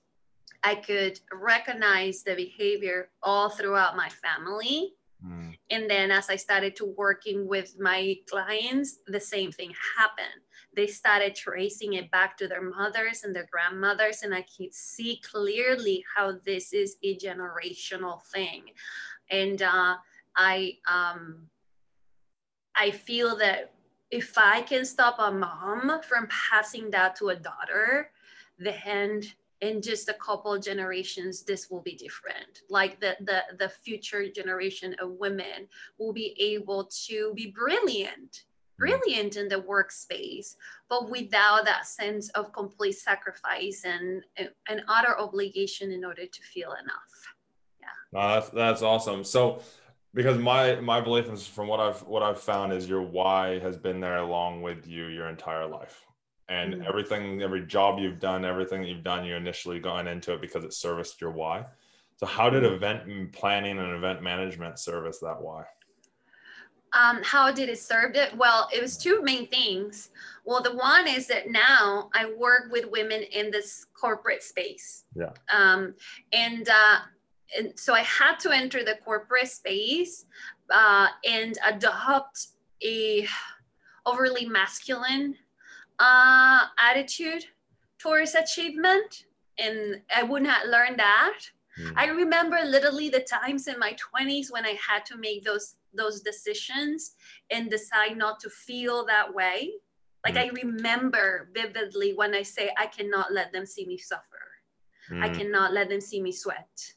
I 0.64 0.76
could 0.76 1.20
recognize 1.32 2.24
the 2.24 2.36
behavior 2.36 3.10
all 3.22 3.50
throughout 3.50 3.96
my 3.96 4.10
family. 4.10 4.94
Mm. 5.24 5.58
And 5.70 5.90
then 5.90 6.12
as 6.12 6.30
I 6.30 6.36
started 6.36 6.76
to 6.78 6.86
working 6.98 7.48
with 7.48 7.80
my 7.80 8.16
clients, 8.30 9.00
the 9.08 9.20
same 9.20 9.52
thing 9.52 9.74
happened. 9.98 10.42
They 10.76 10.88
started 10.88 11.36
tracing 11.36 11.94
it 11.94 12.10
back 12.12 12.38
to 12.38 12.48
their 12.48 12.62
mothers 12.62 13.24
and 13.24 13.36
their 13.36 13.48
grandmothers, 13.52 14.22
and 14.24 14.34
I 14.34 14.44
could 14.44 14.74
see 14.74 15.22
clearly 15.24 16.04
how 16.16 16.34
this 16.46 16.74
is 16.74 16.98
a 17.04 17.18
generational 17.18 18.22
thing. 18.34 18.64
And 19.30 19.62
uh, 19.62 19.96
I 20.36 20.78
um, 20.88 21.48
I 22.76 22.92
feel 22.92 23.36
that 23.38 23.74
if 24.12 24.38
I 24.38 24.62
can 24.62 24.86
stop 24.86 25.18
a 25.20 25.32
mom 25.32 26.02
from 26.02 26.28
passing 26.30 26.90
that 26.92 27.16
to 27.18 27.30
a 27.30 27.36
daughter, 27.36 28.12
then 28.58 29.24
in 29.62 29.82
just 29.82 30.08
a 30.08 30.14
couple 30.14 30.58
generations 30.60 31.44
this 31.44 31.70
will 31.70 31.82
be 31.82 31.96
different. 31.96 32.62
Like 32.70 33.00
the, 33.00 33.18
the 33.22 33.42
the 33.58 33.70
future 33.70 34.30
generation 34.30 34.96
of 35.02 35.12
women 35.12 35.68
will 35.98 36.14
be 36.14 36.36
able 36.40 36.90
to 37.08 37.34
be 37.36 37.48
brilliant 37.48 38.32
mm. 38.32 38.78
brilliant 38.78 39.36
in 39.36 39.48
the 39.48 39.62
workspace 39.62 40.56
but 40.90 41.10
without 41.10 41.66
that 41.66 41.88
sense 41.88 42.30
of 42.30 42.54
complete 42.54 42.94
sacrifice 42.94 43.84
and 43.84 44.24
an 44.38 44.84
utter 44.88 45.20
obligation 45.20 45.92
in 45.92 46.06
order 46.06 46.26
to 46.26 46.42
feel 46.44 46.74
enough. 46.74 47.36
Yeah. 47.82 48.36
That's 48.36 48.50
that's 48.50 48.82
awesome. 48.84 49.24
So 49.24 49.62
because 50.18 50.40
my 50.40 50.76
my 50.78 51.00
belief 51.00 51.30
is 51.30 51.46
from 51.46 51.68
what 51.68 51.80
I've 51.80 52.02
what 52.02 52.24
I've 52.24 52.40
found 52.40 52.74
is 52.74 52.90
your 52.90 53.04
why 53.04 53.60
has 53.60 53.78
been 53.78 54.00
there 54.00 54.18
along 54.18 54.64
with 54.64 54.88
you 54.88 55.06
your 55.06 55.30
entire 55.30 55.68
life. 55.68 56.04
And 56.50 56.74
mm-hmm. 56.74 56.88
everything, 56.88 57.42
every 57.44 57.68
job 57.68 58.00
you've 58.00 58.20
done, 58.20 58.44
everything 58.44 58.82
that 58.82 58.88
you've 58.88 59.04
done, 59.04 59.26
you 59.26 59.36
initially 59.36 59.80
gone 59.80 60.08
into 60.08 60.34
it 60.34 60.42
because 60.42 60.64
it 60.64 60.74
serviced 60.74 61.22
your 61.22 61.32
why. 61.32 61.66
So 62.16 62.26
how 62.26 62.50
did 62.50 62.64
mm-hmm. 62.64 62.76
event 62.76 63.32
planning 63.32 63.78
and 63.78 63.92
event 63.92 64.24
management 64.24 64.80
service 64.80 65.20
that 65.20 65.40
why? 65.40 65.66
Um, 66.94 67.22
how 67.22 67.52
did 67.52 67.70
it 67.70 67.78
serve 67.78 68.16
it? 68.16 68.36
Well, 68.36 68.70
it 68.74 68.82
was 68.82 68.98
two 68.98 69.22
main 69.22 69.48
things. 69.50 70.10
Well, 70.46 70.64
the 70.64 70.76
one 70.76 71.08
is 71.08 71.28
that 71.28 71.52
now 71.52 72.10
I 72.16 72.32
work 72.38 72.72
with 72.72 72.86
women 72.90 73.22
in 73.22 73.52
this 73.52 73.86
corporate 73.94 74.42
space. 74.42 75.04
Yeah. 75.14 75.34
Um, 75.54 75.94
and 76.32 76.68
uh, 76.68 77.00
and 77.56 77.78
so 77.80 77.94
I 77.94 78.02
had 78.02 78.40
to 78.40 78.52
enter 78.52 78.84
the 78.84 78.96
corporate 79.06 79.48
space 79.48 80.26
uh, 80.70 81.08
and 81.24 81.58
adopt 81.66 82.48
a 82.84 83.28
overly 84.06 84.46
masculine 84.48 85.36
uh, 86.00 86.62
attitude 86.80 87.46
towards 88.00 88.36
achievement, 88.36 89.26
and 89.60 90.02
I 90.16 90.24
would 90.24 90.44
not 90.44 90.68
learn 90.68 90.98
that. 90.98 91.40
Mm. 91.80 91.94
I 91.96 92.06
remember 92.08 92.60
literally 92.66 93.10
the 93.10 93.22
times 93.22 93.68
in 93.68 93.80
my 93.80 93.96
20s 93.96 94.52
when 94.52 94.66
I 94.66 94.76
had 94.90 95.06
to 95.08 95.18
make 95.18 95.44
those 95.44 95.76
those 95.94 96.22
decisions 96.22 97.16
and 97.50 97.70
decide 97.70 98.18
not 98.18 98.40
to 98.42 98.50
feel 98.50 99.06
that 99.06 99.34
way 99.34 99.72
like 100.26 100.36
Mm. 100.36 100.46
i 100.46 100.48
remember 100.62 101.50
vividly 101.56 102.14
when 102.14 102.36
i 102.36 102.44
say 102.44 102.70
i 102.78 102.86
cannot 102.86 103.32
let 103.32 103.52
them 103.52 103.66
see 103.66 103.86
me 103.86 103.98
suffer 103.98 104.44
i 105.26 105.30
Mm. 105.30 105.36
cannot 105.38 105.74
let 105.74 105.90
them 105.90 106.02
see 106.02 106.22
me 106.22 106.32
sweat 106.32 106.94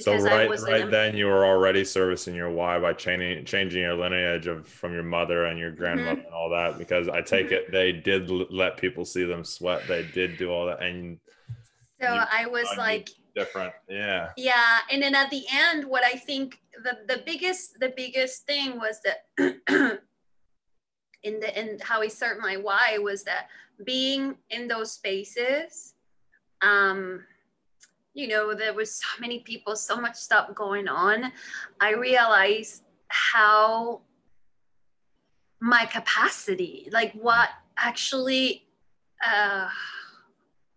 So 0.00 0.16
right, 0.16 0.48
right 0.60 0.90
then 0.90 1.16
you 1.16 1.26
were 1.26 1.44
already 1.44 1.84
servicing 1.84 2.34
your 2.34 2.50
why 2.50 2.78
by 2.78 2.92
changing 2.92 3.44
changing 3.44 3.82
your 3.82 3.94
lineage 3.94 4.46
of 4.46 4.66
from 4.66 4.92
your 4.94 5.02
mother 5.02 5.44
and 5.46 5.58
your 5.58 5.70
grandmother 5.70 6.16
Mm-hmm. 6.16 6.26
and 6.26 6.34
all 6.34 6.50
that 6.50 6.78
because 6.78 7.08
I 7.08 7.20
take 7.22 7.52
it 7.52 7.70
they 7.70 7.92
did 7.92 8.30
l- 8.30 8.46
let 8.50 8.76
people 8.78 9.04
see 9.04 9.24
them 9.24 9.44
sweat. 9.44 9.86
They 9.86 10.02
did 10.02 10.38
do 10.38 10.50
all 10.50 10.66
that 10.66 10.82
and 10.82 11.18
so 12.00 12.08
i 12.08 12.46
was 12.46 12.66
like 12.76 13.10
different. 13.36 13.72
Yeah. 13.88 14.30
yeah 14.36 14.78
and 14.90 15.00
then 15.00 15.14
at 15.14 15.30
the 15.30 15.44
end 15.52 15.84
what 15.84 16.02
i 16.04 16.12
think 16.14 16.58
the 16.82 16.98
the 17.06 17.22
biggest 17.24 17.78
the 17.78 17.92
biggest 17.96 18.44
thing 18.44 18.76
was 18.76 18.98
that 19.04 19.18
in 21.22 21.38
the 21.40 21.58
in 21.58 21.78
how 21.80 22.02
i 22.02 22.08
served 22.08 22.40
my 22.40 22.56
why 22.56 22.98
was 23.00 23.22
that 23.24 23.46
being 23.84 24.36
in 24.50 24.66
those 24.68 24.92
spaces 24.92 25.94
um 26.60 27.24
you 28.14 28.28
know 28.28 28.54
there 28.54 28.74
was 28.74 28.94
so 28.94 29.06
many 29.20 29.40
people 29.40 29.76
so 29.76 29.96
much 29.96 30.16
stuff 30.16 30.54
going 30.54 30.88
on. 30.88 31.32
I 31.80 31.94
realized 31.94 32.82
how 33.08 34.02
my 35.60 35.86
capacity 35.86 36.88
like 36.92 37.12
what 37.12 37.48
actually 37.76 38.66
uh 39.24 39.68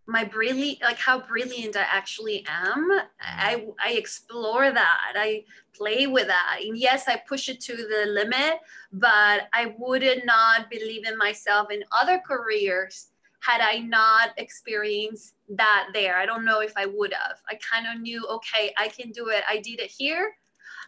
my 0.07 0.23
brilliant 0.23 0.79
like 0.83 0.99
how 0.99 1.19
brilliant 1.19 1.75
i 1.75 1.81
actually 1.81 2.45
am. 2.47 2.87
I 3.19 3.65
i 3.83 3.93
explore 3.93 4.71
that. 4.71 5.13
I 5.15 5.43
play 5.75 6.07
with 6.07 6.27
that. 6.27 6.59
And 6.61 6.77
yes 6.77 7.05
i 7.07 7.21
push 7.27 7.49
it 7.49 7.59
to 7.61 7.75
the 7.75 8.11
limit 8.11 8.59
but 8.93 9.49
i 9.53 9.73
would 9.79 10.05
not 10.23 10.69
believe 10.69 11.07
in 11.07 11.17
myself 11.17 11.71
in 11.71 11.83
other 11.91 12.21
careers 12.25 13.07
had 13.45 13.61
i 13.61 13.77
not 13.79 14.29
experienced 14.37 15.35
that 15.49 15.89
there 15.93 16.17
i 16.17 16.25
don't 16.25 16.45
know 16.45 16.59
if 16.61 16.73
i 16.77 16.85
would 16.85 17.13
have 17.13 17.37
i 17.49 17.55
kind 17.55 17.85
of 17.87 18.01
knew 18.01 18.25
okay 18.27 18.73
i 18.77 18.87
can 18.87 19.11
do 19.11 19.27
it 19.29 19.43
i 19.49 19.57
did 19.59 19.79
it 19.79 19.91
here 19.91 20.35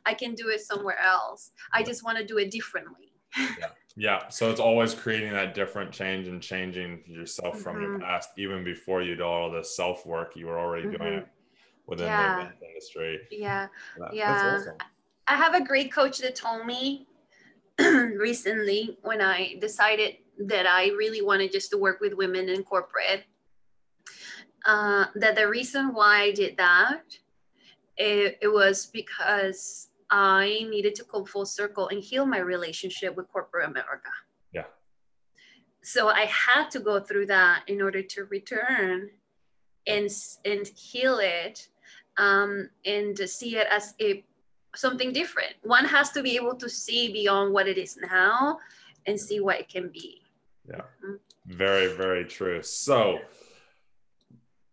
i 0.05 0.13
can 0.13 0.33
do 0.35 0.49
it 0.49 0.61
somewhere 0.61 0.99
else 0.99 1.51
i 1.73 1.83
just 1.83 2.03
want 2.03 2.17
to 2.17 2.25
do 2.25 2.37
it 2.37 2.49
differently 2.51 3.11
Yeah. 3.59 3.69
Yeah. 3.99 4.27
So 4.29 4.49
it's 4.51 4.59
always 4.59 4.93
creating 4.93 5.33
that 5.33 5.53
different 5.55 5.91
change 5.91 6.27
and 6.27 6.41
changing 6.41 7.03
yourself 7.07 7.59
from 7.59 7.81
your 7.81 7.97
Mhm. 7.97 8.01
past. 8.01 8.29
Even 8.37 8.63
before 8.63 9.01
you 9.01 9.15
do 9.15 9.23
all 9.23 9.49
the 9.51 9.63
self 9.63 10.05
work, 10.05 10.35
you 10.35 10.45
were 10.47 10.59
already 10.59 10.83
doing 10.95 11.13
Mhm. 11.13 11.21
it 11.23 11.27
within 11.87 12.05
Yeah. 12.07 12.35
the 12.35 12.41
event 12.43 12.57
industry. 12.69 13.27
yeah 13.31 13.67
That- 13.97 14.13
Yeah. 14.13 14.55
Awesome. 14.61 14.77
I 15.27 15.35
have 15.35 15.55
a 15.55 15.63
great 15.71 15.91
coach 15.91 16.19
that 16.19 16.35
told 16.35 16.65
me 16.67 17.07
recently 17.79 18.97
when 19.01 19.19
I 19.21 19.55
decided 19.59 20.17
that 20.39 20.67
I 20.67 20.87
really 20.89 21.21
wanted 21.21 21.51
just 21.51 21.71
to 21.71 21.77
work 21.77 21.99
with 21.99 22.13
women 22.13 22.49
in 22.49 22.63
corporate. 22.63 23.25
Uh, 24.65 25.05
that 25.15 25.35
the 25.35 25.47
reason 25.47 25.93
why 25.93 26.23
I 26.23 26.31
did 26.31 26.57
that, 26.57 27.03
it, 27.97 28.37
it 28.41 28.47
was 28.47 28.87
because 28.87 29.89
I 30.09 30.65
needed 30.69 30.95
to 30.95 31.03
come 31.03 31.25
full 31.25 31.45
circle 31.45 31.89
and 31.89 32.03
heal 32.03 32.25
my 32.25 32.39
relationship 32.39 33.15
with 33.15 33.27
corporate 33.31 33.69
America. 33.69 34.11
Yeah. 34.53 34.65
So 35.83 36.09
I 36.09 36.25
had 36.25 36.69
to 36.71 36.79
go 36.79 36.99
through 36.99 37.27
that 37.27 37.63
in 37.67 37.81
order 37.81 38.01
to 38.01 38.23
return 38.25 39.09
and 39.85 40.09
and 40.43 40.67
heal 40.67 41.19
it 41.19 41.69
um, 42.17 42.69
and 42.85 43.17
see 43.17 43.57
it 43.57 43.67
as 43.71 43.93
a 44.01 44.23
something 44.75 45.11
different. 45.11 45.53
One 45.63 45.85
has 45.85 46.11
to 46.11 46.21
be 46.21 46.35
able 46.35 46.55
to 46.55 46.69
see 46.69 47.11
beyond 47.11 47.53
what 47.53 47.67
it 47.67 47.77
is 47.77 47.97
now 47.97 48.59
and 49.05 49.19
see 49.19 49.39
what 49.39 49.59
it 49.59 49.69
can 49.69 49.89
be. 49.89 50.21
Very, 51.45 51.95
very 51.95 52.25
true. 52.25 52.61
So, 52.61 53.19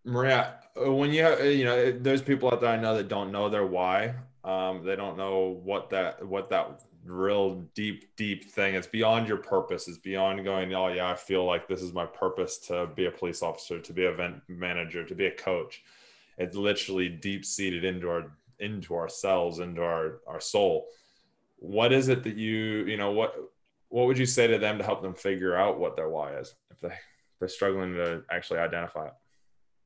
Maria, 0.05 0.55
when 0.77 1.13
you 1.13 1.23
have, 1.23 1.45
you 1.45 1.65
know, 1.65 1.93
there's 1.93 2.23
people 2.23 2.51
out 2.51 2.61
there 2.61 2.71
I 2.71 2.77
know 2.77 2.97
that 2.97 3.09
don't 3.09 3.31
know 3.31 3.49
their 3.49 3.67
why. 3.67 4.15
Um, 4.43 4.85
they 4.85 4.97
don't 4.97 5.17
know 5.17 5.61
what 5.63 5.91
that, 5.91 6.27
what 6.27 6.51
that 6.51 6.83
real 7.07 7.63
deep, 7.75 8.17
deep 8.17 8.51
thing. 8.51 8.75
It's 8.75 8.87
beyond 8.87 9.29
your 9.29 9.37
purpose. 9.39 9.89
It's 9.89 9.99
beyond 9.99 10.45
going, 10.45 10.75
oh 10.75 10.89
yeah, 10.89 11.11
I 11.11 11.15
feel 11.15 11.45
like 11.45 11.69
this 11.69 11.81
is 11.81 11.93
my 11.93 12.07
purpose 12.07 12.59
to 12.69 12.89
be 12.95 13.07
a 13.07 13.11
police 13.11 13.43
officer, 13.43 13.79
to 13.79 13.93
be 13.93 14.05
an 14.05 14.13
event 14.13 14.43
manager, 14.49 15.05
to 15.05 15.15
be 15.15 15.27
a 15.27 15.31
coach. 15.31 15.83
It's 16.37 16.57
literally 16.57 17.09
deep 17.09 17.45
seated 17.45 17.85
into 17.85 18.11
our, 18.11 18.33
into 18.59 18.95
ourselves, 18.95 19.61
into 19.61 19.83
our, 19.83 20.21
our 20.27 20.41
soul. 20.41 20.89
What 21.59 21.93
is 21.93 22.09
it 22.09 22.25
that 22.25 22.37
you, 22.37 22.85
you 22.85 22.97
know, 22.97 23.13
what, 23.13 23.35
what 23.95 24.09
would 24.09 24.19
you 24.19 24.27
say 24.27 24.49
to 24.49 24.59
them 24.59 24.77
to 24.77 24.83
help 24.83 25.03
them 25.03 25.15
figure 25.15 25.55
out 25.55 25.79
what 25.79 25.95
their 25.95 26.09
why 26.09 26.35
is 26.35 26.53
if 26.73 26.81
they 26.81 26.89
if 26.89 27.37
they're 27.39 27.49
struggling 27.49 27.95
to 27.95 28.25
actually 28.29 28.59
identify 28.59 29.07
it 29.07 29.15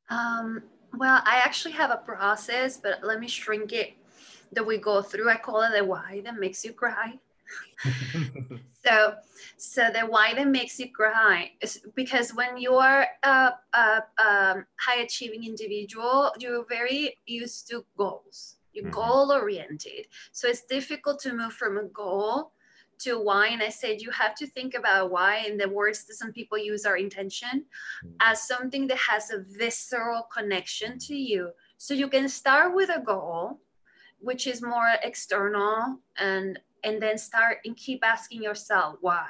Um, 0.08 0.62
well, 0.96 1.20
I 1.26 1.36
actually 1.44 1.72
have 1.72 1.90
a 1.90 1.98
process, 1.98 2.78
but 2.78 3.04
let 3.04 3.20
me 3.20 3.28
shrink 3.28 3.74
it 3.74 3.90
that 4.52 4.64
we 4.64 4.78
go 4.78 5.02
through. 5.02 5.28
I 5.28 5.36
call 5.36 5.60
it 5.62 5.72
the 5.76 5.84
why 5.84 6.22
that 6.24 6.40
makes 6.40 6.64
you 6.64 6.72
cry. 6.72 7.18
So, 8.86 9.14
so 9.56 9.90
the 9.92 10.02
why 10.06 10.32
that 10.34 10.48
makes 10.48 10.78
you 10.78 10.88
cry 10.92 11.50
is 11.60 11.72
because 11.94 12.30
when 12.32 12.56
you 12.56 12.74
are 12.76 13.06
a, 13.24 13.52
a, 13.74 14.02
um, 14.26 14.64
high 14.84 15.00
achieving 15.02 15.42
individual, 15.44 16.32
you're 16.38 16.64
very 16.68 17.18
used 17.26 17.68
to 17.68 17.84
goals. 17.98 18.56
You're 18.72 18.86
Mhm. 18.86 18.92
goal 19.00 19.32
oriented. 19.32 20.06
So 20.32 20.48
it's 20.48 20.64
difficult 20.76 21.18
to 21.24 21.34
move 21.34 21.52
from 21.52 21.76
a 21.76 21.86
goal 22.02 22.52
to 23.00 23.20
why. 23.20 23.48
And 23.48 23.62
I 23.62 23.68
said 23.68 24.00
you 24.00 24.10
have 24.10 24.34
to 24.36 24.46
think 24.46 24.74
about 24.74 25.10
why. 25.10 25.44
And 25.46 25.60
the 25.60 25.68
words 25.68 26.04
that 26.04 26.14
some 26.14 26.32
people 26.32 26.58
use 26.58 26.84
are 26.84 26.96
intention 26.96 27.64
as 28.20 28.46
something 28.46 28.86
that 28.88 28.98
has 28.98 29.30
a 29.30 29.44
visceral 29.48 30.28
connection 30.32 30.98
to 31.00 31.14
you. 31.14 31.50
So 31.76 31.94
you 31.94 32.08
can 32.08 32.28
start 32.28 32.74
with 32.74 32.90
a 32.90 33.00
goal, 33.00 33.60
which 34.18 34.46
is 34.46 34.62
more 34.62 34.94
external, 35.02 35.98
and 36.16 36.58
and 36.84 37.02
then 37.02 37.18
start 37.18 37.58
and 37.64 37.76
keep 37.76 38.04
asking 38.04 38.42
yourself 38.42 38.96
why. 39.00 39.28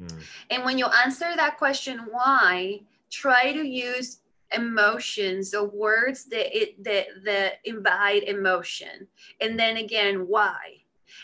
Mm. 0.00 0.22
And 0.50 0.64
when 0.64 0.78
you 0.78 0.86
answer 0.86 1.34
that 1.36 1.58
question, 1.58 2.06
why, 2.10 2.80
try 3.10 3.52
to 3.52 3.66
use 3.66 4.20
emotions 4.52 5.54
or 5.54 5.68
words 5.68 6.24
that 6.26 6.56
it 6.56 6.82
that 6.82 7.06
that 7.24 7.52
invite 7.64 8.24
emotion. 8.24 9.06
And 9.40 9.58
then 9.58 9.76
again, 9.76 10.26
why? 10.26 10.79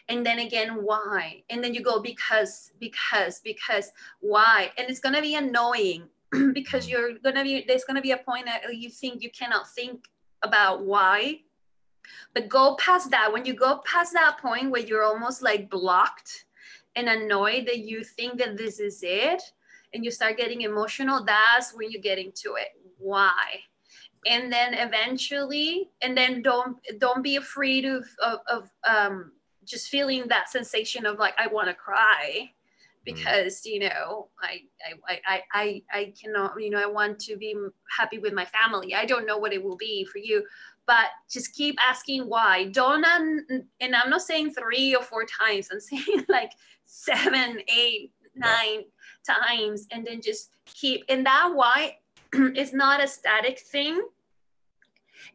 And 0.09 0.25
then 0.25 0.39
again, 0.41 0.83
why? 0.83 1.43
And 1.51 1.63
then 1.63 1.75
you 1.75 1.83
go 1.83 2.01
because, 2.01 2.73
because, 2.81 3.41
because, 3.41 3.91
why? 4.21 4.71
And 4.79 4.89
it's 4.89 5.01
gonna 5.01 5.23
be 5.23 5.35
annoying 5.35 6.09
because 6.53 6.89
you're 6.89 7.19
gonna 7.19 7.45
be 7.45 7.65
there's 7.67 7.85
gonna 7.85 8.03
be 8.03 8.13
a 8.13 8.19
point 8.19 8.47
that 8.47 8.75
you 8.75 8.91
think 8.91 9.23
you 9.23 9.31
cannot 9.31 9.71
think 9.71 10.07
about 10.43 10.85
why. 10.85 11.41
But 12.35 12.49
go 12.49 12.77
past 12.77 13.11
that. 13.11 13.33
When 13.33 13.45
you 13.45 13.55
go 13.55 13.83
past 13.85 14.13
that 14.13 14.39
point 14.39 14.71
where 14.71 14.83
you're 14.83 15.03
almost 15.03 15.43
like 15.43 15.71
blocked 15.71 16.47
and 16.97 17.09
annoyed 17.09 17.67
that 17.67 17.79
you 17.79 18.03
think 18.03 18.39
that 18.39 18.57
this 18.57 18.81
is 18.81 19.01
it 19.03 19.43
and 19.95 20.05
you 20.05 20.11
start 20.11 20.37
getting 20.37 20.63
emotional 20.63 21.25
that's 21.25 21.75
when 21.75 21.91
you 21.91 22.01
get 22.01 22.19
into 22.19 22.55
it 22.57 22.69
why 22.99 23.61
and 24.27 24.53
then 24.53 24.75
eventually 24.75 25.91
and 26.03 26.17
then 26.17 26.43
don't 26.43 26.79
don't 26.99 27.23
be 27.23 27.37
afraid 27.37 27.85
of 27.85 28.05
of, 28.25 28.41
of 28.49 28.71
um 28.89 29.33
just 29.67 29.89
feeling 29.89 30.27
that 30.29 30.49
sensation 30.49 31.07
of 31.07 31.19
like 31.19 31.35
i 31.39 31.47
want 31.47 31.69
to 31.69 31.75
cry 31.75 32.39
mm. 32.39 32.49
because 33.05 33.65
you 33.65 33.81
know 33.81 34.29
I, 34.41 34.63
I 35.07 35.21
i 35.27 35.43
i 35.53 35.83
i 35.93 36.13
cannot 36.21 36.61
you 36.61 36.71
know 36.71 36.83
i 36.83 36.87
want 36.87 37.19
to 37.21 37.37
be 37.37 37.55
happy 37.97 38.19
with 38.19 38.33
my 38.33 38.45
family. 38.45 38.95
I 38.95 39.05
don't 39.05 39.27
know 39.27 39.39
what 39.39 39.53
it 39.53 39.63
will 39.63 39.77
be 39.77 40.05
for 40.05 40.19
you 40.19 40.45
but 40.87 41.07
just 41.29 41.53
keep 41.53 41.77
asking 41.85 42.29
why. 42.29 42.65
Don't 42.67 43.05
un- 43.05 43.67
and 43.81 43.97
i'm 43.97 44.09
not 44.09 44.23
saying 44.23 44.53
three 44.53 44.95
or 44.95 45.03
four 45.03 45.25
times. 45.27 45.69
I'm 45.73 45.81
saying 45.91 46.25
like 46.29 46.53
seven 46.85 47.61
eight 47.69 48.13
nine 48.37 48.85
times 49.27 49.87
and 49.91 50.07
then 50.07 50.21
just 50.21 50.51
keep 50.67 51.05
and 51.09 51.25
that 51.27 51.51
why 51.55 51.97
is 52.55 52.73
not 52.73 53.03
a 53.03 53.09
static 53.09 53.59
thing 53.59 54.01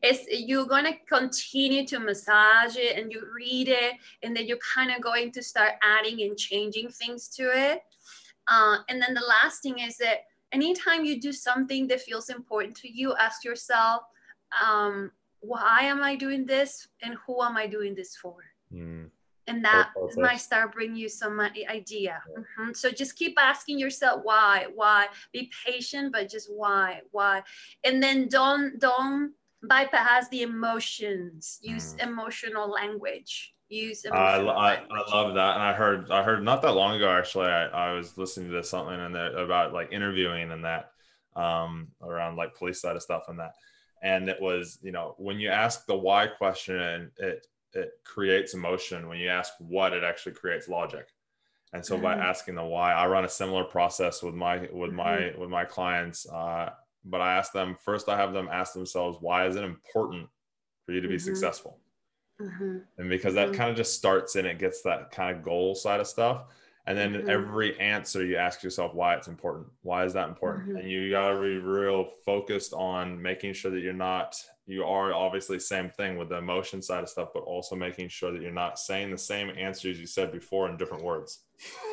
it's 0.02 0.26
you're 0.30 0.66
going 0.66 0.86
to 0.86 0.94
continue 1.08 1.86
to 1.88 2.00
massage 2.00 2.76
it 2.78 2.98
and 2.98 3.12
you 3.12 3.22
read 3.36 3.68
it 3.68 3.94
and 4.24 4.36
then 4.36 4.46
you're 4.48 4.58
kind 4.76 4.92
of 4.92 5.02
going 5.02 5.32
to 5.32 5.42
start 5.42 5.74
adding 5.84 6.22
and 6.22 6.38
changing 6.38 6.90
things 6.90 7.28
to 7.28 7.44
it 7.44 7.82
uh, 8.48 8.78
and 8.90 9.02
then 9.02 9.14
the 9.14 9.22
last 9.28 9.62
thing 9.64 9.80
is 9.80 9.98
that 9.98 10.26
anytime 10.52 11.06
you 11.06 11.20
do 11.20 11.32
something 11.32 11.88
that 11.88 12.02
feels 12.02 12.30
important 12.30 12.76
to 12.76 12.92
you 12.92 13.14
ask 13.16 13.44
yourself 13.44 14.04
um, 14.66 15.12
why 15.40 15.82
am 15.82 16.04
i 16.04 16.16
doing 16.16 16.46
this 16.46 16.88
and 17.02 17.16
who 17.26 17.42
am 17.42 17.58
i 17.58 17.68
doing 17.68 17.96
this 17.96 18.16
for 18.16 18.36
Mm. 18.74 19.10
and 19.48 19.66
that 19.66 19.90
purpose. 19.94 20.16
might 20.18 20.38
start 20.40 20.72
bring 20.72 20.96
you 20.96 21.10
some 21.10 21.38
idea 21.42 22.24
Mhm. 22.38 22.74
so 22.74 22.90
just 22.90 23.18
keep 23.18 23.36
asking 23.38 23.78
yourself 23.80 24.22
why 24.24 24.68
why 24.74 25.08
be 25.34 25.52
patient 25.66 26.14
but 26.14 26.30
just 26.30 26.50
why 26.50 27.02
why 27.12 27.44
and 27.84 28.02
then 28.02 28.30
don't 28.30 28.80
don't 28.80 29.34
bypass 29.64 30.30
the 30.30 30.42
emotions. 30.42 31.60
Use 31.62 31.96
Mm. 31.96 32.08
emotional 32.08 32.70
language. 32.70 33.54
Use 33.70 34.04
emotional 34.04 34.50
I, 34.50 34.76
I, 34.76 34.86
I 34.90 35.16
love 35.16 35.34
that. 35.36 35.56
And 35.56 35.64
i 35.64 35.74
heard 35.74 36.12
i 36.12 36.24
heard 36.24 36.44
not 36.44 36.62
that 36.62 36.74
long 36.74 36.96
ago 36.98 37.10
actually 37.10 37.48
i, 37.48 37.68
I 37.68 37.94
was 37.94 38.18
listening 38.18 38.52
to 38.52 38.64
something 38.64 39.00
and 39.00 39.16
about 39.16 39.72
like 39.72 39.94
interviewing 39.94 40.52
and 40.52 40.66
that 40.66 40.92
um 41.38 41.88
around 42.02 42.36
like 42.36 42.56
police 42.56 42.82
side 42.82 42.96
of 42.96 43.02
stuff 43.02 43.24
and 43.30 43.40
that. 43.40 43.54
And 44.04 44.28
it 44.28 44.42
was 44.42 44.80
you 44.82 44.92
know 44.92 45.16
when 45.18 45.40
you 45.40 45.50
ask 45.50 45.86
the 45.86 45.96
why 45.96 46.28
question 46.28 47.12
it 47.18 47.48
it 47.74 47.92
creates 48.04 48.54
emotion. 48.54 49.08
When 49.08 49.20
you 49.20 49.30
ask 49.30 49.54
what 49.60 49.94
it 49.94 50.04
actually 50.04 50.34
creates 50.34 50.68
logic. 50.68 51.08
And 51.72 51.86
so 51.86 51.94
mm-hmm. 51.94 52.04
by 52.04 52.16
asking 52.16 52.56
the 52.56 52.66
why 52.66 52.92
i 52.92 53.08
run 53.08 53.24
a 53.24 53.30
similar 53.30 53.64
process 53.64 54.22
with 54.22 54.36
my 54.36 54.68
with 54.74 54.92
my 54.92 55.18
mm-hmm. 55.18 55.40
with 55.40 55.50
my 55.50 55.64
clients 55.64 56.28
uh, 56.30 56.72
but 57.06 57.22
i 57.22 57.36
ask 57.36 57.52
them 57.52 57.76
first 57.80 58.10
i 58.10 58.18
have 58.18 58.34
them 58.34 58.50
ask 58.52 58.74
themselves 58.74 59.18
why 59.22 59.46
is 59.48 59.56
it 59.56 59.64
important 59.64 60.28
for 60.86 60.92
you 60.92 61.02
to 61.02 61.08
be 61.08 61.16
mm-hmm. 61.16 61.26
successful 61.26 61.80
Mm-hmm. 62.42 62.78
And 62.98 63.10
because 63.10 63.34
that 63.36 63.50
mm-hmm. 63.50 63.58
kind 63.58 63.70
of 63.70 63.76
just 63.76 63.96
starts 63.96 64.36
and 64.36 64.48
it 64.48 64.60
gets 64.60 64.82
that 64.84 65.12
kind 65.12 65.36
of 65.36 65.44
goal 65.44 65.76
side 65.76 66.00
of 66.00 66.08
stuff. 66.08 66.46
And 66.88 66.98
then 66.98 67.14
mm-hmm. 67.14 67.30
every 67.30 67.80
answer 67.80 68.26
you 68.26 68.38
ask 68.38 68.64
yourself 68.64 68.96
why 68.96 69.16
it's 69.16 69.28
important. 69.28 69.68
Why 69.84 70.04
is 70.04 70.14
that 70.14 70.30
important? 70.30 70.70
Mm-hmm. 70.70 70.78
And 70.78 70.90
you 70.90 71.12
got 71.12 71.30
to 71.30 71.40
be 71.40 71.58
real 71.58 72.10
focused 72.26 72.74
on 72.74 73.22
making 73.22 73.54
sure 73.54 73.70
that 73.70 73.82
you're 73.82 73.94
not, 73.94 74.36
you 74.66 74.84
are 74.84 75.14
obviously 75.14 75.60
same 75.60 75.90
thing 75.90 76.18
with 76.18 76.30
the 76.30 76.38
emotion 76.38 76.82
side 76.82 77.04
of 77.04 77.10
stuff, 77.10 77.30
but 77.34 77.42
also 77.42 77.76
making 77.76 78.08
sure 78.08 78.32
that 78.32 78.42
you're 78.42 78.52
not 78.52 78.80
saying 78.80 79.12
the 79.12 79.18
same 79.18 79.52
answers 79.56 80.00
you 80.00 80.08
said 80.08 80.32
before 80.32 80.70
in 80.70 80.78
different 80.78 81.04
words. 81.04 81.42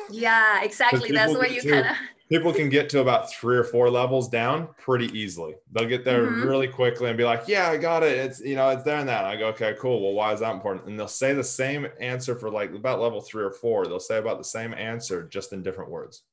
Yeah, 0.09 0.63
exactly. 0.63 1.11
That's 1.11 1.33
where 1.33 1.47
you 1.47 1.61
kind 1.61 1.85
of 1.85 1.95
people 2.29 2.53
can 2.53 2.69
get 2.69 2.89
to 2.89 2.99
about 2.99 3.31
three 3.31 3.57
or 3.57 3.63
four 3.63 3.89
levels 3.89 4.29
down 4.29 4.69
pretty 4.77 5.07
easily. 5.17 5.55
They'll 5.71 5.87
get 5.87 6.05
there 6.05 6.27
mm-hmm. 6.27 6.47
really 6.47 6.67
quickly 6.67 7.09
and 7.09 7.17
be 7.17 7.23
like, 7.23 7.47
"Yeah, 7.47 7.69
I 7.69 7.77
got 7.77 8.03
it. 8.03 8.17
It's 8.17 8.39
you 8.39 8.55
know, 8.55 8.69
it's 8.69 8.83
there 8.83 8.99
and 8.99 9.09
that." 9.09 9.25
And 9.25 9.27
I 9.27 9.35
go, 9.35 9.47
"Okay, 9.47 9.75
cool. 9.79 10.01
Well, 10.01 10.13
why 10.13 10.31
is 10.33 10.39
that 10.39 10.53
important?" 10.53 10.87
And 10.87 10.97
they'll 10.97 11.07
say 11.07 11.33
the 11.33 11.43
same 11.43 11.87
answer 11.99 12.35
for 12.35 12.49
like 12.49 12.71
about 12.73 13.01
level 13.01 13.21
three 13.21 13.43
or 13.43 13.51
four. 13.51 13.87
They'll 13.87 13.99
say 13.99 14.19
about 14.19 14.37
the 14.37 14.43
same 14.43 14.73
answer, 14.73 15.23
just 15.23 15.53
in 15.53 15.63
different 15.63 15.89
words. 15.89 16.23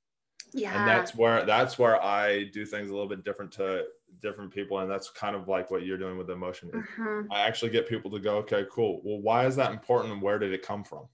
Yeah. 0.53 0.79
And 0.79 0.89
that's 0.89 1.15
where 1.15 1.45
that's 1.45 1.79
where 1.79 2.03
I 2.03 2.45
do 2.45 2.65
things 2.67 2.91
a 2.91 2.93
little 2.93 3.09
bit 3.09 3.25
different 3.25 3.53
to 3.53 3.85
different 4.21 4.53
people, 4.53 4.79
and 4.79 4.91
that's 4.91 5.11
kind 5.11 5.35
of 5.35 5.49
like 5.49 5.71
what 5.71 5.85
you're 5.85 5.99
doing 5.99 6.19
with 6.19 6.31
emotion. 6.31 6.71
Mm-hmm. 6.71 7.33
I 7.33 7.41
actually 7.41 7.71
get 7.71 7.89
people 7.89 8.11
to 8.11 8.21
go, 8.21 8.37
"Okay, 8.39 8.67
cool. 8.71 9.01
Well, 9.03 9.21
why 9.21 9.47
is 9.47 9.57
that 9.57 9.73
important, 9.73 10.13
and 10.13 10.23
where 10.23 10.39
did 10.39 10.53
it 10.53 10.63
come 10.63 10.85
from?" 10.85 11.09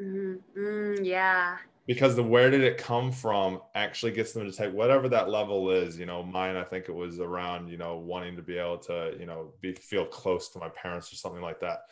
Mm-hmm. 0.00 0.60
Mm, 0.60 1.04
yeah 1.06 1.56
because 1.86 2.16
the 2.16 2.22
where 2.22 2.50
did 2.50 2.62
it 2.62 2.78
come 2.78 3.12
from 3.12 3.60
actually 3.74 4.12
gets 4.12 4.32
them 4.32 4.44
to 4.44 4.56
take 4.56 4.72
whatever 4.72 5.08
that 5.08 5.28
level 5.28 5.70
is 5.70 5.98
you 5.98 6.06
know 6.06 6.22
mine 6.22 6.56
i 6.56 6.64
think 6.64 6.88
it 6.88 6.94
was 6.94 7.20
around 7.20 7.68
you 7.68 7.76
know 7.76 7.96
wanting 7.96 8.36
to 8.36 8.42
be 8.42 8.58
able 8.58 8.78
to 8.78 9.14
you 9.18 9.26
know 9.26 9.52
be 9.60 9.72
feel 9.74 10.04
close 10.04 10.48
to 10.48 10.58
my 10.58 10.68
parents 10.70 11.12
or 11.12 11.16
something 11.16 11.42
like 11.42 11.60
that 11.60 11.82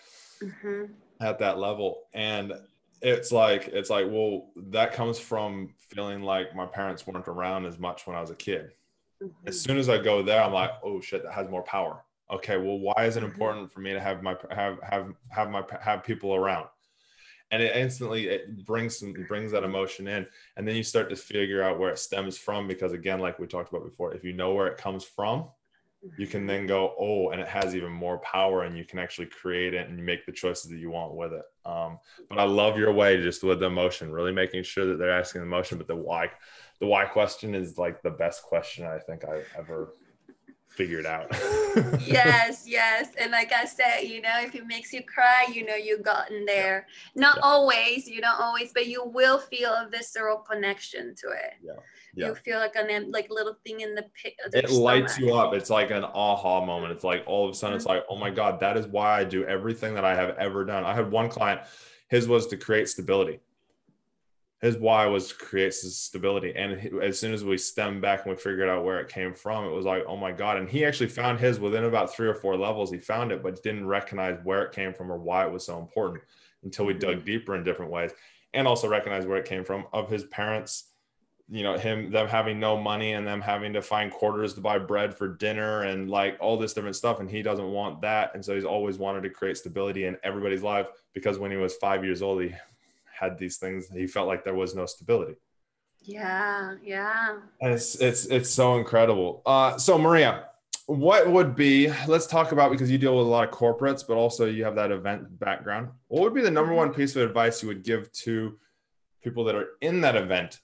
mm-hmm. 0.42 0.84
at 1.20 1.38
that 1.38 1.58
level 1.58 2.02
and 2.12 2.52
it's 3.02 3.30
like 3.32 3.68
it's 3.68 3.90
like 3.90 4.06
well 4.08 4.50
that 4.56 4.92
comes 4.92 5.18
from 5.18 5.72
feeling 5.78 6.22
like 6.22 6.54
my 6.54 6.66
parents 6.66 7.06
weren't 7.06 7.28
around 7.28 7.64
as 7.64 7.78
much 7.78 8.06
when 8.06 8.16
i 8.16 8.20
was 8.20 8.30
a 8.30 8.36
kid 8.36 8.72
mm-hmm. 9.22 9.48
as 9.48 9.60
soon 9.60 9.78
as 9.78 9.88
i 9.88 9.98
go 9.98 10.22
there 10.22 10.42
i'm 10.42 10.52
like 10.52 10.70
oh 10.82 11.00
shit 11.00 11.22
that 11.22 11.32
has 11.32 11.48
more 11.48 11.62
power 11.62 12.02
okay 12.32 12.56
well 12.56 12.78
why 12.78 13.04
is 13.04 13.16
it 13.16 13.20
mm-hmm. 13.22 13.30
important 13.30 13.72
for 13.72 13.80
me 13.80 13.92
to 13.92 14.00
have 14.00 14.22
my 14.22 14.34
have 14.50 14.78
have 14.82 15.12
have 15.28 15.50
my 15.50 15.62
have 15.80 16.02
people 16.02 16.34
around 16.34 16.66
and 17.54 17.62
it 17.62 17.76
instantly 17.76 18.26
it 18.26 18.66
brings 18.66 18.98
some 18.98 19.12
brings 19.28 19.52
that 19.52 19.62
emotion 19.62 20.08
in. 20.08 20.26
And 20.56 20.66
then 20.66 20.74
you 20.74 20.82
start 20.82 21.08
to 21.10 21.16
figure 21.16 21.62
out 21.62 21.78
where 21.78 21.90
it 21.90 22.00
stems 22.00 22.36
from 22.36 22.66
because 22.66 22.92
again 22.92 23.20
like 23.20 23.38
we 23.38 23.46
talked 23.46 23.72
about 23.72 23.84
before 23.84 24.12
if 24.12 24.24
you 24.24 24.32
know 24.32 24.52
where 24.54 24.66
it 24.66 24.76
comes 24.76 25.04
from 25.04 25.48
you 26.18 26.26
can 26.26 26.46
then 26.46 26.66
go 26.66 26.94
oh 26.98 27.30
and 27.30 27.40
it 27.40 27.46
has 27.48 27.74
even 27.76 27.92
more 27.92 28.18
power 28.18 28.64
and 28.64 28.76
you 28.76 28.84
can 28.84 28.98
actually 28.98 29.26
create 29.26 29.72
it 29.72 29.88
and 29.88 30.04
make 30.04 30.26
the 30.26 30.32
choices 30.32 30.70
that 30.70 30.78
you 30.78 30.90
want 30.90 31.14
with 31.14 31.32
it. 31.32 31.44
Um, 31.64 31.98
but 32.28 32.38
i 32.38 32.44
love 32.44 32.76
your 32.76 32.92
way 32.92 33.22
just 33.22 33.44
with 33.44 33.60
the 33.60 33.66
emotion 33.66 34.10
really 34.10 34.32
making 34.32 34.64
sure 34.64 34.84
that 34.86 34.98
they're 34.98 35.18
asking 35.18 35.40
the 35.40 35.46
emotion 35.46 35.78
but 35.78 35.86
the 35.86 35.96
why 35.96 36.30
the 36.80 36.86
why 36.86 37.04
question 37.04 37.54
is 37.54 37.78
like 37.78 38.02
the 38.02 38.10
best 38.10 38.42
question 38.42 38.84
i 38.84 38.98
think 38.98 39.24
i've 39.24 39.46
ever 39.56 39.94
figured 40.76 41.06
out. 41.06 41.26
yes, 42.06 42.64
yes. 42.66 43.08
And 43.18 43.30
like 43.30 43.52
I 43.52 43.64
said, 43.64 44.02
you 44.02 44.20
know, 44.20 44.40
if 44.40 44.54
it 44.54 44.66
makes 44.66 44.92
you 44.92 45.02
cry, 45.02 45.46
you 45.52 45.64
know, 45.64 45.74
you've 45.74 46.02
gotten 46.02 46.44
there. 46.44 46.86
Not 47.14 47.36
yeah. 47.36 47.42
always, 47.44 48.08
you 48.08 48.20
don't 48.20 48.40
always, 48.40 48.72
but 48.72 48.86
you 48.86 49.04
will 49.04 49.38
feel 49.38 49.70
a 49.70 49.88
visceral 49.90 50.38
connection 50.38 51.14
to 51.16 51.28
it. 51.28 51.54
Yeah. 51.62 51.72
Yeah. 52.16 52.28
You 52.28 52.34
feel 52.36 52.58
like 52.58 52.76
an 52.76 53.10
like 53.10 53.28
little 53.30 53.56
thing 53.66 53.80
in 53.80 53.94
the 53.94 54.04
pit. 54.20 54.34
It 54.52 54.70
lights 54.70 55.18
you 55.18 55.34
up. 55.34 55.52
It's 55.52 55.70
like 55.70 55.90
an 55.90 56.04
aha 56.04 56.64
moment. 56.64 56.92
It's 56.92 57.04
like 57.04 57.24
all 57.26 57.46
of 57.46 57.52
a 57.52 57.54
sudden, 57.54 57.72
mm-hmm. 57.72 57.78
it's 57.78 57.86
like, 57.86 58.04
oh 58.08 58.16
my 58.16 58.30
god, 58.30 58.60
that 58.60 58.76
is 58.76 58.86
why 58.86 59.18
I 59.18 59.24
do 59.24 59.44
everything 59.44 59.94
that 59.94 60.04
I 60.04 60.14
have 60.14 60.36
ever 60.38 60.64
done. 60.64 60.84
I 60.84 60.94
had 60.94 61.10
one 61.10 61.28
client, 61.28 61.62
his 62.08 62.28
was 62.28 62.46
to 62.48 62.56
create 62.56 62.88
stability 62.88 63.40
his 64.64 64.78
why 64.78 65.04
was 65.06 65.28
to 65.28 65.34
create 65.34 65.74
stability. 65.74 66.54
And 66.56 67.02
as 67.02 67.18
soon 67.18 67.34
as 67.34 67.44
we 67.44 67.58
stemmed 67.58 68.00
back 68.00 68.24
and 68.24 68.34
we 68.34 68.40
figured 68.40 68.68
out 68.68 68.82
where 68.82 68.98
it 68.98 69.10
came 69.10 69.34
from, 69.34 69.66
it 69.66 69.72
was 69.72 69.84
like, 69.84 70.04
oh 70.06 70.16
my 70.16 70.32
God. 70.32 70.56
And 70.56 70.66
he 70.66 70.86
actually 70.86 71.10
found 71.10 71.38
his 71.38 71.60
within 71.60 71.84
about 71.84 72.14
three 72.14 72.26
or 72.26 72.34
four 72.34 72.56
levels. 72.56 72.90
He 72.90 72.96
found 72.96 73.30
it, 73.30 73.42
but 73.42 73.62
didn't 73.62 73.86
recognize 73.86 74.38
where 74.42 74.62
it 74.62 74.72
came 74.72 74.94
from 74.94 75.12
or 75.12 75.18
why 75.18 75.44
it 75.44 75.52
was 75.52 75.66
so 75.66 75.78
important 75.78 76.24
until 76.62 76.86
we 76.86 76.94
dug 76.94 77.16
mm-hmm. 77.16 77.24
deeper 77.26 77.54
in 77.54 77.62
different 77.62 77.92
ways 77.92 78.12
and 78.54 78.66
also 78.66 78.88
recognize 78.88 79.26
where 79.26 79.36
it 79.36 79.44
came 79.44 79.64
from 79.64 79.84
of 79.92 80.08
his 80.08 80.24
parents 80.24 80.84
you 81.50 81.62
know 81.62 81.76
him 81.76 82.10
them 82.10 82.26
having 82.26 82.58
no 82.58 82.74
money 82.80 83.12
and 83.12 83.26
them 83.26 83.42
having 83.42 83.74
to 83.74 83.82
find 83.82 84.10
quarters 84.10 84.54
to 84.54 84.62
buy 84.62 84.78
bread 84.78 85.14
for 85.14 85.28
dinner 85.28 85.82
and 85.82 86.08
like 86.08 86.38
all 86.40 86.56
this 86.56 86.72
different 86.72 86.96
stuff 86.96 87.20
and 87.20 87.30
he 87.30 87.42
doesn't 87.42 87.70
want 87.70 88.00
that 88.00 88.30
and 88.34 88.42
so 88.42 88.54
he's 88.54 88.64
always 88.64 88.96
wanted 88.96 89.22
to 89.22 89.28
create 89.28 89.58
stability 89.58 90.06
in 90.06 90.16
everybody's 90.24 90.62
life 90.62 90.86
because 91.12 91.38
when 91.38 91.50
he 91.50 91.58
was 91.58 91.74
five 91.74 92.02
years 92.02 92.22
old 92.22 92.40
he 92.40 92.54
had 93.18 93.38
these 93.38 93.56
things 93.58 93.88
he 93.88 94.06
felt 94.06 94.28
like 94.28 94.44
there 94.44 94.54
was 94.54 94.74
no 94.74 94.86
stability. 94.86 95.34
Yeah 96.02 96.74
yeah. 96.82 97.38
It's 97.60 97.96
it's 97.96 98.26
it's 98.26 98.50
so 98.50 98.76
incredible. 98.76 99.42
Uh 99.46 99.76
so 99.78 99.98
maria 99.98 100.46
what 100.86 101.30
would 101.30 101.56
be 101.56 101.90
let's 102.06 102.26
talk 102.26 102.52
about 102.52 102.70
because 102.70 102.90
you 102.90 102.98
deal 102.98 103.16
with 103.16 103.26
a 103.26 103.30
lot 103.30 103.48
of 103.48 103.54
corporates 103.54 104.06
but 104.06 104.14
also 104.14 104.44
you 104.44 104.64
have 104.64 104.74
that 104.74 104.90
event 104.90 105.38
background. 105.38 105.88
What 106.08 106.22
would 106.22 106.34
be 106.34 106.42
the 106.42 106.50
number 106.50 106.74
one 106.74 106.92
piece 106.92 107.16
of 107.16 107.22
advice 107.22 107.62
you 107.62 107.68
would 107.68 107.82
give 107.82 108.12
to 108.12 108.58
people 109.22 109.44
that 109.44 109.54
are 109.54 109.68
in 109.80 110.02
that 110.02 110.16
event 110.16 110.60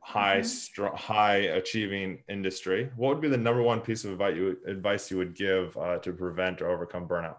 high 0.00 0.38
mm-hmm. 0.38 0.46
strong, 0.46 0.96
high 0.96 1.36
achieving 1.36 2.24
industry? 2.28 2.90
What 2.96 3.10
would 3.10 3.20
be 3.20 3.28
the 3.28 3.36
number 3.36 3.62
one 3.62 3.80
piece 3.80 4.04
of 4.04 4.12
advice 4.12 4.36
you, 4.36 4.58
advice 4.66 5.10
you 5.10 5.16
would 5.18 5.34
give 5.34 5.76
uh, 5.76 5.98
to 5.98 6.12
prevent 6.12 6.60
or 6.60 6.70
overcome 6.70 7.06
burnout 7.06 7.36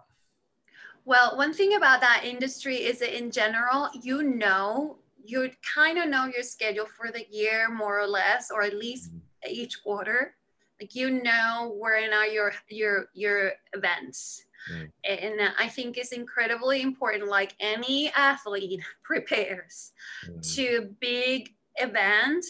well, 1.04 1.36
one 1.36 1.52
thing 1.52 1.74
about 1.74 2.00
that 2.00 2.22
industry 2.24 2.76
is 2.76 3.00
that 3.00 3.16
in 3.16 3.30
general, 3.30 3.90
you 4.00 4.22
know, 4.22 4.98
you 5.22 5.50
kind 5.74 5.98
of 5.98 6.08
know 6.08 6.26
your 6.26 6.42
schedule 6.42 6.86
for 6.86 7.10
the 7.10 7.26
year 7.30 7.70
more 7.70 7.98
or 7.98 8.06
less, 8.06 8.50
or 8.50 8.62
at 8.62 8.74
least 8.74 9.10
mm-hmm. 9.10 9.50
each 9.50 9.82
quarter. 9.82 10.34
Like 10.80 10.94
you 10.94 11.22
know 11.22 11.74
where 11.78 11.96
are 12.12 12.26
your 12.26 12.52
your 12.68 13.06
your 13.14 13.52
events. 13.74 14.44
Mm. 14.72 14.90
And 15.04 15.52
I 15.58 15.68
think 15.68 15.96
it's 15.96 16.12
incredibly 16.12 16.82
important, 16.82 17.28
like 17.28 17.54
any 17.60 18.10
athlete 18.16 18.80
prepares 19.04 19.92
mm. 20.26 20.54
to 20.56 20.94
big 21.00 21.50
event. 21.76 22.44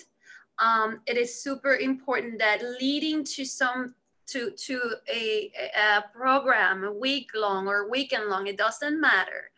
Um, 0.58 1.00
it 1.06 1.16
is 1.16 1.42
super 1.42 1.74
important 1.76 2.38
that 2.38 2.62
leading 2.80 3.24
to 3.24 3.44
some 3.44 3.94
to 4.26 4.50
to 4.52 4.80
a, 5.12 5.52
a 5.76 6.04
program 6.14 6.84
a 6.84 6.92
week 6.92 7.30
long 7.34 7.68
or 7.68 7.90
weekend 7.90 8.28
long 8.28 8.46
it 8.46 8.58
doesn't 8.58 9.00
matter 9.00 9.50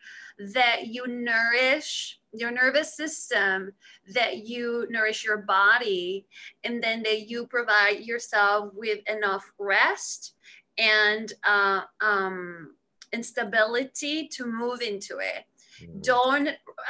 that 0.53 0.87
you 0.87 1.07
nourish 1.07 2.19
your 2.33 2.51
nervous 2.51 2.95
system 2.95 3.71
that 4.13 4.45
you 4.45 4.85
nourish 4.89 5.25
your 5.25 5.37
body 5.37 6.25
and 6.63 6.83
then 6.83 7.01
that 7.03 7.27
you 7.29 7.47
provide 7.47 8.01
yourself 8.01 8.71
with 8.75 8.99
enough 9.09 9.51
rest 9.57 10.33
and 10.77 11.33
uh, 11.43 11.81
um, 12.01 12.75
instability 13.13 14.27
to 14.27 14.45
move 14.45 14.81
into 14.81 15.17
it 15.19 15.45
mm. 15.81 16.03
don't 16.03 16.49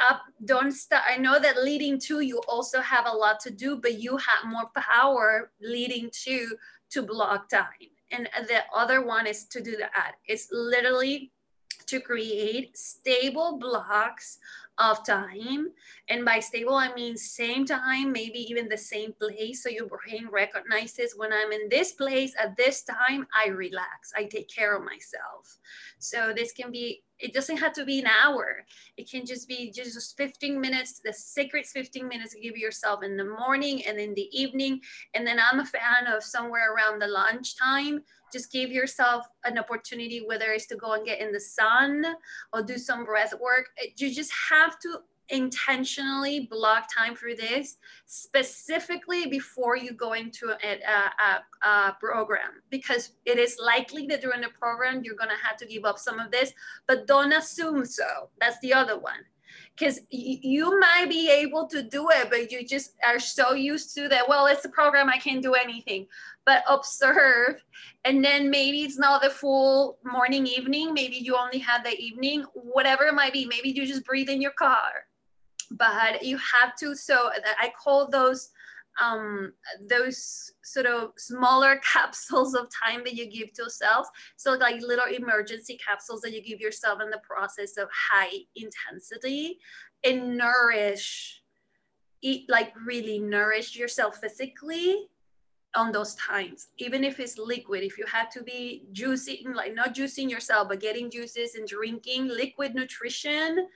up 0.10 0.22
don't 0.46 0.72
start 0.72 1.04
i 1.08 1.16
know 1.16 1.40
that 1.40 1.64
leading 1.64 2.00
to 2.00 2.22
you 2.22 2.42
also 2.48 2.82
have 2.82 3.06
a 3.06 3.16
lot 3.16 3.40
to 3.40 3.52
do 3.52 3.78
but 3.78 4.00
you 4.02 4.18
have 4.18 4.52
more 4.52 4.70
power 4.76 5.52
leading 5.62 6.10
to 6.12 6.48
to 6.92 7.02
block 7.02 7.50
time. 7.50 7.92
And 8.12 8.30
the 8.48 8.62
other 8.74 9.06
one 9.06 9.28
is 9.28 9.46
to 9.46 9.62
do 9.62 9.76
that. 9.78 10.16
It's 10.26 10.48
literally 10.52 11.32
to 11.88 12.00
create 12.00 12.78
stable 12.78 13.58
blocks 13.60 14.40
of 14.80 15.06
time. 15.06 15.68
And 16.10 16.24
by 16.24 16.40
stable, 16.40 16.76
I 16.76 16.94
mean 16.94 17.18
same 17.18 17.66
time, 17.66 18.12
maybe 18.12 18.40
even 18.40 18.70
the 18.70 18.78
same 18.78 19.14
place. 19.14 19.64
So 19.64 19.70
your 19.70 19.88
brain 19.88 20.28
recognizes 20.32 21.16
when 21.16 21.34
I'm 21.34 21.52
in 21.52 21.70
this 21.70 21.94
place 21.94 22.34
at 22.40 22.56
this 22.56 22.84
time, 22.84 23.28
I 23.36 23.50
relax, 23.50 24.12
I 24.16 24.26
take 24.26 24.50
care 24.50 24.76
of 24.78 24.84
myself. 24.84 25.58
So 26.00 26.32
this 26.36 26.52
can 26.52 26.72
be, 26.72 27.04
it 27.20 27.34
doesn't 27.34 27.58
have 27.58 27.74
to 27.74 27.86
be 27.86 28.00
an 28.00 28.08
hour. 28.08 28.64
It 28.98 29.10
can 29.10 29.26
just 29.26 29.48
be 29.48 29.72
just 29.72 30.16
15 30.16 30.62
minutes, 30.62 31.02
the 31.04 31.12
sacred 31.12 31.66
15 31.66 32.08
minutes 32.08 32.36
give 32.42 32.56
yourself 32.56 33.04
in 33.04 33.18
the 33.18 33.26
morning 33.26 33.84
and 33.86 34.00
in 34.00 34.14
the 34.14 34.30
evening. 34.32 34.82
And 35.16 35.26
then 35.26 35.40
I'm 35.40 35.60
a 35.60 35.66
fan 35.66 36.08
of 36.08 36.24
somewhere 36.24 36.74
around 36.74 37.02
the 37.02 37.08
lunchtime 37.08 38.04
just 38.32 38.52
give 38.52 38.72
yourself 38.72 39.26
an 39.46 39.58
opportunity 39.58 40.24
whether 40.26 40.52
it's 40.52 40.68
to 40.68 40.76
go 40.76 40.94
and 40.94 41.06
get 41.06 41.20
in 41.20 41.32
the 41.32 41.40
sun 41.40 42.06
or 42.54 42.62
do 42.62 42.78
some 42.78 43.06
breath 43.06 43.34
work. 43.40 43.68
You 43.98 44.14
just 44.14 44.32
have 44.50 44.80
to 44.80 45.00
intentionally 45.30 46.48
block 46.50 46.88
time 46.94 47.14
for 47.14 47.36
this 47.36 47.78
specifically 48.06 49.28
before 49.28 49.76
you 49.76 49.92
go 49.92 50.14
into 50.14 50.56
a, 50.64 50.80
a, 50.82 51.68
a, 51.68 51.98
program 52.00 52.62
because 52.70 53.12
it 53.26 53.38
is 53.38 53.58
likely 53.62 54.08
that 54.08 54.22
during 54.22 54.40
the 54.40 54.50
program 54.58 55.02
you're 55.04 55.16
going 55.16 55.30
to 55.30 55.46
have 55.46 55.58
to 55.58 55.66
give 55.66 55.84
up 55.84 56.00
some 56.00 56.20
of 56.20 56.32
this 56.32 56.54
but 56.88 57.08
don't 57.08 57.34
assume 57.34 57.84
so. 57.84 58.30
That's 58.40 58.58
the 58.60 58.74
other 58.74 58.98
one 58.98 59.26
because 59.76 60.00
you 60.10 60.80
might 60.80 61.08
be 61.10 61.30
able 61.30 61.68
to 61.68 61.82
do 61.82 62.10
it 62.10 62.30
but 62.30 62.52
you 62.52 62.66
just 62.66 62.96
are 63.06 63.20
so 63.20 63.54
used 63.54 63.94
to 63.96 64.08
that 64.08 64.28
well 64.28 64.46
it's 64.46 64.66
a 64.66 64.70
program 64.70 65.10
i 65.10 65.18
can't 65.18 65.44
do 65.44 65.54
anything. 65.54 66.08
But 66.46 66.64
observe 66.70 67.62
and 68.06 68.24
then 68.24 68.50
maybe 68.50 68.84
it's 68.84 68.98
not 68.98 69.22
the 69.22 69.30
full 69.30 69.98
morning 70.06 70.48
evening 70.48 70.94
maybe 70.94 71.18
you 71.18 71.36
only 71.36 71.60
had 71.60 71.84
the 71.84 71.96
evening 71.98 72.46
whatever 72.54 73.04
it 73.06 73.14
might 73.14 73.34
be 73.34 73.46
maybe 73.46 73.70
you 73.70 73.86
just 73.86 74.06
breathe 74.06 74.30
in 74.30 74.42
your 74.42 74.52
car. 74.52 74.92
But 75.72 76.24
you 76.24 76.38
have 76.38 76.76
to 76.78 76.96
so 76.96 77.30
i 77.60 77.72
call 77.82 78.08
those 78.08 78.50
um, 79.02 79.54
those 79.88 80.52
sort 80.64 80.86
of 80.86 81.12
smaller 81.18 81.80
capsules 81.94 82.54
of 82.54 82.68
time 82.86 83.04
that 83.04 83.14
you 83.14 83.30
give 83.30 83.54
to 83.54 83.64
yourself. 83.64 84.08
So 84.36 84.54
like 84.54 84.82
little 84.82 85.06
emergency 85.06 85.78
capsules 85.78 86.22
that 86.22 86.34
you 86.34 86.44
give 86.44 86.60
yourself 86.60 87.02
in 87.02 87.10
the 87.10 87.22
process 87.24 87.78
of 87.78 87.90
high 88.12 88.32
intensity 88.56 89.60
and 90.04 90.38
nourish, 90.38 91.42
eat 92.22 92.50
like 92.50 92.74
really 92.86 93.20
nourish 93.20 93.76
yourself 93.76 94.18
physically 94.18 95.08
on 95.76 95.92
those 95.92 96.16
times 96.16 96.70
even 96.78 97.04
if 97.04 97.20
it's 97.20 97.38
liquid 97.38 97.84
if 97.84 97.98
you 97.98 98.06
had 98.06 98.32
to 98.32 98.42
be 98.42 98.86
juicing 98.94 99.54
like 99.54 99.76
not 99.76 99.94
juicing 99.94 100.30
yourself 100.30 100.68
but 100.70 100.80
getting 100.80 101.12
juices 101.12 101.56
and 101.56 101.68
drinking 101.68 102.28
liquid 102.28 102.74
nutrition 102.74 103.68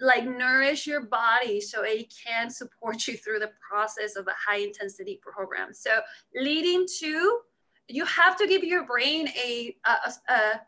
like 0.00 0.26
nourish 0.26 0.86
your 0.86 1.02
body 1.02 1.60
so 1.60 1.82
it 1.82 2.12
can 2.26 2.50
support 2.50 3.06
you 3.06 3.16
through 3.16 3.40
the 3.40 3.50
process 3.68 4.16
of 4.16 4.26
a 4.26 4.34
high 4.34 4.58
intensity 4.58 5.20
program. 5.22 5.72
So 5.72 6.00
leading 6.34 6.86
to 7.00 7.40
you 7.88 8.04
have 8.04 8.36
to 8.36 8.46
give 8.46 8.62
your 8.62 8.84
brain 8.84 9.28
a 9.28 9.76
a, 9.86 10.32
a, 10.32 10.60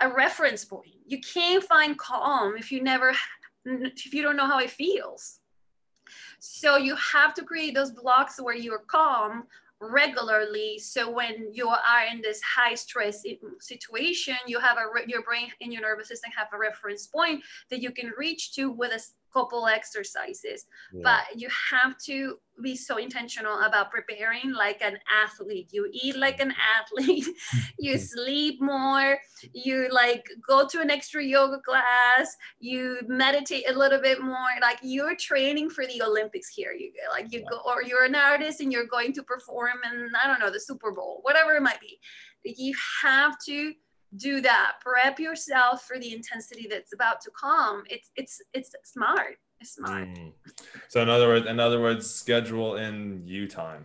a 0.00 0.14
reference 0.14 0.64
point. 0.64 0.94
You 1.06 1.20
can't 1.20 1.64
find 1.64 1.98
calm 1.98 2.56
if 2.56 2.70
you 2.72 2.82
never 2.82 3.12
if 3.64 4.14
you 4.14 4.22
don't 4.22 4.36
know 4.36 4.46
how 4.46 4.60
it 4.60 4.70
feels. 4.70 5.40
So 6.38 6.76
you 6.76 6.96
have 6.96 7.34
to 7.34 7.44
create 7.44 7.74
those 7.74 7.90
blocks 7.90 8.40
where 8.40 8.56
you're 8.56 8.84
calm 8.86 9.44
regularly. 9.80 10.78
So 10.78 11.10
when 11.10 11.48
you 11.52 11.68
are 11.68 12.04
in 12.12 12.20
this 12.20 12.40
high 12.42 12.74
stress 12.74 13.22
eh, 13.26 13.36
situation 13.60 14.36
you 14.46 14.60
have 14.60 14.76
a 14.76 15.08
your 15.08 15.22
brain 15.22 15.48
and 15.60 15.72
your 15.72 15.82
nervous 15.82 16.08
system 16.08 16.30
have 16.36 16.48
a 16.52 16.58
reference 16.58 17.06
point 17.06 17.42
that 17.70 17.80
you 17.80 17.90
can 17.90 18.12
reach 18.18 18.52
to 18.54 18.70
with 18.70 18.92
a 18.92 19.00
couple 19.32 19.66
exercises 19.66 20.66
yeah. 20.92 21.00
but 21.02 21.40
you 21.40 21.48
have 21.70 21.96
to 21.98 22.36
be 22.62 22.76
so 22.76 22.96
intentional 22.98 23.60
about 23.60 23.90
preparing 23.90 24.52
like 24.52 24.82
an 24.82 24.98
athlete. 25.24 25.68
You 25.72 25.88
eat 25.92 26.16
like 26.16 26.40
an 26.40 26.52
athlete 26.78 27.26
you 27.78 27.94
mm-hmm. 27.94 28.02
sleep 28.02 28.60
more 28.60 29.18
you 29.52 29.88
like 29.90 30.26
go 30.46 30.66
to 30.66 30.80
an 30.80 30.90
extra 30.90 31.22
yoga 31.24 31.58
class 31.60 32.36
you 32.58 32.98
meditate 33.06 33.68
a 33.68 33.72
little 33.72 34.00
bit 34.00 34.22
more. 34.22 34.50
Like 34.60 34.78
you're 34.82 35.16
training 35.16 35.70
for 35.70 35.86
the 35.86 36.02
olympics 36.02 36.48
here 36.48 36.72
you 36.72 36.92
like 37.10 37.32
you 37.32 37.44
go 37.48 37.60
or 37.66 37.82
you're 37.82 38.04
an 38.04 38.14
artist 38.14 38.60
and 38.60 38.72
you're 38.72 38.86
going 38.86 39.12
to 39.12 39.22
perform 39.22 39.78
in 39.92 40.10
i 40.22 40.26
don't 40.26 40.40
know 40.40 40.50
the 40.50 40.60
super 40.60 40.92
bowl 40.92 41.20
whatever 41.22 41.54
it 41.54 41.62
might 41.62 41.80
be. 41.80 41.98
You 42.44 42.74
have 43.02 43.36
to 43.46 43.72
do 44.16 44.40
that. 44.40 44.72
Prep 44.80 45.18
yourself 45.18 45.84
for 45.84 45.98
the 45.98 46.12
intensity 46.12 46.66
that's 46.68 46.92
about 46.92 47.20
to 47.22 47.30
come. 47.38 47.84
It's 47.88 48.10
it's 48.16 48.40
it's 48.54 48.74
smart. 48.84 49.36
It's 49.60 49.74
smart. 49.74 50.08
Mm. 50.08 50.32
so 50.88 51.02
in 51.02 51.08
other 51.08 51.28
words 51.28 51.46
in 51.46 51.60
other 51.60 51.80
words 51.80 52.08
schedule 52.10 52.76
in 52.76 53.22
you 53.24 53.46
time. 53.48 53.84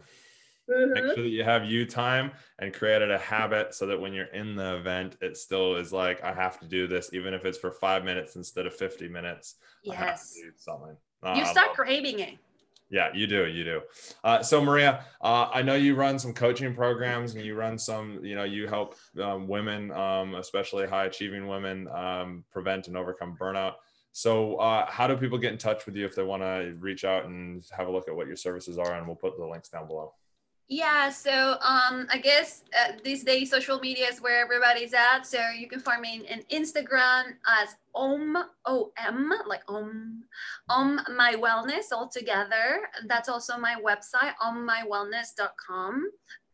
Mm-hmm. 0.68 0.94
make 0.94 1.04
sure 1.14 1.24
that 1.24 1.30
you 1.30 1.44
have 1.44 1.66
you 1.66 1.86
time 1.86 2.32
and 2.58 2.74
created 2.74 3.12
a 3.12 3.20
habit 3.20 3.76
so 3.76 3.86
that 3.86 4.02
when 4.02 4.14
you're 4.14 4.34
in 4.34 4.56
the 4.56 4.78
event 4.78 5.16
it 5.22 5.38
still 5.38 5.76
is 5.76 5.94
like 5.94 6.24
i 6.24 6.34
have 6.34 6.60
to 6.60 6.66
do 6.66 6.88
this 6.88 7.12
even 7.14 7.36
if 7.36 7.46
it's 7.46 7.60
for 7.60 7.70
five 7.70 8.04
minutes 8.04 8.36
instead 8.36 8.66
of 8.66 8.74
50 8.74 9.08
minutes. 9.08 9.58
Yes. 9.84 10.36
something. 10.58 10.98
Uh, 11.22 11.36
you 11.38 11.46
start 11.46 11.74
craving 11.76 12.20
it 12.20 12.40
yeah, 12.90 13.10
you 13.14 13.28
do. 13.28 13.48
You 13.48 13.64
do. 13.64 13.82
Uh, 14.24 14.44
so, 14.44 14.64
Maria, 14.64 15.06
uh, 15.22 15.50
I 15.54 15.62
know 15.62 15.76
you 15.76 15.96
run 15.96 16.20
some 16.20 16.34
coaching 16.34 16.74
programs 16.74 17.36
and 17.36 17.44
you 17.44 17.56
run 17.56 17.78
some, 17.78 18.24
you 18.24 18.36
know, 18.36 18.44
you 18.44 18.68
help 18.68 18.96
um, 19.22 19.48
women, 19.48 19.92
um, 19.92 20.36
especially 20.36 20.88
high 20.88 21.06
achieving 21.06 21.48
women, 21.48 21.88
um, 21.90 22.44
prevent 22.52 22.88
and 22.88 22.96
overcome 22.96 23.38
burnout. 23.40 23.74
So, 24.12 24.56
uh, 24.58 24.90
how 24.90 25.08
do 25.08 25.18
people 25.18 25.38
get 25.38 25.52
in 25.52 25.58
touch 25.58 25.86
with 25.86 25.96
you 25.96 26.06
if 26.06 26.16
they 26.16 26.24
want 26.24 26.42
to 26.44 26.76
reach 26.80 27.04
out 27.04 27.26
and 27.26 27.64
have 27.76 27.88
a 27.88 27.92
look 27.92 28.08
at 28.08 28.16
what 28.16 28.28
your 28.28 28.38
services 28.38 28.78
are? 28.78 28.94
And 28.94 29.08
we'll 29.08 29.16
put 29.16 29.38
the 29.38 29.46
links 29.46 29.70
down 29.70 29.88
below. 29.88 30.14
Yeah, 30.68 31.10
so 31.12 31.58
um, 31.62 32.08
I 32.10 32.18
guess 32.18 32.64
uh, 32.74 32.94
these 33.04 33.24
days 33.24 33.52
social 33.52 33.80
media 33.80 34.08
is 34.08 34.20
where 34.20 34.44
everybody's 34.44 34.96
at. 34.96 35.28
So 35.28 35.38
you 35.50 35.68
can 35.68 35.80
find 35.80 36.02
me 36.02 36.26
in, 36.28 36.40
in 36.40 36.64
Instagram 36.64 37.34
as 37.48 37.76
om 37.94 38.36
om 38.66 39.34
like 39.46 39.62
om 39.68 40.24
om 40.68 41.00
my 41.16 41.36
wellness 41.36 41.92
all 41.92 42.10
together. 42.10 42.82
That's 43.08 43.30
also 43.30 43.60
my 43.60 43.76
website 43.86 44.34
ommywellness.com. 44.42 46.10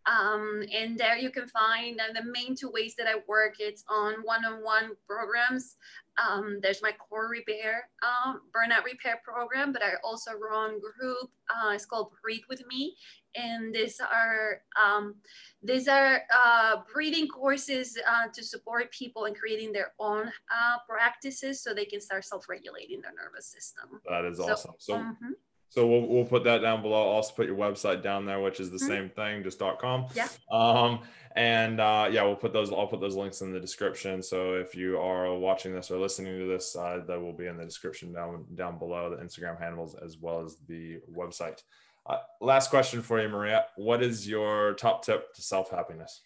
Um, 0.08 0.64
and 0.74 0.98
there 0.98 1.18
you 1.18 1.30
can 1.30 1.48
find 1.48 2.02
uh, 2.02 2.12
the 2.14 2.26
main 2.32 2.56
two 2.56 2.72
ways 2.74 2.96
that 2.98 3.08
I 3.08 3.22
work. 3.28 3.56
It's 3.60 3.84
on 3.88 4.16
one-on-one 4.24 4.92
programs. 5.08 5.78
Um, 6.18 6.60
there's 6.62 6.82
my 6.82 6.92
core 6.92 7.30
repair, 7.30 7.90
um, 8.04 8.42
burnout 8.54 8.84
repair 8.84 9.22
program, 9.24 9.72
but 9.72 9.84
I 9.84 9.94
also 10.04 10.32
run 10.34 10.80
group. 10.80 11.30
Uh, 11.50 11.72
it's 11.72 11.86
called 11.86 12.12
Breathe 12.22 12.44
with 12.50 12.66
Me, 12.68 12.96
and 13.36 13.74
these 13.74 14.00
are 14.00 14.62
um, 14.82 15.16
these 15.64 15.88
are 15.88 16.22
uh, 16.34 16.78
breathing 16.94 17.28
courses 17.28 17.98
uh, 18.08 18.28
to 18.34 18.44
support 18.44 18.92
people 18.92 19.26
in 19.26 19.34
creating 19.34 19.72
their 19.72 19.94
own 20.00 20.28
uh, 20.28 20.78
practices 20.88 21.64
so 21.64 21.74
they 21.74 21.86
can 21.86 22.02
start 22.02 22.26
self-regulating 22.26 23.02
their 23.02 23.14
nervous 23.14 23.48
system. 23.48 24.02
That 24.08 24.26
is 24.26 24.40
awesome. 24.40 24.74
So. 24.78 24.94
so 24.94 25.00
mm-hmm 25.00 25.32
so 25.72 25.88
we'll, 25.88 26.06
we'll 26.06 26.26
put 26.26 26.44
that 26.44 26.62
down 26.62 26.82
below. 26.82 27.02
I'll 27.02 27.16
also 27.16 27.34
put 27.34 27.48
your 27.48 27.56
website 27.56 28.04
down 28.04 28.26
there, 28.26 28.42
which 28.42 28.60
is 28.60 28.72
the 28.72 28.76
mm-hmm. 28.76 28.88
same 28.88 29.10
thing, 29.10 29.42
just 29.42 29.58
.com. 29.80 30.06
Yeah. 30.14 30.28
Um, 30.52 31.00
and 31.38 31.80
uh, 31.80 32.10
yeah, 32.12 32.24
we'll 32.24 32.36
put 32.36 32.52
those. 32.52 32.74
I'll 32.74 32.88
put 32.88 33.00
those 33.00 33.16
links 33.16 33.40
in 33.40 33.54
the 33.54 33.60
description. 33.60 34.22
So 34.22 34.56
if 34.56 34.76
you 34.76 35.00
are 35.00 35.34
watching 35.34 35.74
this 35.74 35.90
or 35.90 35.98
listening 35.98 36.38
to 36.40 36.46
this, 36.46 36.76
uh, 36.76 37.04
that 37.08 37.22
will 37.22 37.32
be 37.32 37.46
in 37.46 37.56
the 37.56 37.64
description 37.64 38.12
down 38.12 38.46
down 38.54 38.80
below. 38.80 39.16
The 39.16 39.24
Instagram 39.24 39.58
handles 39.62 39.96
as 39.96 40.18
well 40.18 40.44
as 40.44 40.58
the 40.68 41.00
website. 41.10 41.62
Uh, 42.06 42.18
last 42.42 42.70
question 42.70 43.02
for 43.02 43.22
you, 43.22 43.30
Maria. 43.30 43.64
What 43.78 44.04
is 44.04 44.28
your 44.28 44.74
top 44.74 45.06
tip 45.06 45.34
to 45.36 45.42
self 45.42 45.72
happiness? 45.72 46.24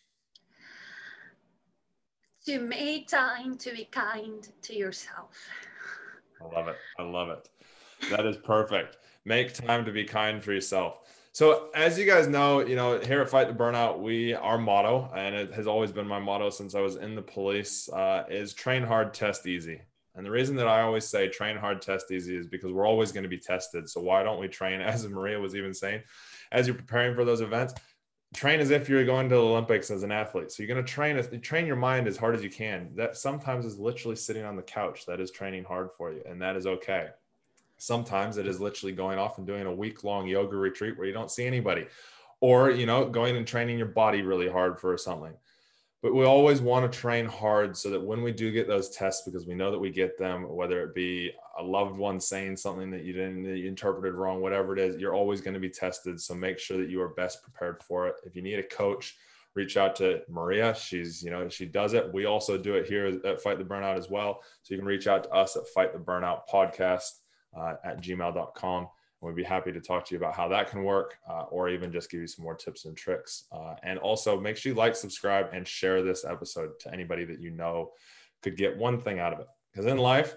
To 2.47 2.59
make 2.59 3.09
time 3.09 3.59
to 3.59 3.71
be 3.75 3.85
kind 3.85 4.47
to 4.63 4.75
yourself. 4.75 5.37
I 6.41 6.45
love 6.51 6.67
it. 6.67 6.77
I 6.97 7.03
love 7.03 7.29
it. 7.29 7.47
That 8.09 8.25
is 8.25 8.37
perfect 8.37 8.97
make 9.25 9.53
time 9.53 9.85
to 9.85 9.91
be 9.91 10.03
kind 10.03 10.43
for 10.43 10.53
yourself. 10.53 10.99
So 11.33 11.69
as 11.75 11.99
you 11.99 12.05
guys 12.05 12.27
know, 12.27 12.61
you 12.61 12.77
know, 12.77 12.99
here 12.99 13.21
at 13.21 13.29
Fight 13.29 13.49
the 13.49 13.53
Burnout, 13.53 13.99
we 13.99 14.33
our 14.33 14.57
motto, 14.57 15.11
and 15.13 15.35
it 15.35 15.53
has 15.53 15.67
always 15.67 15.91
been 15.91 16.07
my 16.07 16.19
motto 16.19 16.49
since 16.49 16.75
I 16.75 16.79
was 16.79 16.95
in 16.95 17.13
the 17.13 17.21
police, 17.21 17.89
uh, 17.89 18.23
is 18.29 18.53
train 18.53 18.83
hard, 18.83 19.13
test 19.13 19.45
easy. 19.45 19.81
And 20.15 20.25
the 20.25 20.31
reason 20.31 20.55
that 20.55 20.67
I 20.67 20.81
always 20.81 21.05
say 21.05 21.27
train 21.27 21.57
hard, 21.57 21.81
test 21.81 22.09
easy 22.09 22.37
is 22.37 22.47
because 22.47 22.71
we're 22.71 22.87
always 22.87 23.11
going 23.11 23.23
to 23.23 23.29
be 23.29 23.37
tested. 23.37 23.89
So 23.89 23.99
why 23.99 24.23
don't 24.23 24.39
we 24.39 24.47
train, 24.47 24.79
as 24.81 25.05
Maria 25.07 25.37
was 25.37 25.55
even 25.55 25.73
saying, 25.73 26.03
as 26.53 26.67
you're 26.67 26.75
preparing 26.75 27.15
for 27.15 27.25
those 27.25 27.41
events, 27.41 27.73
train 28.33 28.61
as 28.61 28.69
if 28.69 28.87
you're 28.87 29.03
going 29.05 29.27
to 29.27 29.35
the 29.35 29.41
Olympics 29.41 29.91
as 29.91 30.03
an 30.03 30.13
athlete. 30.13 30.51
So 30.51 30.63
you're 30.63 30.73
going 30.73 30.85
to 30.85 30.89
train 30.89 31.21
train 31.41 31.65
your 31.65 31.75
mind 31.75 32.07
as 32.07 32.15
hard 32.17 32.35
as 32.35 32.43
you 32.43 32.49
can. 32.49 32.91
That 32.95 33.17
sometimes 33.17 33.65
is 33.65 33.77
literally 33.77 34.15
sitting 34.15 34.45
on 34.45 34.55
the 34.55 34.61
couch. 34.61 35.05
That 35.05 35.19
is 35.19 35.31
training 35.31 35.65
hard 35.65 35.89
for 35.97 36.13
you, 36.13 36.21
and 36.25 36.41
that 36.41 36.55
is 36.55 36.65
okay. 36.65 37.09
Sometimes 37.77 38.37
it 38.37 38.47
is 38.47 38.59
literally 38.59 38.93
going 38.93 39.19
off 39.19 39.37
and 39.37 39.45
doing 39.47 39.65
a 39.65 39.73
week 39.73 40.03
long 40.03 40.27
yoga 40.27 40.55
retreat 40.57 40.97
where 40.97 41.07
you 41.07 41.13
don't 41.13 41.31
see 41.31 41.45
anybody, 41.45 41.85
or 42.39 42.69
you 42.71 42.85
know, 42.85 43.09
going 43.09 43.35
and 43.35 43.47
training 43.47 43.77
your 43.77 43.87
body 43.87 44.21
really 44.21 44.49
hard 44.49 44.79
for 44.79 44.97
something. 44.97 45.33
but 46.05 46.13
we 46.13 46.23
always 46.23 46.61
want 46.61 46.91
to 46.91 46.99
train 46.99 47.25
hard 47.25 47.75
so 47.75 47.89
that 47.89 47.99
when 47.99 48.21
we 48.21 48.31
do 48.31 48.51
get 48.51 48.67
those 48.67 48.91
tests, 48.91 49.23
because 49.25 49.47
we 49.47 49.55
know 49.55 49.71
that 49.71 49.79
we 49.79 49.89
get 49.89 50.19
them, 50.19 50.47
whether 50.47 50.83
it 50.83 50.93
be 50.93 51.31
a 51.57 51.63
loved 51.63 51.97
one 51.97 52.19
saying 52.19 52.55
something 52.55 52.91
that 52.91 53.03
you 53.03 53.11
didn't 53.11 53.41
that 53.41 53.57
you 53.57 53.67
interpreted 53.67 54.13
wrong, 54.13 54.39
whatever 54.39 54.73
it 54.73 54.79
is, 54.79 54.97
you're 54.97 55.15
always 55.15 55.41
going 55.41 55.55
to 55.55 55.59
be 55.59 55.67
tested. 55.67 56.21
So 56.21 56.35
make 56.35 56.59
sure 56.59 56.77
that 56.77 56.91
you 56.91 57.01
are 57.01 57.09
best 57.15 57.41
prepared 57.41 57.81
for 57.81 58.07
it. 58.07 58.17
If 58.23 58.35
you 58.35 58.43
need 58.43 58.59
a 58.59 58.63
coach, 58.63 59.15
reach 59.55 59.77
out 59.77 59.95
to 59.95 60.21
Maria. 60.29 60.75
She's, 60.75 61.23
you 61.23 61.31
know, 61.31 61.49
she 61.49 61.65
does 61.65 61.93
it. 61.93 62.13
We 62.13 62.25
also 62.25 62.55
do 62.55 62.75
it 62.75 62.85
here 62.85 63.19
at 63.25 63.41
Fight 63.41 63.57
the 63.57 63.63
Burnout 63.63 63.97
as 63.97 64.07
well. 64.07 64.43
So 64.61 64.75
you 64.75 64.79
can 64.79 64.87
reach 64.87 65.07
out 65.07 65.23
to 65.23 65.31
us 65.31 65.55
at 65.55 65.67
Fight 65.73 65.91
the 65.91 65.97
Burnout 65.97 66.41
Podcast 66.53 67.21
uh, 67.55 67.75
at 67.83 68.01
gmail.com. 68.01 68.87
And 69.21 69.27
We'd 69.27 69.35
be 69.35 69.43
happy 69.43 69.71
to 69.71 69.81
talk 69.81 70.05
to 70.05 70.13
you 70.13 70.19
about 70.19 70.35
how 70.35 70.47
that 70.49 70.69
can 70.69 70.83
work 70.83 71.17
uh, 71.29 71.43
or 71.43 71.69
even 71.69 71.91
just 71.91 72.11
give 72.11 72.21
you 72.21 72.27
some 72.27 72.43
more 72.43 72.55
tips 72.55 72.85
and 72.85 72.95
tricks. 72.95 73.45
Uh, 73.51 73.75
and 73.83 73.97
also 73.99 74.39
make 74.39 74.57
sure 74.57 74.71
you 74.71 74.77
like, 74.77 74.95
subscribe, 74.95 75.47
and 75.53 75.67
share 75.67 76.03
this 76.03 76.25
episode 76.25 76.71
to 76.81 76.93
anybody 76.93 77.25
that 77.25 77.39
you 77.39 77.51
know 77.51 77.91
could 78.43 78.57
get 78.57 78.77
one 78.77 78.99
thing 78.99 79.19
out 79.19 79.33
of 79.33 79.39
it. 79.39 79.47
Because 79.71 79.85
in 79.85 79.97
life, 79.97 80.35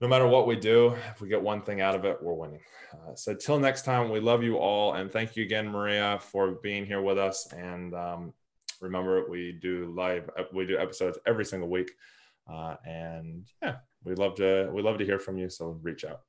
no 0.00 0.08
matter 0.08 0.26
what 0.26 0.46
we 0.46 0.56
do, 0.56 0.94
if 1.12 1.20
we 1.20 1.28
get 1.28 1.42
one 1.42 1.62
thing 1.62 1.80
out 1.80 1.94
of 1.94 2.04
it, 2.04 2.22
we're 2.22 2.34
winning. 2.34 2.60
Uh, 2.92 3.14
so 3.14 3.34
till 3.34 3.58
next 3.58 3.84
time, 3.84 4.10
we 4.10 4.20
love 4.20 4.42
you 4.42 4.56
all. 4.56 4.94
And 4.94 5.10
thank 5.10 5.36
you 5.36 5.44
again, 5.44 5.68
Maria, 5.68 6.18
for 6.20 6.52
being 6.62 6.86
here 6.86 7.02
with 7.02 7.18
us. 7.18 7.52
And 7.52 7.94
um, 7.94 8.32
remember, 8.80 9.28
we 9.28 9.58
do 9.60 9.92
live, 9.96 10.30
we 10.52 10.66
do 10.66 10.78
episodes 10.78 11.18
every 11.26 11.44
single 11.44 11.68
week. 11.68 11.90
Uh, 12.50 12.76
and 12.86 13.46
yeah, 13.60 13.76
we 14.04 14.14
love 14.14 14.36
to, 14.36 14.70
we 14.72 14.82
love 14.82 14.98
to 14.98 15.04
hear 15.04 15.18
from 15.18 15.36
you. 15.36 15.50
So 15.50 15.78
reach 15.82 16.04
out. 16.04 16.20